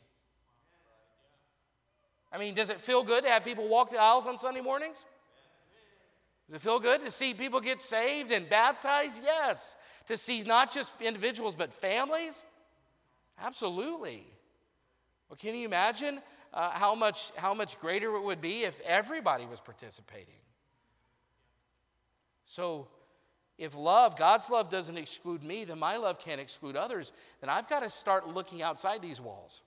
I 2.32 2.38
mean, 2.38 2.54
does 2.54 2.70
it 2.70 2.78
feel 2.78 3.02
good 3.02 3.24
to 3.24 3.30
have 3.30 3.44
people 3.44 3.68
walk 3.68 3.90
the 3.90 3.98
aisles 3.98 4.26
on 4.26 4.38
Sunday 4.38 4.60
mornings? 4.60 5.06
Does 6.46 6.56
it 6.56 6.60
feel 6.60 6.80
good 6.80 7.00
to 7.02 7.10
see 7.10 7.34
people 7.34 7.60
get 7.60 7.80
saved 7.80 8.32
and 8.32 8.48
baptized? 8.48 9.22
Yes. 9.24 9.76
To 10.06 10.16
see 10.16 10.42
not 10.42 10.72
just 10.72 11.00
individuals, 11.00 11.54
but 11.54 11.72
families? 11.72 12.44
Absolutely. 13.40 14.24
Well, 15.28 15.36
can 15.36 15.54
you 15.54 15.64
imagine 15.64 16.20
uh, 16.52 16.70
how, 16.70 16.94
much, 16.94 17.30
how 17.36 17.54
much 17.54 17.78
greater 17.78 18.14
it 18.16 18.24
would 18.24 18.40
be 18.40 18.64
if 18.64 18.80
everybody 18.80 19.46
was 19.46 19.60
participating? 19.60 20.39
So, 22.50 22.88
if 23.58 23.76
love, 23.76 24.18
God's 24.18 24.50
love 24.50 24.70
doesn't 24.70 24.98
exclude 24.98 25.44
me, 25.44 25.64
then 25.64 25.78
my 25.78 25.98
love 25.98 26.18
can't 26.18 26.40
exclude 26.40 26.74
others. 26.74 27.12
Then 27.40 27.48
I've 27.48 27.68
got 27.68 27.84
to 27.84 27.88
start 27.88 28.26
looking 28.26 28.60
outside 28.60 29.00
these 29.00 29.20
walls. 29.20 29.62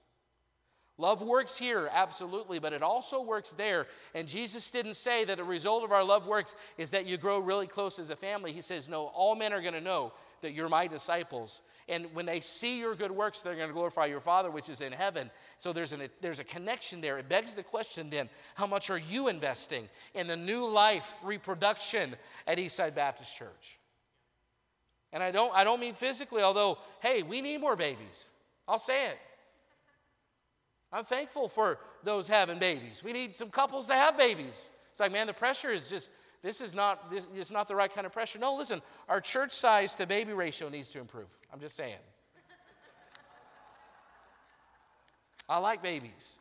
Love 0.99 1.23
works 1.23 1.57
here, 1.57 1.89
absolutely, 1.91 2.59
but 2.59 2.71
it 2.71 2.83
also 2.83 3.23
works 3.23 3.55
there. 3.55 3.87
And 4.13 4.27
Jesus 4.27 4.69
didn't 4.69 4.93
say 4.93 5.25
that 5.25 5.37
the 5.37 5.43
result 5.43 5.83
of 5.83 5.91
our 5.91 6.03
love 6.03 6.27
works 6.27 6.55
is 6.77 6.91
that 6.91 7.07
you 7.07 7.17
grow 7.17 7.39
really 7.39 7.65
close 7.65 7.97
as 7.97 8.11
a 8.11 8.15
family. 8.15 8.53
He 8.53 8.61
says, 8.61 8.87
No, 8.87 9.07
all 9.07 9.35
men 9.35 9.53
are 9.53 9.61
going 9.61 9.73
to 9.73 9.81
know 9.81 10.13
that 10.41 10.53
you're 10.53 10.69
my 10.69 10.85
disciples. 10.85 11.61
And 11.89 12.05
when 12.13 12.27
they 12.27 12.39
see 12.39 12.79
your 12.79 12.95
good 12.95 13.11
works, 13.11 13.41
they're 13.41 13.55
going 13.55 13.69
to 13.69 13.73
glorify 13.73 14.05
your 14.05 14.21
Father, 14.21 14.51
which 14.51 14.69
is 14.69 14.81
in 14.81 14.93
heaven. 14.93 15.31
So 15.57 15.73
there's, 15.73 15.93
an, 15.93 16.01
there's 16.21 16.39
a 16.39 16.43
connection 16.43 17.01
there. 17.01 17.17
It 17.17 17.27
begs 17.27 17.55
the 17.55 17.63
question 17.63 18.09
then 18.09 18.29
how 18.53 18.67
much 18.67 18.89
are 18.91 18.99
you 18.99 19.29
investing 19.29 19.89
in 20.13 20.27
the 20.27 20.37
new 20.37 20.67
life 20.67 21.19
reproduction 21.23 22.15
at 22.45 22.59
Eastside 22.59 22.93
Baptist 22.93 23.35
Church? 23.35 23.79
And 25.11 25.23
I 25.23 25.31
don't, 25.31 25.53
I 25.55 25.63
don't 25.63 25.79
mean 25.79 25.93
physically, 25.93 26.43
although, 26.43 26.77
hey, 27.01 27.23
we 27.23 27.41
need 27.41 27.59
more 27.59 27.75
babies. 27.75 28.29
I'll 28.67 28.77
say 28.77 29.07
it. 29.07 29.17
I'm 30.93 31.03
thankful 31.03 31.49
for 31.49 31.79
those 32.03 32.27
having 32.27 32.59
babies. 32.59 33.01
We 33.03 33.13
need 33.13 33.35
some 33.35 33.49
couples 33.49 33.87
to 33.87 33.95
have 33.95 34.15
babies. 34.15 34.69
It's 34.91 34.99
like, 34.99 35.11
man, 35.11 35.25
the 35.25 35.33
pressure 35.33 35.71
is 35.71 35.89
just 35.89 36.13
this 36.43 36.61
is 36.61 36.75
not 36.75 37.09
this 37.09 37.27
is 37.35 37.51
not 37.51 37.67
the 37.67 37.75
right 37.75 37.91
kind 37.91 38.05
of 38.05 38.13
pressure. 38.13 38.37
No, 38.37 38.55
listen, 38.55 38.81
our 39.09 39.19
church 39.19 39.53
size 39.53 39.95
to 39.95 40.05
baby 40.05 40.33
ratio 40.33 40.69
needs 40.69 40.89
to 40.91 40.99
improve. 40.99 41.35
I'm 41.51 41.59
just 41.59 41.75
saying. 41.75 41.97
I 45.49 45.57
like 45.57 45.81
babies. 45.81 46.39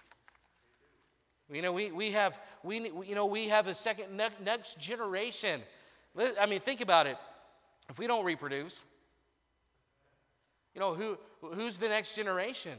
You 1.51 1.63
know, 1.63 1.73
we, 1.73 1.91
we 1.91 2.11
have 2.13 2.39
we 2.63 2.91
you 3.05 3.15
know 3.15 3.27
we 3.27 3.49
have 3.49 3.69
a 3.69 3.75
second 3.75 4.17
next 4.45 4.79
generation. 4.79 5.63
I 6.39 6.47
mean, 6.47 6.61
think 6.61 6.83
about 6.83 7.07
it. 7.07 7.17
If 7.89 7.99
we 7.99 8.07
don't 8.07 8.25
reproduce, 8.25 8.83
you 10.75 10.81
know 10.81 10.95
who 10.95 11.19
who's 11.41 11.79
the 11.79 11.89
next 11.89 12.17
generation? 12.17 12.73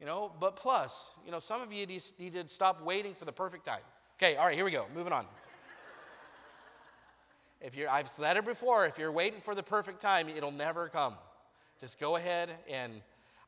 You 0.00 0.06
know, 0.06 0.30
but 0.38 0.54
plus, 0.56 1.16
you 1.24 1.32
know, 1.32 1.40
some 1.40 1.60
of 1.60 1.72
you 1.72 1.86
need 1.86 2.32
to 2.32 2.46
stop 2.46 2.82
waiting 2.82 3.14
for 3.14 3.24
the 3.24 3.32
perfect 3.32 3.64
time. 3.64 3.80
Okay, 4.16 4.36
all 4.36 4.46
right, 4.46 4.54
here 4.54 4.64
we 4.64 4.70
go. 4.70 4.86
Moving 4.94 5.12
on. 5.12 5.26
If 7.60 7.76
you're, 7.76 7.90
I've 7.90 8.08
said 8.08 8.36
it 8.36 8.44
before, 8.44 8.86
if 8.86 8.98
you're 8.98 9.10
waiting 9.10 9.40
for 9.40 9.54
the 9.54 9.64
perfect 9.64 10.00
time, 10.00 10.28
it'll 10.28 10.52
never 10.52 10.88
come. 10.88 11.14
Just 11.80 11.98
go 11.98 12.14
ahead 12.16 12.50
and 12.68 12.92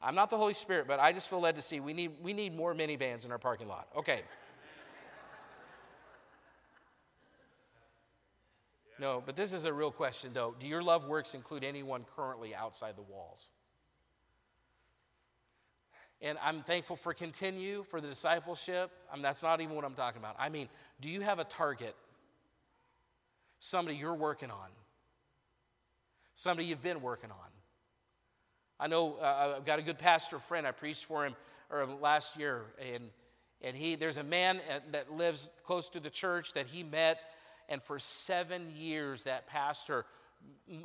I'm 0.03 0.14
not 0.14 0.30
the 0.30 0.36
Holy 0.36 0.55
Spirit, 0.55 0.86
but 0.88 0.98
I 0.98 1.12
just 1.12 1.28
feel 1.28 1.40
led 1.40 1.55
to 1.57 1.62
see 1.62 1.78
we 1.78 1.92
need, 1.92 2.12
we 2.22 2.32
need 2.32 2.57
more 2.57 2.74
minivans 2.74 3.24
in 3.24 3.30
our 3.30 3.38
parking 3.38 3.68
lot. 3.68 3.86
Okay. 3.96 4.22
No, 8.98 9.22
but 9.24 9.36
this 9.36 9.53
is 9.53 9.64
a 9.64 9.72
real 9.72 9.90
question 9.90 10.30
though. 10.34 10.55
Do 10.59 10.66
your 10.66 10.82
love 10.82 11.07
works 11.07 11.34
include 11.34 11.64
anyone 11.64 12.05
currently 12.16 12.55
outside 12.55 12.96
the 12.96 13.03
walls? 13.03 13.48
And 16.22 16.36
I'm 16.42 16.62
thankful 16.62 16.96
for 16.96 17.14
continue, 17.14 17.82
for 17.82 18.00
the 18.00 18.08
discipleship. 18.08 18.90
I 19.10 19.16
mean, 19.16 19.22
that's 19.22 19.42
not 19.42 19.60
even 19.60 19.74
what 19.74 19.84
I'm 19.84 19.94
talking 19.94 20.20
about. 20.20 20.36
I 20.38 20.50
mean, 20.50 20.68
do 21.00 21.08
you 21.08 21.22
have 21.22 21.38
a 21.38 21.44
target 21.44 21.94
somebody 23.60 23.96
you're 23.96 24.14
working 24.14 24.50
on, 24.50 24.68
somebody 26.34 26.66
you've 26.66 26.82
been 26.82 27.00
working 27.00 27.30
on. 27.30 27.36
I 28.80 28.88
know 28.88 29.18
uh, 29.20 29.54
I've 29.58 29.64
got 29.64 29.78
a 29.78 29.82
good 29.82 29.98
pastor 29.98 30.38
friend. 30.38 30.66
I 30.66 30.72
preached 30.72 31.04
for 31.04 31.24
him 31.24 31.36
or 31.70 31.86
last 31.86 32.36
year, 32.36 32.64
and 32.92 33.10
and 33.62 33.76
he 33.76 33.94
there's 33.94 34.16
a 34.16 34.24
man 34.24 34.60
that 34.90 35.12
lives 35.12 35.50
close 35.64 35.90
to 35.90 36.00
the 36.00 36.10
church 36.10 36.54
that 36.54 36.66
he 36.66 36.82
met, 36.82 37.20
and 37.68 37.82
for 37.82 37.98
seven 37.98 38.72
years 38.74 39.24
that 39.24 39.46
pastor, 39.46 40.06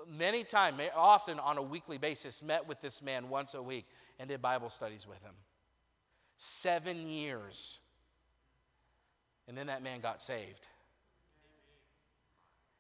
many 0.10 0.44
times, 0.44 0.78
often 0.94 1.40
on 1.40 1.58
a 1.58 1.64
weekly 1.64 1.98
basis, 1.98 2.44
met 2.44 2.68
with 2.68 2.82
this 2.82 3.02
man 3.02 3.30
once 3.30 3.54
a 3.54 3.64
week 3.64 3.86
and 4.20 4.30
did 4.30 4.42
Bible 4.42 4.70
studies 4.70 5.08
with 5.08 5.22
him. 5.22 5.34
Seven 6.38 7.08
years, 7.08 7.80
and 9.48 9.58
then 9.58 9.68
that 9.68 9.84
man 9.84 10.02
got 10.02 10.22
saved. 10.22 10.68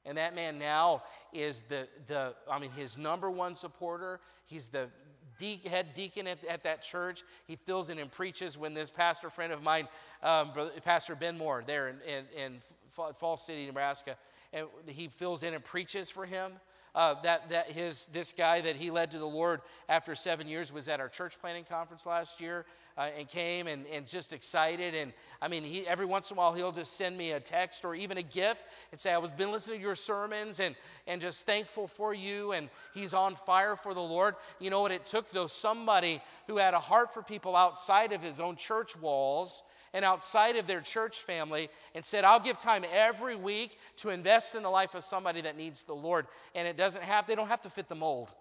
And 0.05 0.17
that 0.17 0.35
man 0.35 0.59
now 0.59 1.03
is 1.33 1.63
the, 1.63 1.87
the 2.07 2.35
I 2.49 2.59
mean, 2.59 2.69
his 2.71 2.97
number 2.97 3.29
one 3.29 3.55
supporter. 3.55 4.19
He's 4.45 4.69
the 4.69 4.89
de- 5.37 5.61
head 5.67 5.93
deacon 5.93 6.27
at, 6.27 6.43
at, 6.45 6.63
that 6.63 6.83
church. 6.83 7.23
He 7.47 7.55
fills 7.55 7.89
in 7.89 7.97
and 7.97 8.11
preaches 8.11 8.57
when 8.57 8.73
this 8.73 8.89
pastor 8.89 9.29
friend 9.29 9.51
of 9.51 9.63
mine, 9.63 9.87
um, 10.21 10.51
Pastor 10.83 11.15
Ben 11.15 11.37
Moore, 11.37 11.63
there 11.65 11.87
in, 11.87 11.99
in, 12.07 12.25
in 12.37 12.61
Falls 12.89 13.45
City, 13.45 13.65
Nebraska, 13.65 14.15
and 14.53 14.67
he 14.87 15.07
fills 15.07 15.43
in 15.43 15.53
and 15.53 15.63
preaches 15.63 16.09
for 16.09 16.25
him. 16.25 16.51
Uh, 16.95 17.13
that, 17.23 17.49
that 17.49 17.69
his, 17.69 18.07
this 18.07 18.31
guy 18.31 18.61
that 18.61 18.77
he 18.77 18.89
led 18.89 19.11
to 19.11 19.19
the 19.19 19.25
Lord 19.25 19.59
after 19.89 20.15
seven 20.15 20.47
years 20.47 20.71
was 20.71 20.87
at 20.87 21.01
our 21.01 21.09
church 21.09 21.39
planning 21.41 21.65
conference 21.65 22.05
last 22.05 22.39
year 22.39 22.65
uh, 22.97 23.07
and 23.17 23.27
came 23.27 23.67
and, 23.67 23.85
and 23.87 24.07
just 24.07 24.31
excited. 24.31 24.95
And 24.95 25.11
I 25.41 25.47
mean, 25.47 25.63
he, 25.63 25.85
every 25.85 26.05
once 26.05 26.31
in 26.31 26.37
a 26.37 26.39
while, 26.39 26.53
he'll 26.53 26.71
just 26.71 26.93
send 26.93 27.17
me 27.17 27.31
a 27.31 27.39
text 27.39 27.83
or 27.83 27.95
even 27.95 28.17
a 28.17 28.23
gift 28.23 28.67
and 28.91 28.99
say, 28.99 29.13
I 29.13 29.17
was 29.17 29.33
been 29.33 29.51
listening 29.51 29.79
to 29.79 29.83
your 29.83 29.95
sermons 29.95 30.59
and, 30.59 30.75
and 31.05 31.19
just 31.19 31.45
thankful 31.45 31.87
for 31.87 32.13
you. 32.13 32.53
And 32.53 32.69
he's 32.93 33.13
on 33.13 33.35
fire 33.35 33.75
for 33.75 33.93
the 33.93 33.99
Lord. 33.99 34.35
You 34.59 34.69
know 34.69 34.81
what 34.81 34.91
it 34.91 35.05
took, 35.05 35.29
though? 35.31 35.47
Somebody 35.47 36.21
who 36.47 36.57
had 36.57 36.73
a 36.73 36.79
heart 36.79 37.13
for 37.13 37.21
people 37.21 37.55
outside 37.55 38.13
of 38.13 38.23
his 38.23 38.39
own 38.39 38.55
church 38.55 38.99
walls 38.99 39.63
and 39.95 40.03
outside 40.03 40.57
of 40.57 40.67
their 40.67 40.81
church 40.81 41.21
family 41.21 41.69
and 41.95 42.03
said, 42.03 42.25
I'll 42.25 42.41
give 42.41 42.59
time 42.59 42.83
every 42.93 43.37
week 43.37 43.77
to 43.97 44.09
invest 44.09 44.53
in 44.53 44.61
the 44.61 44.69
life 44.69 44.93
of 44.93 45.05
somebody 45.05 45.39
that 45.41 45.55
needs 45.55 45.85
the 45.85 45.93
Lord. 45.93 46.27
And 46.53 46.67
it 46.67 46.75
doesn't 46.75 47.01
have, 47.01 47.25
they 47.27 47.33
don't 47.33 47.47
have 47.47 47.61
to 47.61 47.69
fit 47.69 47.87
the 47.87 47.95
mold. 47.95 48.33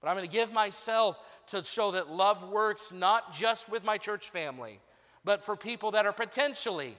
But 0.00 0.08
I'm 0.08 0.16
going 0.16 0.26
to 0.26 0.32
give 0.32 0.50
myself 0.50 1.20
to 1.48 1.62
show 1.62 1.90
that 1.90 2.10
love 2.10 2.48
works 2.48 2.90
not 2.90 3.34
just 3.34 3.70
with 3.70 3.84
my 3.84 3.98
church 3.98 4.30
family, 4.30 4.80
but 5.26 5.44
for 5.44 5.56
people 5.56 5.90
that 5.90 6.06
are 6.06 6.12
potentially 6.12 6.96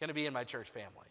going 0.00 0.08
to 0.08 0.14
be 0.14 0.26
in 0.26 0.32
my 0.32 0.42
church 0.42 0.68
family. 0.68 1.05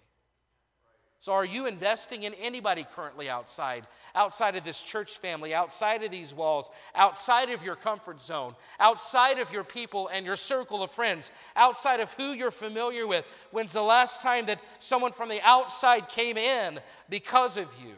So, 1.26 1.32
are 1.32 1.43
you 1.43 1.65
investing 1.65 2.21
in 2.21 2.36
anybody 2.36 2.86
currently 2.93 3.32
outside, 3.32 3.88
outside 4.13 4.55
of 4.57 4.63
this 4.63 4.84
church 4.84 5.17
family, 5.17 5.55
outside 5.55 6.03
of 6.03 6.11
these 6.11 6.36
walls, 6.36 6.69
outside 6.93 7.49
of 7.49 7.65
your 7.65 7.76
comfort 7.76 8.21
zone, 8.21 8.53
outside 8.80 9.39
of 9.39 9.51
your 9.51 9.63
people 9.63 10.07
and 10.13 10.23
your 10.23 10.36
circle 10.36 10.84
of 10.84 10.91
friends, 10.91 11.32
outside 11.55 11.99
of 11.99 12.13
who 12.13 12.34
you're 12.34 12.51
familiar 12.51 13.07
with? 13.07 13.26
When's 13.49 13.73
the 13.73 13.82
last 13.82 14.21
time 14.21 14.45
that 14.45 14.61
someone 14.78 15.11
from 15.11 15.30
the 15.30 15.39
outside 15.43 16.09
came 16.09 16.38
in 16.38 16.80
because 17.09 17.57
of 17.57 17.76
you? 17.84 17.95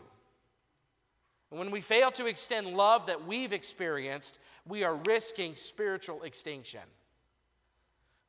And 1.51 1.59
when 1.59 1.69
we 1.69 1.81
fail 1.81 2.11
to 2.11 2.27
extend 2.27 2.77
love 2.77 3.07
that 3.07 3.27
we've 3.27 3.51
experienced, 3.51 4.39
we 4.65 4.85
are 4.85 4.95
risking 4.95 5.55
spiritual 5.55 6.23
extinction. 6.23 6.79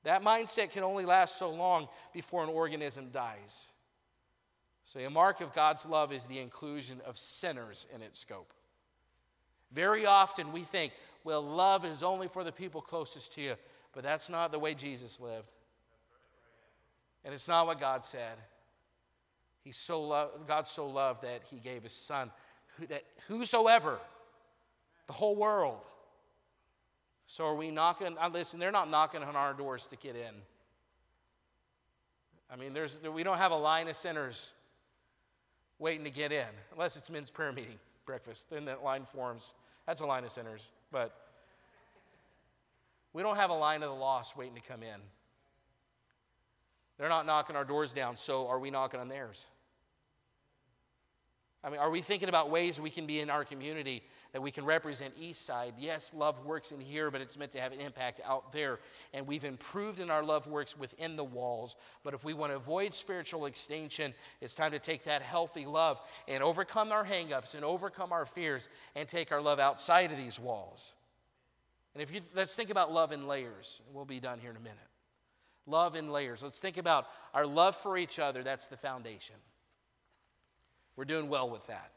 That 0.03 0.24
mindset 0.24 0.72
can 0.72 0.82
only 0.82 1.05
last 1.05 1.38
so 1.38 1.51
long 1.51 1.86
before 2.12 2.42
an 2.42 2.49
organism 2.49 3.11
dies. 3.12 3.68
So, 4.89 5.01
a 5.01 5.11
mark 5.11 5.43
of 5.43 5.53
God's 5.53 5.84
love 5.84 6.14
is 6.14 6.26
the 6.28 6.39
inclusion 6.39 7.03
of 7.05 7.18
sinners 7.18 7.86
in 7.95 8.01
its 8.01 8.18
scope. 8.18 8.55
Very 9.70 10.07
often 10.07 10.51
we 10.51 10.62
think, 10.62 10.95
well, 11.24 11.43
love 11.43 11.84
is 11.84 12.03
only 12.03 12.26
for 12.26 12.43
the 12.43 12.53
people 12.53 12.80
closest 12.80 13.34
to 13.34 13.43
you, 13.43 13.55
but 13.93 14.03
that's 14.03 14.30
not 14.30 14.51
the 14.51 14.59
way 14.59 14.72
Jesus 14.72 15.20
lived. 15.20 15.53
And 17.22 17.34
it's 17.34 17.49
not 17.49 17.66
what 17.66 17.78
God 17.78 18.03
said. 18.03 18.39
He 19.62 19.72
so 19.72 20.03
loved, 20.03 20.49
God 20.49 20.66
so 20.66 20.89
loved 20.89 21.22
that 21.22 21.43
he 21.51 21.59
gave 21.59 21.82
his 21.82 21.93
son, 21.93 22.30
that 22.89 23.05
whosoever, 23.26 23.99
the 25.07 25.12
whole 25.12 25.36
world. 25.36 25.86
So 27.26 27.45
are 27.45 27.55
we 27.55 27.70
knocking? 27.70 28.16
Listen, 28.32 28.59
they're 28.59 28.72
not 28.72 28.89
knocking 28.89 29.22
on 29.22 29.36
our 29.36 29.53
doors 29.53 29.86
to 29.89 29.97
get 29.97 30.16
in. 30.16 30.34
I 32.51 32.57
mean, 32.57 32.72
there's, 32.72 32.99
we 33.03 33.22
don't 33.22 33.36
have 33.36 33.53
a 33.53 33.57
line 33.57 33.89
of 33.89 33.95
sinners 33.95 34.55
waiting 35.79 36.05
to 36.05 36.11
get 36.11 36.33
in, 36.33 36.47
unless 36.72 36.97
it's 36.97 37.11
men's 37.11 37.31
prayer 37.31 37.53
meeting 37.53 37.79
breakfast. 38.07 38.51
Then 38.51 38.64
that 38.64 38.83
line 38.83 39.05
forms. 39.05 39.55
That's 39.87 40.01
a 40.01 40.07
line 40.07 40.24
of 40.24 40.31
sinners. 40.31 40.70
But 40.91 41.14
we 43.12 43.22
don't 43.22 43.37
have 43.37 43.51
a 43.51 43.55
line 43.55 43.83
of 43.83 43.91
the 43.91 43.95
lost 43.95 44.37
waiting 44.37 44.55
to 44.55 44.61
come 44.61 44.83
in. 44.83 45.01
They're 46.99 47.09
not 47.09 47.26
knocking 47.26 47.55
our 47.55 47.64
doors 47.64 47.93
down, 47.93 48.16
so 48.16 48.49
are 48.49 48.59
we 48.59 48.70
knocking 48.70 48.99
on 48.99 49.09
theirs? 49.09 49.49
I 51.62 51.70
mean, 51.70 51.81
are 51.81 51.91
we 51.91 52.01
thinking 52.01 52.29
about 52.29 52.51
ways 52.51 52.81
we 52.81 52.91
can 52.91 53.07
be 53.07 53.20
in 53.20 53.31
our 53.31 53.45
community 53.45 54.03
that 54.33 54.43
we 54.43 54.51
can 54.51 54.64
represent 54.64 55.18
Eastside? 55.18 55.72
Yes, 55.79 56.12
love 56.14 56.45
works 56.45 56.72
in 56.72 56.81
here, 56.81 57.11
but 57.11 57.20
it's 57.20 57.39
meant 57.39 57.53
to 57.53 57.61
have 57.61 57.72
an 57.72 57.81
impact 57.81 58.20
out 58.26 58.53
there. 58.53 58.79
And 59.14 59.26
we've 59.26 59.45
improved 59.45 60.01
in 60.01 60.11
our 60.11 60.22
love 60.22 60.47
works 60.47 60.79
within 60.79 61.16
the 61.16 61.24
walls. 61.24 61.76
But 62.05 62.14
if 62.14 62.24
we 62.24 62.35
want 62.35 62.53
to 62.53 62.57
avoid 62.57 62.93
spiritual 62.93 63.47
extinction, 63.47 64.14
it's 64.41 64.55
time 64.55 64.72
to 64.72 64.79
take 64.79 65.05
that 65.05 65.22
healthy 65.22 65.66
love 65.66 66.01
and 66.26 66.43
overcome 66.43 66.93
our 66.93 67.05
hangups 67.05 67.55
and 67.55 67.64
overcome 67.64 68.12
our 68.12 68.26
fears 68.26 68.68
and 68.95 69.09
take 69.09 69.33
our 69.33 69.41
love 69.41 69.59
outside 69.59 70.12
of 70.12 70.18
these 70.18 70.39
walls. 70.39 70.95
And 71.95 72.03
if 72.03 72.14
you 72.14 72.20
let's 72.35 72.55
think 72.55 72.70
about 72.70 72.93
love 72.93 73.12
in 73.12 73.26
layers. 73.26 73.81
We'll 73.93 74.05
be 74.05 74.20
done 74.20 74.39
here 74.39 74.51
in 74.51 74.57
a 74.57 74.61
minute. 74.61 74.79
Love 75.66 75.97
in 75.97 76.11
layers. 76.11 76.43
Let's 76.43 76.61
think 76.61 76.79
about 76.79 77.07
our 77.35 77.47
love 77.47 77.76
for 77.76 77.99
each 77.99 78.18
other. 78.18 78.43
That's 78.43 78.68
the 78.68 78.76
foundation. 78.76 79.37
We're 80.97 81.05
doing 81.05 81.29
well 81.29 81.51
with 81.51 81.66
that. 81.66 81.93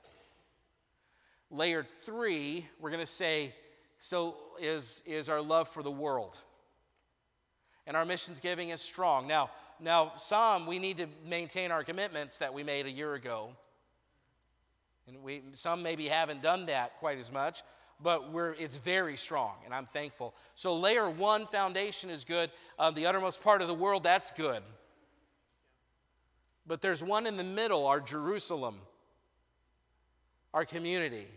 Layer 1.52 1.86
three, 2.04 2.66
we're 2.80 2.90
going 2.90 3.02
to 3.02 3.06
say, 3.06 3.54
so 4.00 4.36
is, 4.60 5.04
is 5.06 5.30
our 5.30 5.42
love 5.42 5.68
for 5.68 5.84
the 5.84 5.92
world. 5.92 6.38
And 7.86 7.98
our 7.98 8.06
missions 8.06 8.40
giving 8.40 8.70
is 8.70 8.82
strong. 8.82 9.28
Now, 9.28 9.52
now, 9.80 10.14
some 10.16 10.66
we 10.66 10.80
need 10.80 10.98
to 10.98 11.08
maintain 11.28 11.72
our 11.72 11.84
commitments 11.84 12.40
that 12.40 12.54
we 12.54 12.64
made 12.64 12.86
a 12.86 12.92
year 12.92 13.16
ago. 13.16 13.50
And 15.08 15.24
we, 15.24 15.42
some 15.54 15.84
maybe 15.84 16.08
haven't 16.08 16.42
done 16.42 16.68
that 16.68 16.98
quite 17.00 17.18
as 17.18 17.32
much, 17.32 17.64
but 18.02 18.32
we're, 18.32 18.54
it's 18.54 18.78
very 18.78 19.18
strong, 19.18 19.56
and 19.66 19.74
I'm 19.74 19.88
thankful. 19.88 20.36
So, 20.56 20.78
layer 20.78 21.10
one 21.10 21.48
foundation 21.48 22.10
is 22.10 22.24
good. 22.24 22.52
Uh, 22.78 22.92
the 22.92 23.08
uttermost 23.08 23.44
part 23.44 23.62
of 23.62 23.68
the 23.68 23.74
world, 23.74 24.04
that's 24.04 24.32
good. 24.32 24.62
But 26.68 26.82
there's 26.82 27.04
one 27.04 27.26
in 27.26 27.38
the 27.38 27.44
middle, 27.44 27.88
our 27.88 28.00
Jerusalem 28.00 28.76
our 30.54 30.66
community. 30.66 31.28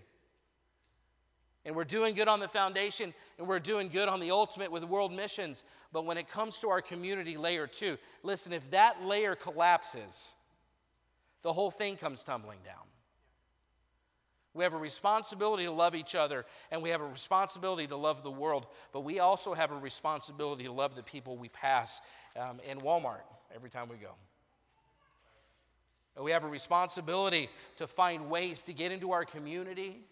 And 1.67 1.75
we're 1.75 1.85
doing 1.85 2.15
good 2.15 2.29
on 2.29 2.41
the 2.41 2.49
foundation 2.49 3.15
and 3.39 3.49
we're 3.49 3.59
doing 3.59 3.89
good 3.89 4.09
on 4.09 4.21
the 4.21 4.31
ultimate 4.31 4.71
with 4.71 4.85
world 4.85 5.13
missions. 5.13 5.65
But 5.93 6.05
when 6.05 6.19
it 6.19 6.29
comes 6.29 6.61
to 6.61 6.69
our 6.69 6.83
community 6.83 7.37
layer 7.37 7.67
two, 7.67 7.97
listen, 8.23 8.53
if 8.53 8.71
that 8.73 9.03
layer 9.05 9.35
collapses, 9.35 10.35
the 11.43 11.53
whole 11.53 11.71
thing 11.71 11.97
comes 11.97 12.23
tumbling 12.23 12.59
down. 12.65 12.75
We 14.53 14.63
have 14.63 14.75
a 14.75 14.79
responsibility 14.79 15.65
to 15.65 15.73
love 15.73 15.95
each 15.95 16.15
other 16.15 16.45
and 16.71 16.83
we 16.83 16.91
have 16.91 17.01
a 17.01 17.07
responsibility 17.07 17.87
to 17.89 17.97
love 17.97 18.23
the 18.23 18.31
world, 18.31 18.67
but 18.93 19.01
we 19.01 19.19
also 19.19 19.53
have 19.55 19.73
a 19.73 19.77
responsibility 19.77 20.65
to 20.65 20.73
love 20.73 20.95
the 20.95 21.03
people 21.03 21.37
we 21.37 21.49
pass 21.49 22.01
um, 22.39 22.61
in 22.69 22.79
Walmart 22.79 23.23
every 23.55 23.71
time 23.71 23.89
we 23.89 23.97
go. 23.97 24.15
We 26.23 26.31
have 26.31 26.45
a 26.45 26.49
responsibility 26.49 27.49
to 27.77 27.89
find 27.89 28.31
ways 28.31 28.65
to 28.65 28.73
get 28.73 28.93
into 28.93 29.11
our 29.11 29.25
community 29.25 30.03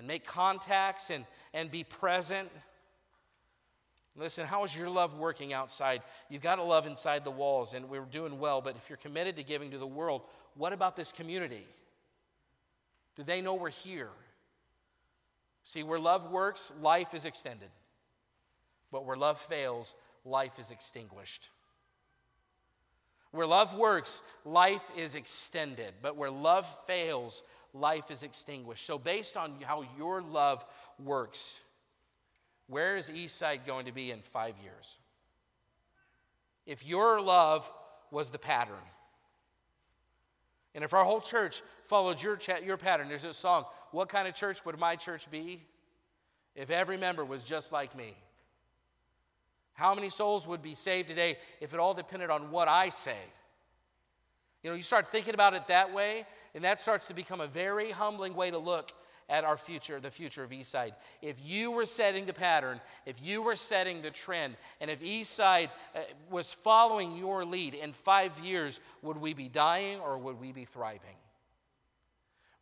and 0.00 0.08
make 0.08 0.24
contacts 0.24 1.10
and, 1.10 1.26
and 1.52 1.70
be 1.70 1.84
present. 1.84 2.48
Listen, 4.16 4.46
how 4.46 4.64
is 4.64 4.74
your 4.74 4.88
love 4.88 5.18
working 5.18 5.52
outside? 5.52 6.00
You've 6.30 6.40
got 6.40 6.56
to 6.56 6.62
love 6.62 6.86
inside 6.86 7.22
the 7.22 7.30
walls, 7.30 7.74
and 7.74 7.86
we're 7.86 8.06
doing 8.06 8.38
well, 8.38 8.62
but 8.62 8.76
if 8.76 8.88
you're 8.88 8.96
committed 8.96 9.36
to 9.36 9.42
giving 9.42 9.70
to 9.72 9.78
the 9.78 9.86
world, 9.86 10.22
what 10.54 10.72
about 10.72 10.96
this 10.96 11.12
community? 11.12 11.66
Do 13.14 13.22
they 13.24 13.42
know 13.42 13.56
we're 13.56 13.68
here? 13.68 14.08
See, 15.64 15.82
where 15.82 16.00
love 16.00 16.30
works, 16.30 16.72
life 16.80 17.12
is 17.12 17.26
extended. 17.26 17.68
But 18.90 19.04
where 19.04 19.18
love 19.18 19.38
fails, 19.38 19.94
life 20.24 20.58
is 20.58 20.70
extinguished. 20.70 21.50
Where 23.32 23.46
love 23.46 23.76
works, 23.76 24.22
life 24.46 24.84
is 24.96 25.14
extended, 25.14 25.92
but 26.00 26.16
where 26.16 26.30
love 26.30 26.66
fails, 26.86 27.42
life 27.72 28.10
is 28.10 28.22
extinguished. 28.22 28.84
So, 28.84 28.98
based 28.98 29.36
on 29.36 29.54
how 29.62 29.84
your 29.98 30.22
love 30.22 30.64
works, 30.98 31.60
where 32.66 32.96
is 32.96 33.10
Eastside 33.10 33.66
going 33.66 33.86
to 33.86 33.92
be 33.92 34.10
in 34.10 34.20
five 34.20 34.54
years? 34.62 34.96
If 36.66 36.86
your 36.86 37.20
love 37.20 37.70
was 38.10 38.30
the 38.30 38.38
pattern, 38.38 38.74
and 40.74 40.84
if 40.84 40.94
our 40.94 41.04
whole 41.04 41.20
church 41.20 41.62
followed 41.82 42.22
your, 42.22 42.36
cha- 42.36 42.58
your 42.58 42.76
pattern, 42.76 43.08
there's 43.08 43.24
a 43.24 43.32
song, 43.32 43.64
What 43.90 44.08
kind 44.08 44.28
of 44.28 44.34
church 44.34 44.64
would 44.64 44.78
my 44.78 44.96
church 44.96 45.30
be? 45.30 45.62
If 46.54 46.70
every 46.70 46.96
member 46.96 47.24
was 47.24 47.42
just 47.42 47.72
like 47.72 47.96
me. 47.96 48.14
How 49.72 49.94
many 49.94 50.10
souls 50.10 50.46
would 50.46 50.62
be 50.62 50.74
saved 50.74 51.08
today 51.08 51.38
if 51.60 51.72
it 51.72 51.80
all 51.80 51.94
depended 51.94 52.30
on 52.30 52.50
what 52.50 52.68
I 52.68 52.90
say? 52.90 53.18
You 54.62 54.70
know, 54.70 54.76
you 54.76 54.82
start 54.82 55.06
thinking 55.06 55.34
about 55.34 55.54
it 55.54 55.66
that 55.68 55.92
way, 55.94 56.26
and 56.54 56.64
that 56.64 56.80
starts 56.80 57.08
to 57.08 57.14
become 57.14 57.40
a 57.40 57.46
very 57.46 57.90
humbling 57.90 58.34
way 58.34 58.50
to 58.50 58.58
look 58.58 58.92
at 59.30 59.44
our 59.44 59.56
future, 59.56 60.00
the 60.00 60.10
future 60.10 60.42
of 60.42 60.50
Eastside. 60.50 60.92
If 61.22 61.40
you 61.42 61.70
were 61.70 61.86
setting 61.86 62.26
the 62.26 62.32
pattern, 62.32 62.80
if 63.06 63.22
you 63.22 63.42
were 63.42 63.56
setting 63.56 64.02
the 64.02 64.10
trend, 64.10 64.56
and 64.80 64.90
if 64.90 65.00
Eastside 65.02 65.70
uh, 65.94 66.00
was 66.28 66.52
following 66.52 67.16
your 67.16 67.44
lead 67.44 67.74
in 67.74 67.92
five 67.92 68.38
years, 68.40 68.80
would 69.02 69.16
we 69.16 69.32
be 69.32 69.48
dying 69.48 70.00
or 70.00 70.18
would 70.18 70.40
we 70.40 70.52
be 70.52 70.64
thriving? 70.64 71.16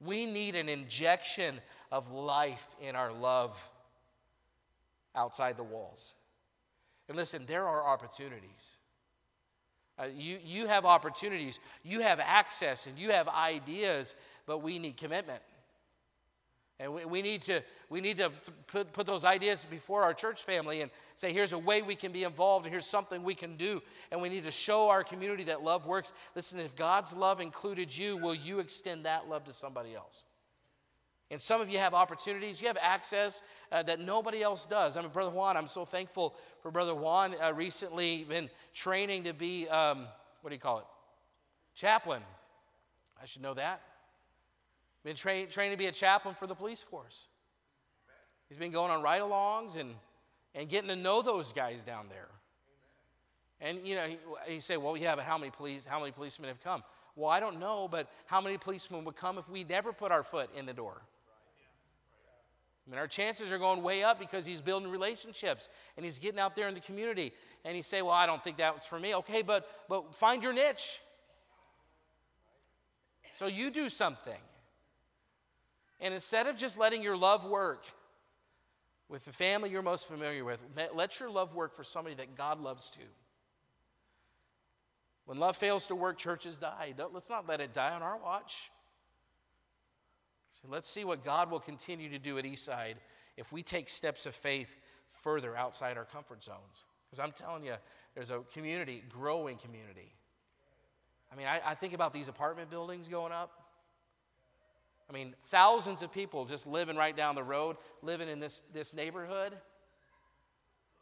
We 0.00 0.26
need 0.26 0.54
an 0.54 0.68
injection 0.68 1.60
of 1.90 2.12
life 2.12 2.76
in 2.80 2.94
our 2.94 3.12
love 3.12 3.70
outside 5.16 5.56
the 5.56 5.64
walls. 5.64 6.14
And 7.08 7.16
listen, 7.16 7.44
there 7.46 7.66
are 7.66 7.86
opportunities. 7.86 8.77
Uh, 9.98 10.04
you, 10.16 10.38
you 10.44 10.66
have 10.66 10.84
opportunities, 10.84 11.58
you 11.82 12.00
have 12.00 12.20
access, 12.20 12.86
and 12.86 12.96
you 12.98 13.10
have 13.10 13.28
ideas, 13.28 14.14
but 14.46 14.62
we 14.62 14.78
need 14.78 14.96
commitment. 14.96 15.42
And 16.80 16.94
we, 16.94 17.04
we, 17.04 17.22
need 17.22 17.42
to, 17.42 17.60
we 17.90 18.00
need 18.00 18.18
to 18.18 18.30
put, 18.68 18.92
put 18.92 19.04
those 19.04 19.24
ideas 19.24 19.64
before 19.64 20.04
our 20.04 20.14
church 20.14 20.44
family 20.44 20.82
and 20.82 20.92
say, 21.16 21.32
here's 21.32 21.52
a 21.52 21.58
way 21.58 21.82
we 21.82 21.96
can 21.96 22.12
be 22.12 22.22
involved, 22.22 22.64
and 22.64 22.72
here's 22.72 22.86
something 22.86 23.24
we 23.24 23.34
can 23.34 23.56
do. 23.56 23.82
And 24.12 24.22
we 24.22 24.28
need 24.28 24.44
to 24.44 24.52
show 24.52 24.88
our 24.88 25.02
community 25.02 25.44
that 25.44 25.64
love 25.64 25.86
works. 25.86 26.12
Listen, 26.36 26.60
if 26.60 26.76
God's 26.76 27.12
love 27.12 27.40
included 27.40 27.96
you, 27.96 28.16
will 28.16 28.34
you 28.34 28.60
extend 28.60 29.06
that 29.06 29.28
love 29.28 29.44
to 29.46 29.52
somebody 29.52 29.96
else? 29.96 30.24
And 31.30 31.40
some 31.40 31.60
of 31.60 31.68
you 31.68 31.78
have 31.78 31.92
opportunities, 31.92 32.60
you 32.60 32.68
have 32.68 32.78
access 32.80 33.42
uh, 33.70 33.82
that 33.82 34.00
nobody 34.00 34.42
else 34.42 34.64
does. 34.64 34.96
I 34.96 35.02
mean, 35.02 35.10
Brother 35.10 35.30
Juan, 35.30 35.58
I'm 35.58 35.66
so 35.66 35.84
thankful 35.84 36.34
for 36.62 36.70
Brother 36.70 36.94
Juan. 36.94 37.34
Uh, 37.42 37.52
recently, 37.52 38.24
been 38.24 38.48
training 38.72 39.24
to 39.24 39.34
be, 39.34 39.68
um, 39.68 40.06
what 40.40 40.48
do 40.50 40.54
you 40.54 40.60
call 40.60 40.78
it? 40.78 40.86
Chaplain. 41.74 42.22
I 43.22 43.26
should 43.26 43.42
know 43.42 43.54
that. 43.54 43.82
Been 45.04 45.16
tra- 45.16 45.46
training 45.46 45.72
to 45.72 45.78
be 45.78 45.86
a 45.86 45.92
chaplain 45.92 46.34
for 46.34 46.46
the 46.46 46.54
police 46.54 46.82
force. 46.82 47.28
He's 48.48 48.58
been 48.58 48.72
going 48.72 48.90
on 48.90 49.02
ride 49.02 49.20
alongs 49.20 49.78
and, 49.78 49.90
and 50.54 50.68
getting 50.68 50.88
to 50.88 50.96
know 50.96 51.20
those 51.20 51.52
guys 51.52 51.84
down 51.84 52.06
there. 52.08 52.28
And, 53.60 53.86
you 53.86 53.96
know, 53.96 54.06
he, 54.06 54.18
he 54.46 54.60
say, 54.60 54.78
well, 54.78 54.96
yeah, 54.96 55.14
but 55.14 55.24
how 55.24 55.36
many, 55.36 55.50
police, 55.50 55.84
how 55.84 55.98
many 55.98 56.12
policemen 56.12 56.48
have 56.48 56.62
come? 56.62 56.82
Well, 57.16 57.28
I 57.28 57.40
don't 57.40 57.60
know, 57.60 57.86
but 57.86 58.08
how 58.26 58.40
many 58.40 58.56
policemen 58.56 59.04
would 59.04 59.16
come 59.16 59.36
if 59.36 59.50
we 59.50 59.64
never 59.64 59.92
put 59.92 60.10
our 60.10 60.22
foot 60.22 60.48
in 60.56 60.64
the 60.64 60.72
door? 60.72 61.02
I 62.88 62.90
mean, 62.90 62.98
our 62.98 63.06
chances 63.06 63.50
are 63.50 63.58
going 63.58 63.82
way 63.82 64.02
up 64.02 64.18
because 64.18 64.46
he's 64.46 64.62
building 64.62 64.90
relationships 64.90 65.68
and 65.96 66.06
he's 66.06 66.18
getting 66.18 66.40
out 66.40 66.54
there 66.54 66.68
in 66.68 66.74
the 66.74 66.80
community. 66.80 67.32
And 67.64 67.76
he 67.76 67.82
say, 67.82 68.00
"Well, 68.00 68.12
I 68.12 68.24
don't 68.24 68.42
think 68.42 68.56
that 68.56 68.74
was 68.74 68.86
for 68.86 68.98
me." 68.98 69.14
Okay, 69.16 69.42
but 69.42 69.68
but 69.88 70.14
find 70.14 70.42
your 70.42 70.54
niche. 70.54 71.00
So 73.34 73.46
you 73.46 73.70
do 73.70 73.90
something. 73.90 74.40
And 76.00 76.14
instead 76.14 76.46
of 76.46 76.56
just 76.56 76.78
letting 76.78 77.02
your 77.02 77.16
love 77.16 77.44
work 77.44 77.84
with 79.08 79.24
the 79.24 79.32
family 79.32 79.70
you're 79.70 79.82
most 79.82 80.08
familiar 80.08 80.44
with, 80.44 80.62
let 80.94 81.20
your 81.20 81.30
love 81.30 81.54
work 81.54 81.74
for 81.74 81.84
somebody 81.84 82.14
that 82.16 82.36
God 82.36 82.60
loves 82.60 82.88
too. 82.88 83.02
When 85.26 85.38
love 85.38 85.56
fails 85.56 85.88
to 85.88 85.94
work, 85.94 86.16
churches 86.16 86.58
die. 86.58 86.94
Don't, 86.96 87.12
let's 87.12 87.28
not 87.28 87.46
let 87.46 87.60
it 87.60 87.74
die 87.74 87.92
on 87.92 88.02
our 88.02 88.18
watch. 88.18 88.70
So 90.52 90.68
let's 90.68 90.88
see 90.88 91.04
what 91.04 91.24
God 91.24 91.50
will 91.50 91.60
continue 91.60 92.08
to 92.10 92.18
do 92.18 92.38
at 92.38 92.44
Eastside 92.44 92.94
if 93.36 93.52
we 93.52 93.62
take 93.62 93.88
steps 93.88 94.26
of 94.26 94.34
faith 94.34 94.76
further 95.22 95.56
outside 95.56 95.96
our 95.96 96.04
comfort 96.04 96.42
zones. 96.42 96.84
Because 97.06 97.20
I'm 97.20 97.32
telling 97.32 97.64
you, 97.64 97.74
there's 98.14 98.30
a 98.30 98.40
community, 98.52 99.02
growing 99.08 99.56
community. 99.56 100.12
I 101.32 101.36
mean, 101.36 101.46
I, 101.46 101.60
I 101.64 101.74
think 101.74 101.94
about 101.94 102.12
these 102.12 102.28
apartment 102.28 102.70
buildings 102.70 103.08
going 103.08 103.32
up. 103.32 103.52
I 105.08 105.12
mean, 105.12 105.34
thousands 105.44 106.02
of 106.02 106.12
people 106.12 106.44
just 106.44 106.66
living 106.66 106.96
right 106.96 107.16
down 107.16 107.34
the 107.34 107.42
road, 107.42 107.76
living 108.02 108.28
in 108.28 108.40
this, 108.40 108.62
this 108.74 108.94
neighborhood. 108.94 109.54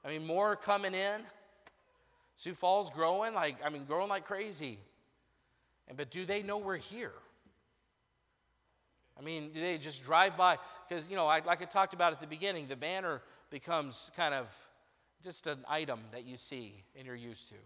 I 0.05 0.09
mean, 0.09 0.27
more 0.27 0.55
coming 0.55 0.95
in. 0.95 1.23
Sioux 2.37 2.55
Falls 2.55 2.91
growing 2.91 3.35
like, 3.35 3.57
I 3.65 3.71
mean, 3.71 3.85
growing 3.85 4.09
like 4.09 4.25
crazy. 4.25 4.79
And, 5.89 5.97
but 5.97 6.11
do 6.11 6.25
they 6.25 6.43
know 6.43 6.59
we're 6.59 6.77
here? 6.77 7.15
I 9.19 9.23
mean, 9.23 9.51
do 9.53 9.61
they 9.61 9.79
just 9.79 10.05
drive 10.05 10.37
by? 10.37 10.59
Because, 10.89 11.09
you 11.09 11.17
know, 11.17 11.27
I, 11.27 11.41
like 11.41 11.63
I 11.63 11.65
talked 11.65 11.95
about 11.95 12.13
at 12.13 12.21
the 12.21 12.27
beginning, 12.27 12.67
the 12.67 12.77
banner 12.77 13.23
becomes 13.51 14.11
kind 14.17 14.35
of 14.35 14.47
just 15.23 15.47
an 15.47 15.59
item 15.69 16.01
that 16.13 16.27
you 16.27 16.37
see 16.37 16.85
and 16.97 17.07
you're 17.07 17.15
used 17.15 17.49
to. 17.49 17.57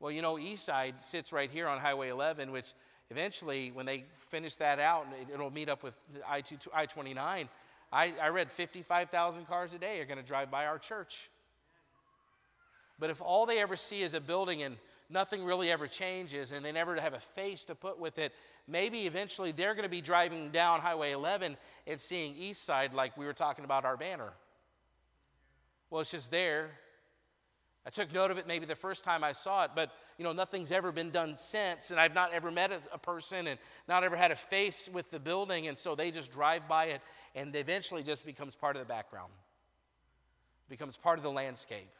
Well, 0.00 0.12
you 0.12 0.22
know, 0.22 0.34
Eastside 0.34 1.00
sits 1.00 1.32
right 1.32 1.50
here 1.50 1.66
on 1.66 1.78
Highway 1.78 2.10
11, 2.10 2.52
which 2.52 2.74
eventually, 3.10 3.70
when 3.70 3.86
they 3.86 4.04
finish 4.16 4.56
that 4.56 4.78
out, 4.78 5.06
it'll 5.32 5.50
meet 5.50 5.68
up 5.68 5.82
with 5.82 5.94
I 6.28 6.42
29. 6.86 7.48
I, 7.92 8.12
I 8.20 8.28
read 8.28 8.50
55,000 8.50 9.46
cars 9.46 9.72
a 9.72 9.78
day 9.78 10.00
are 10.00 10.04
going 10.04 10.18
to 10.18 10.24
drive 10.24 10.50
by 10.50 10.66
our 10.66 10.78
church. 10.78 11.30
But 12.98 13.10
if 13.10 13.22
all 13.22 13.46
they 13.46 13.60
ever 13.60 13.76
see 13.76 14.02
is 14.02 14.14
a 14.14 14.20
building 14.20 14.62
and 14.62 14.76
nothing 15.10 15.44
really 15.44 15.70
ever 15.70 15.86
changes 15.86 16.52
and 16.52 16.64
they 16.64 16.72
never 16.72 17.00
have 17.00 17.14
a 17.14 17.20
face 17.20 17.64
to 17.66 17.74
put 17.74 17.98
with 17.98 18.18
it, 18.18 18.32
maybe 18.66 19.06
eventually 19.06 19.52
they're 19.52 19.74
going 19.74 19.84
to 19.84 19.90
be 19.90 20.00
driving 20.00 20.50
down 20.50 20.80
Highway 20.80 21.12
11 21.12 21.56
and 21.86 22.00
seeing 22.00 22.34
Eastside 22.34 22.94
like 22.94 23.16
we 23.16 23.26
were 23.26 23.32
talking 23.32 23.64
about 23.64 23.84
our 23.84 23.96
banner. 23.96 24.32
Well, 25.90 26.00
it's 26.00 26.10
just 26.10 26.30
there. 26.30 26.72
I 27.86 27.90
took 27.90 28.12
note 28.14 28.30
of 28.30 28.38
it 28.38 28.46
maybe 28.46 28.64
the 28.64 28.74
first 28.74 29.04
time 29.04 29.22
I 29.22 29.32
saw 29.32 29.64
it, 29.64 29.72
but 29.74 29.92
you 30.16 30.24
know, 30.24 30.32
nothing's 30.32 30.72
ever 30.72 30.90
been 30.92 31.10
done 31.10 31.36
since, 31.36 31.90
and 31.90 32.00
I've 32.00 32.14
not 32.14 32.32
ever 32.32 32.50
met 32.50 32.70
a 32.92 32.98
person 32.98 33.46
and 33.46 33.58
not 33.86 34.04
ever 34.04 34.16
had 34.16 34.30
a 34.30 34.36
face 34.36 34.88
with 34.92 35.10
the 35.10 35.20
building, 35.20 35.66
and 35.66 35.76
so 35.76 35.94
they 35.94 36.10
just 36.10 36.32
drive 36.32 36.66
by 36.66 36.86
it 36.86 37.02
and 37.34 37.54
eventually 37.54 38.02
just 38.02 38.24
becomes 38.24 38.54
part 38.54 38.76
of 38.76 38.80
the 38.80 38.88
background, 38.88 39.32
becomes 40.70 40.96
part 40.96 41.18
of 41.18 41.24
the 41.24 41.30
landscape. 41.30 41.90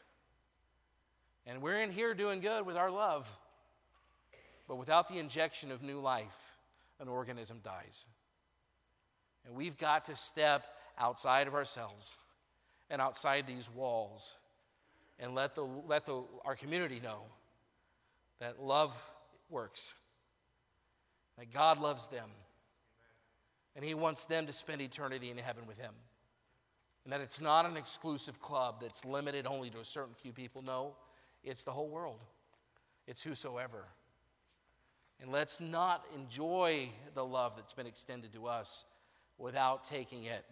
And 1.46 1.60
we're 1.60 1.82
in 1.82 1.90
here 1.90 2.14
doing 2.14 2.40
good 2.40 2.64
with 2.64 2.76
our 2.76 2.90
love. 2.90 3.36
But 4.66 4.76
without 4.76 5.08
the 5.08 5.18
injection 5.18 5.70
of 5.70 5.82
new 5.82 6.00
life, 6.00 6.53
an 7.04 7.10
organism 7.10 7.60
dies. 7.62 8.06
And 9.46 9.54
we've 9.54 9.76
got 9.76 10.06
to 10.06 10.16
step 10.16 10.64
outside 10.98 11.46
of 11.46 11.54
ourselves 11.54 12.16
and 12.88 13.00
outside 13.00 13.46
these 13.46 13.70
walls 13.70 14.36
and 15.18 15.34
let, 15.34 15.54
the, 15.54 15.62
let 15.86 16.06
the, 16.06 16.24
our 16.44 16.54
community 16.54 17.00
know 17.02 17.20
that 18.40 18.60
love 18.60 18.92
works, 19.50 19.94
that 21.38 21.52
God 21.52 21.78
loves 21.78 22.08
them, 22.08 22.28
and 23.76 23.84
He 23.84 23.94
wants 23.94 24.24
them 24.24 24.46
to 24.46 24.52
spend 24.52 24.80
eternity 24.80 25.30
in 25.30 25.36
heaven 25.36 25.66
with 25.66 25.78
Him. 25.78 25.92
And 27.04 27.12
that 27.12 27.20
it's 27.20 27.40
not 27.40 27.66
an 27.66 27.76
exclusive 27.76 28.40
club 28.40 28.76
that's 28.80 29.04
limited 29.04 29.46
only 29.46 29.68
to 29.70 29.78
a 29.78 29.84
certain 29.84 30.14
few 30.14 30.32
people. 30.32 30.62
No, 30.62 30.94
it's 31.42 31.64
the 31.64 31.70
whole 31.70 31.88
world, 31.88 32.20
it's 33.06 33.22
whosoever. 33.22 33.84
And 35.20 35.30
let's 35.30 35.60
not 35.60 36.04
enjoy 36.16 36.88
the 37.14 37.24
love 37.24 37.56
that's 37.56 37.72
been 37.72 37.86
extended 37.86 38.32
to 38.34 38.46
us 38.46 38.84
without 39.38 39.84
taking 39.84 40.24
it 40.24 40.44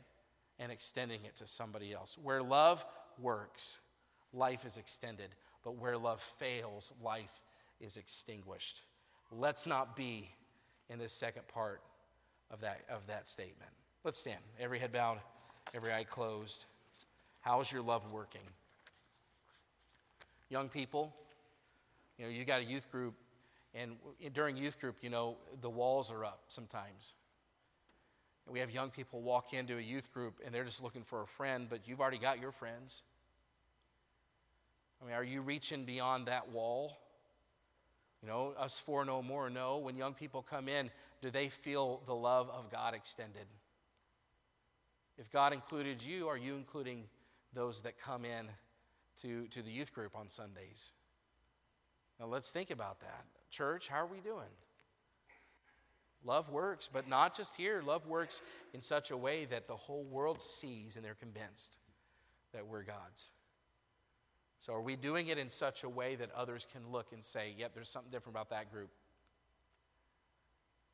and 0.59 0.73
extending 0.73 1.21
it 1.25 1.37
to 1.37 1.47
somebody 1.47 1.93
else. 1.93 2.17
Where 2.23 2.43
love 2.43 2.85
works, 3.19 3.81
life 4.33 4.65
is 4.65 4.77
extended. 4.77 5.29
But 5.65 5.77
where 5.77 5.97
love 5.99 6.21
fails, 6.21 6.93
life 7.03 7.43
is 7.81 7.97
extinguished. 7.97 8.83
Let's 9.31 9.67
not 9.67 9.97
be 9.97 10.29
in 10.89 10.99
this 10.99 11.13
second 11.13 11.47
part 11.49 11.81
of 12.51 12.61
that, 12.61 12.81
of 12.89 13.07
that 13.07 13.27
statement. 13.27 13.71
Let's 14.05 14.19
stand. 14.19 14.41
Every 14.59 14.79
head 14.79 14.93
bowed, 14.93 15.19
every 15.75 15.93
eye 15.93 16.05
closed. 16.05 16.67
How 17.41 17.61
is 17.61 17.71
your 17.71 17.83
love 17.83 18.11
working? 18.11 18.43
young 20.53 20.69
people. 20.69 21.17
You 22.19 22.27
know, 22.27 22.31
you 22.31 22.45
got 22.45 22.61
a 22.61 22.65
youth 22.65 22.93
group, 22.93 23.15
and 23.75 23.97
during 24.33 24.57
youth 24.57 24.81
group, 24.81 24.97
you 25.03 25.11
know, 25.11 25.37
the 25.61 25.71
walls 25.71 26.11
are 26.11 26.25
up 26.25 26.45
sometimes. 26.49 27.15
And 28.47 28.53
we 28.53 28.61
have 28.61 28.71
young 28.71 28.91
people 28.91 29.23
walk 29.23 29.55
into 29.55 29.77
a 29.77 29.81
youth 29.81 30.13
group 30.13 30.41
and 30.45 30.55
they're 30.55 30.65
just 30.65 30.83
looking 30.83 31.03
for 31.03 31.23
a 31.23 31.27
friend, 31.27 31.67
but 31.71 31.87
you've 31.87 32.01
already 32.01 32.19
got 32.19 32.41
your 32.41 32.53
friends. 32.53 33.03
I 35.01 35.07
mean, 35.07 35.15
are 35.15 35.25
you 35.25 35.43
reaching 35.43 35.85
beyond 35.85 36.27
that 36.27 36.51
wall? 36.51 36.99
You 38.23 38.29
know, 38.29 38.55
us 38.59 38.79
four 38.79 39.05
no 39.05 39.23
more. 39.23 39.49
No. 39.51 39.79
When 39.79 39.97
young 39.97 40.15
people 40.15 40.43
come 40.43 40.69
in, 40.69 40.91
do 41.21 41.31
they 41.31 41.49
feel 41.49 42.03
the 42.07 42.15
love 42.15 42.51
of 42.51 42.71
God 42.71 42.95
extended? 42.95 43.47
If 45.19 45.31
God 45.31 45.53
included 45.53 46.05
you, 46.05 46.29
are 46.29 46.37
you 46.37 46.55
including 46.55 47.05
those 47.55 47.83
that 47.83 47.99
come 47.99 48.25
in 48.25 48.47
to, 49.21 49.47
to 49.49 49.63
the 49.63 49.71
youth 49.71 49.93
group 49.93 50.17
on 50.17 50.29
Sundays. 50.29 50.95
Now 52.19 52.27
let's 52.27 52.51
think 52.51 52.71
about 52.71 53.01
that. 53.01 53.27
Church, 53.53 53.87
how 53.89 53.99
are 53.99 54.07
we 54.07 54.21
doing? 54.21 54.49
Love 56.25 56.51
works, 56.51 56.89
but 56.91 57.07
not 57.07 57.37
just 57.37 57.57
here. 57.57 57.83
Love 57.85 58.07
works 58.07 58.41
in 58.73 58.81
such 58.81 59.11
a 59.11 59.17
way 59.17 59.45
that 59.45 59.67
the 59.67 59.77
whole 59.77 60.05
world 60.05 60.41
sees 60.41 60.97
and 60.97 61.05
they're 61.05 61.15
convinced 61.15 61.79
that 62.55 62.67
we're 62.67 62.83
God's. 62.83 63.29
So, 64.59 64.73
are 64.73 64.81
we 64.81 64.97
doing 64.97 65.27
it 65.27 65.39
in 65.39 65.51
such 65.51 65.85
a 65.85 65.89
way 65.89 66.15
that 66.15 66.31
others 66.35 66.67
can 66.73 66.91
look 66.91 67.13
and 67.13 67.23
say, 67.23 67.55
yep, 67.59 67.75
there's 67.75 67.91
something 67.91 68.11
different 68.11 68.37
about 68.37 68.51
that 68.51 68.73
group? 68.73 68.91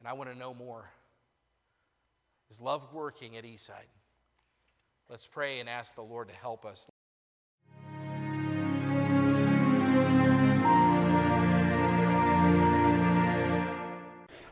And 0.01 0.09
I 0.09 0.15
want 0.15 0.33
to 0.33 0.37
know 0.37 0.53
more. 0.53 0.91
Is 2.51 2.61
love 2.61 2.93
working 2.93 3.37
at 3.37 3.45
Eastside? 3.45 3.91
Let's 5.09 5.27
pray 5.27 5.61
and 5.61 5.69
ask 5.69 5.95
the 5.95 6.03
Lord 6.03 6.29
to 6.29 6.35
help 6.35 6.65
us. 6.65 6.91